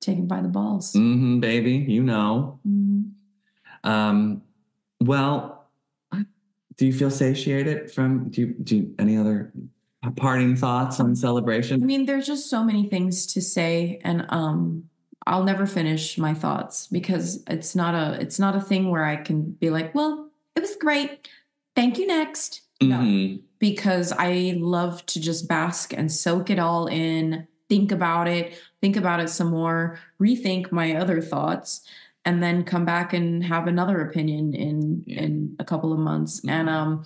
Taken 0.00 0.26
by 0.26 0.40
the 0.40 0.48
balls. 0.48 0.92
hmm 0.94 1.40
baby. 1.40 1.72
You 1.72 2.02
know. 2.02 2.60
Mhm. 2.66 3.10
Um, 3.84 4.42
well, 5.00 5.66
do 6.76 6.86
you 6.86 6.92
feel 6.92 7.10
satiated 7.10 7.90
from? 7.90 8.28
Do 8.30 8.40
you 8.40 8.54
do 8.62 8.76
you, 8.76 8.94
any 8.98 9.16
other 9.16 9.52
parting 10.16 10.56
thoughts 10.56 11.00
on 11.00 11.14
celebration? 11.16 11.82
I 11.82 11.86
mean, 11.86 12.06
there's 12.06 12.26
just 12.26 12.48
so 12.48 12.62
many 12.64 12.88
things 12.88 13.26
to 13.34 13.40
say, 13.42 14.00
and 14.04 14.24
um, 14.28 14.84
I'll 15.26 15.44
never 15.44 15.66
finish 15.66 16.16
my 16.18 16.34
thoughts 16.34 16.86
because 16.86 17.42
it's 17.48 17.74
not 17.74 17.94
a 17.94 18.20
it's 18.20 18.38
not 18.38 18.56
a 18.56 18.60
thing 18.60 18.90
where 18.90 19.04
I 19.04 19.16
can 19.16 19.52
be 19.52 19.70
like, 19.70 19.94
well, 19.94 20.30
it 20.56 20.60
was 20.60 20.76
great. 20.76 21.28
Thank 21.74 21.98
you. 21.98 22.06
Next. 22.06 22.62
No, 22.80 22.98
Mhm. 22.98 23.42
because 23.58 24.12
I 24.16 24.54
love 24.58 25.04
to 25.06 25.20
just 25.20 25.48
bask 25.48 25.92
and 25.92 26.10
soak 26.12 26.48
it 26.48 26.60
all 26.60 26.86
in, 26.86 27.46
think 27.68 27.90
about 27.90 28.28
it, 28.28 28.54
think 28.80 28.96
about 28.96 29.18
it 29.20 29.28
some 29.30 29.48
more, 29.50 29.98
rethink 30.20 30.70
my 30.70 30.94
other 30.94 31.20
thoughts, 31.20 31.82
and 32.24 32.40
then 32.40 32.62
come 32.62 32.84
back 32.84 33.12
and 33.12 33.42
have 33.42 33.66
another 33.66 34.00
opinion 34.00 34.54
in 34.54 35.02
Yeah. 35.06 35.22
in 35.22 35.56
a 35.58 35.64
couple 35.64 35.92
of 35.92 35.98
months. 35.98 36.40
Mhm. 36.42 36.50
And 36.50 36.68
um, 36.70 37.04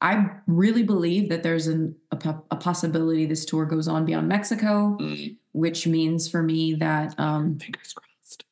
I 0.00 0.28
really 0.46 0.82
believe 0.82 1.30
that 1.30 1.42
there's 1.42 1.66
an, 1.68 1.96
a, 2.10 2.34
a 2.50 2.56
possibility 2.56 3.24
this 3.26 3.44
tour 3.46 3.64
goes 3.64 3.88
on 3.88 4.04
beyond 4.04 4.28
Mexico, 4.28 4.96
Mm. 5.00 5.36
which 5.52 5.86
means 5.86 6.28
for 6.28 6.42
me 6.42 6.74
that 6.74 7.18
um, 7.18 7.58
Fingers 7.58 7.94
crossed. 7.94 8.44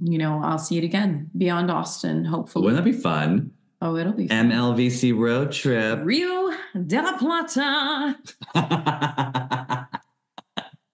you 0.00 0.18
know 0.18 0.40
I'll 0.44 0.58
see 0.58 0.76
it 0.78 0.84
again 0.84 1.30
beyond 1.36 1.70
Austin, 1.70 2.24
hopefully. 2.26 2.64
Wouldn't 2.66 2.84
that 2.84 2.90
be 2.90 2.96
fun? 2.96 3.52
oh, 3.80 3.96
it'll 3.96 4.12
be 4.12 4.28
fun. 4.28 4.50
MLVC 4.50 5.18
road 5.18 5.50
trip. 5.50 6.00
Rio 6.04 6.52
de 6.86 7.02
la 7.02 7.16
Plata. 7.16 8.16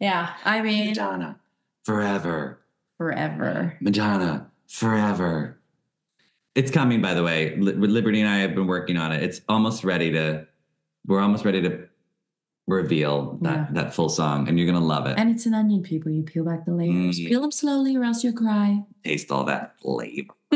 Yeah, 0.00 0.32
I 0.44 0.62
mean 0.62 0.88
Madonna 0.90 1.40
forever. 1.84 2.60
forever. 2.98 3.76
Madonna 3.80 4.48
forever. 4.68 5.57
It's 6.54 6.70
coming, 6.70 7.00
by 7.02 7.14
the 7.14 7.22
way. 7.22 7.54
Li- 7.56 7.74
Liberty 7.74 8.20
and 8.20 8.28
I 8.28 8.38
have 8.38 8.54
been 8.54 8.66
working 8.66 8.96
on 8.96 9.12
it. 9.12 9.22
It's 9.22 9.40
almost 9.48 9.84
ready 9.84 10.10
to. 10.12 10.46
We're 11.06 11.20
almost 11.20 11.44
ready 11.44 11.62
to 11.62 11.86
reveal 12.66 13.38
that 13.42 13.56
Yeah. 13.56 13.66
that 13.82 13.94
full 13.94 14.08
song, 14.08 14.48
and 14.48 14.58
you're 14.58 14.66
gonna 14.70 14.84
love 14.84 15.06
it. 15.06 15.16
And 15.18 15.30
it's 15.30 15.46
an 15.46 15.54
onion, 15.54 15.82
people. 15.82 16.10
You 16.12 16.22
peel 16.22 16.44
back 16.44 16.64
the 16.66 16.72
layers. 16.74 17.18
Mm. 17.18 17.28
Peel 17.28 17.40
them 17.42 17.50
slowly, 17.52 17.96
or 17.96 18.04
else 18.04 18.22
you'll 18.24 18.32
cry. 18.34 18.84
Taste 19.04 19.30
all 19.30 19.44
that 19.44 19.74
flavor. 19.80 20.34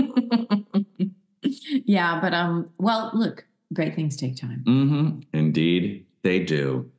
yeah, 1.86 2.20
but 2.20 2.34
um, 2.34 2.68
well, 2.78 3.10
look, 3.14 3.46
great 3.72 3.94
things 3.94 4.16
take 4.16 4.36
time, 4.36 4.62
Mm-hmm. 4.66 5.20
Indeed, 5.32 6.04
they 6.22 6.40
do. 6.40 6.90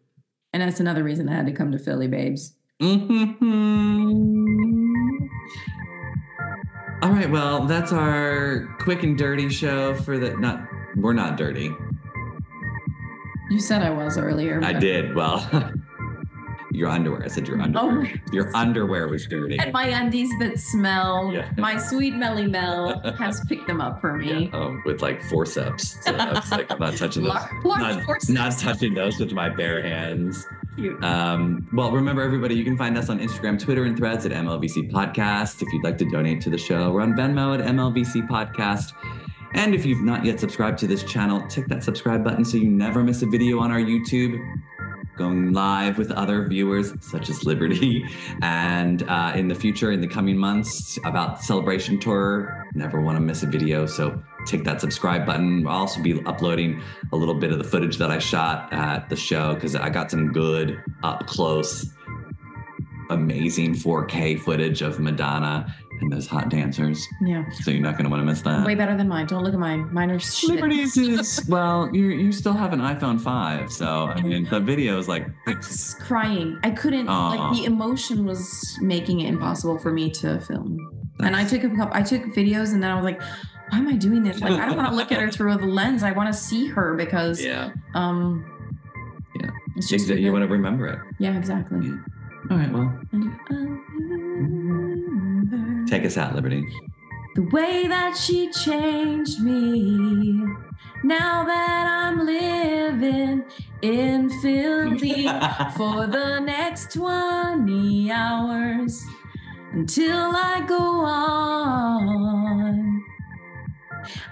and 0.54 0.62
that's 0.64 0.80
another 0.80 1.04
reason 1.04 1.28
I 1.30 1.34
had 1.36 1.46
to 1.48 1.52
come 1.52 1.72
to 1.74 1.78
Philly, 1.80 2.08
babes. 2.08 2.56
Mm-hmm. 2.82 3.34
All 7.04 7.12
right, 7.12 7.30
well, 7.30 7.66
that's 7.66 7.92
our 7.92 8.74
quick 8.80 9.04
and 9.04 9.18
dirty 9.18 9.50
show 9.50 9.94
for 9.94 10.18
the 10.18 10.38
not. 10.38 10.66
We're 10.96 11.12
not 11.14 11.36
dirty. 11.38 11.70
You 13.50 13.60
said 13.60 13.82
I 13.84 13.90
was 13.90 14.18
earlier. 14.18 14.62
I 14.64 14.72
did. 14.72 15.14
Well, 15.14 15.46
your 16.72 16.88
underwear. 16.90 17.24
I 17.24 17.28
said 17.28 17.46
your 17.48 17.62
underwear. 17.62 18.10
Oh. 18.10 18.20
Your 18.32 18.56
underwear 18.56 19.10
was 19.10 19.28
dirty. 19.28 19.58
And 19.60 19.74
my 19.74 19.88
undies 19.88 20.30
that 20.40 20.60
smell, 20.60 21.32
Yeah. 21.34 21.52
my 21.58 21.78
sweet 21.78 22.16
Melly 22.16 22.48
Mel 22.48 23.02
has 23.20 23.42
picked 23.50 23.68
them 23.68 23.82
up 23.82 24.00
for 24.00 24.14
me. 24.14 24.50
Yeah, 24.54 24.58
um, 24.60 24.82
with 24.86 25.02
like 25.02 25.22
forceps. 25.24 25.98
So 26.06 26.16
I 26.16 26.32
was 26.34 26.52
like, 26.52 26.72
I'm 26.72 26.80
not 26.80 26.96
touching 26.96 27.24
those. 27.24 27.34
Lar- 27.34 27.50
large 27.66 27.82
Not, 27.98 28.04
forceps. 28.06 28.30
not 28.30 28.58
touching 28.58 28.94
those 28.94 29.20
with 29.20 29.34
my 29.34 29.50
bare 29.50 29.82
hands. 29.84 30.48
Um, 31.02 31.68
well, 31.74 31.92
remember, 31.92 32.22
everybody, 32.22 32.56
you 32.56 32.64
can 32.64 32.78
find 32.78 32.98
us 32.98 33.10
on 33.10 33.20
Instagram, 33.20 33.60
Twitter, 33.60 33.84
and 33.84 33.96
threads 33.96 34.26
at 34.26 34.32
MLVC 34.32 34.92
Podcast. 34.92 35.62
If 35.62 35.72
you'd 35.72 35.84
like 35.84 35.98
to 36.00 36.10
donate 36.10 36.42
to 36.42 36.50
the 36.50 36.58
show, 36.58 36.92
we're 36.92 37.02
on 37.02 37.14
Venmo 37.14 37.58
at 37.58 37.66
MLVC 37.66 38.28
Podcast. 38.28 38.94
And 39.54 39.76
if 39.76 39.86
you've 39.86 40.02
not 40.02 40.26
yet 40.26 40.40
subscribed 40.40 40.80
to 40.80 40.88
this 40.88 41.04
channel, 41.04 41.46
tick 41.48 41.68
that 41.68 41.84
subscribe 41.84 42.24
button 42.24 42.44
so 42.44 42.58
you 42.58 42.70
never 42.70 43.04
miss 43.04 43.22
a 43.22 43.28
video 43.28 43.60
on 43.60 43.72
our 43.72 43.80
YouTube. 43.80 44.40
Going 45.16 45.54
live 45.54 46.00
with 46.00 46.12
other 46.12 46.48
viewers 46.48 46.92
such 47.02 47.30
as 47.30 47.44
Liberty, 47.44 48.04
and 48.42 49.04
uh, 49.04 49.34
in 49.36 49.48
the 49.48 49.54
future, 49.54 49.92
in 49.92 50.02
the 50.02 50.08
coming 50.08 50.36
months, 50.36 50.98
about 51.06 51.44
Celebration 51.44 52.00
Tour. 52.00 52.66
Never 52.74 53.00
want 53.00 53.18
to 53.18 53.22
miss 53.22 53.44
a 53.44 53.46
video, 53.46 53.86
so 53.86 54.24
tick 54.46 54.64
that 54.64 54.82
subscribe 54.82 55.26
button. 55.26 55.68
I'll 55.68 55.82
also 55.82 56.02
be 56.02 56.24
uploading 56.26 56.82
a 57.12 57.16
little 57.16 57.36
bit 57.36 57.52
of 57.52 57.58
the 57.58 57.64
footage 57.64 57.98
that 57.98 58.12
I 58.12 58.20
shot 58.20 58.72
at 58.74 59.10
the 59.10 59.16
show 59.16 59.56
because 59.56 59.76
I 59.76 59.90
got 59.90 60.12
some 60.12 60.32
good 60.32 60.82
up 61.04 61.28
close, 61.28 61.92
amazing 63.10 63.76
4K 63.76 64.40
footage 64.40 64.82
of 64.82 65.00
Madonna 65.00 65.74
and 66.02 66.12
those 66.12 66.28
hot 66.28 66.50
dancers. 66.50 67.08
Yeah. 67.22 67.50
So 67.62 67.72
you're 67.72 67.82
not 67.82 67.94
going 67.94 68.06
to 68.06 68.10
want 68.10 68.22
to 68.22 68.26
miss 68.26 68.42
that. 68.42 68.66
Way 68.66 68.76
better 68.76 68.96
than 68.96 69.08
mine. 69.08 69.28
Don't 69.28 69.44
look 69.44 69.54
at 69.54 69.60
mine. 69.60 69.92
Mine 69.94 70.12
are 70.12 70.20
shit. 70.20 70.50
Liberties 70.50 70.98
is 70.98 71.46
well, 71.50 71.90
you 71.94 72.08
you 72.08 72.32
still 72.32 72.54
have 72.54 72.74
an 72.74 72.80
iPhone 72.80 73.20
five, 73.20 73.72
so 73.72 74.08
I 74.08 74.22
mean 74.22 74.48
the 74.50 74.60
video 74.60 74.98
is 75.00 75.08
like 75.08 75.28
I 75.48 75.56
was 75.56 75.96
crying. 76.00 76.60
I 76.64 76.72
couldn't 76.72 77.08
Aw. 77.08 77.30
like 77.30 77.58
the 77.58 77.66
emotion 77.66 78.26
was 78.26 78.78
making 78.82 79.22
it 79.22 79.30
impossible 79.30 79.78
for 79.78 79.92
me 79.92 80.10
to 80.12 80.40
film. 80.42 80.78
And 81.20 81.36
I 81.36 81.46
took 81.46 81.64
a 81.64 81.70
couple 81.70 81.96
I 81.96 82.02
took 82.02 82.24
videos 82.24 82.74
and 82.74 82.84
then 82.84 82.92
I 82.92 82.96
was 82.96 83.06
like, 83.06 83.22
why 83.74 83.80
am 83.80 83.88
I 83.88 83.96
doing 83.96 84.22
this? 84.22 84.40
Like 84.40 84.52
I 84.54 84.68
don't 84.68 84.78
want 84.78 84.90
to 84.90 84.96
look 84.96 85.12
at 85.12 85.20
her 85.20 85.32
through 85.36 85.58
the 85.58 85.66
lens. 85.66 86.04
I 86.04 86.12
want 86.12 86.32
to 86.32 86.40
see 86.40 86.68
her 86.68 86.94
because 86.96 87.44
yeah, 87.44 87.72
um 87.96 88.46
Yeah. 89.42 89.50
It's 89.76 89.90
just 89.90 90.08
you 90.10 90.32
want 90.32 90.44
to 90.44 90.48
remember 90.48 90.86
it. 90.86 91.00
Yeah, 91.18 91.36
exactly. 91.36 91.88
Yeah. 91.88 91.98
All 92.52 92.58
right, 92.58 92.72
well, 92.72 92.94
And 93.14 93.32
I'll 93.50 93.58
remember 93.58 95.86
take 95.90 96.06
us 96.06 96.18
out, 96.18 96.36
Liberty. 96.36 96.64
the 97.36 97.42
way 97.52 97.88
that 97.88 98.16
she 98.16 98.52
changed 98.52 99.42
me. 99.42 100.46
Now 101.04 101.44
that 101.46 101.88
I'm 101.90 102.26
living 102.26 103.44
in 103.82 104.30
Philly 104.42 105.28
for 105.76 106.06
the 106.08 106.40
next 106.40 106.94
20 106.94 108.12
hours 108.12 109.04
until 109.74 110.32
I 110.36 110.62
go 110.68 111.06
on. 111.06 113.04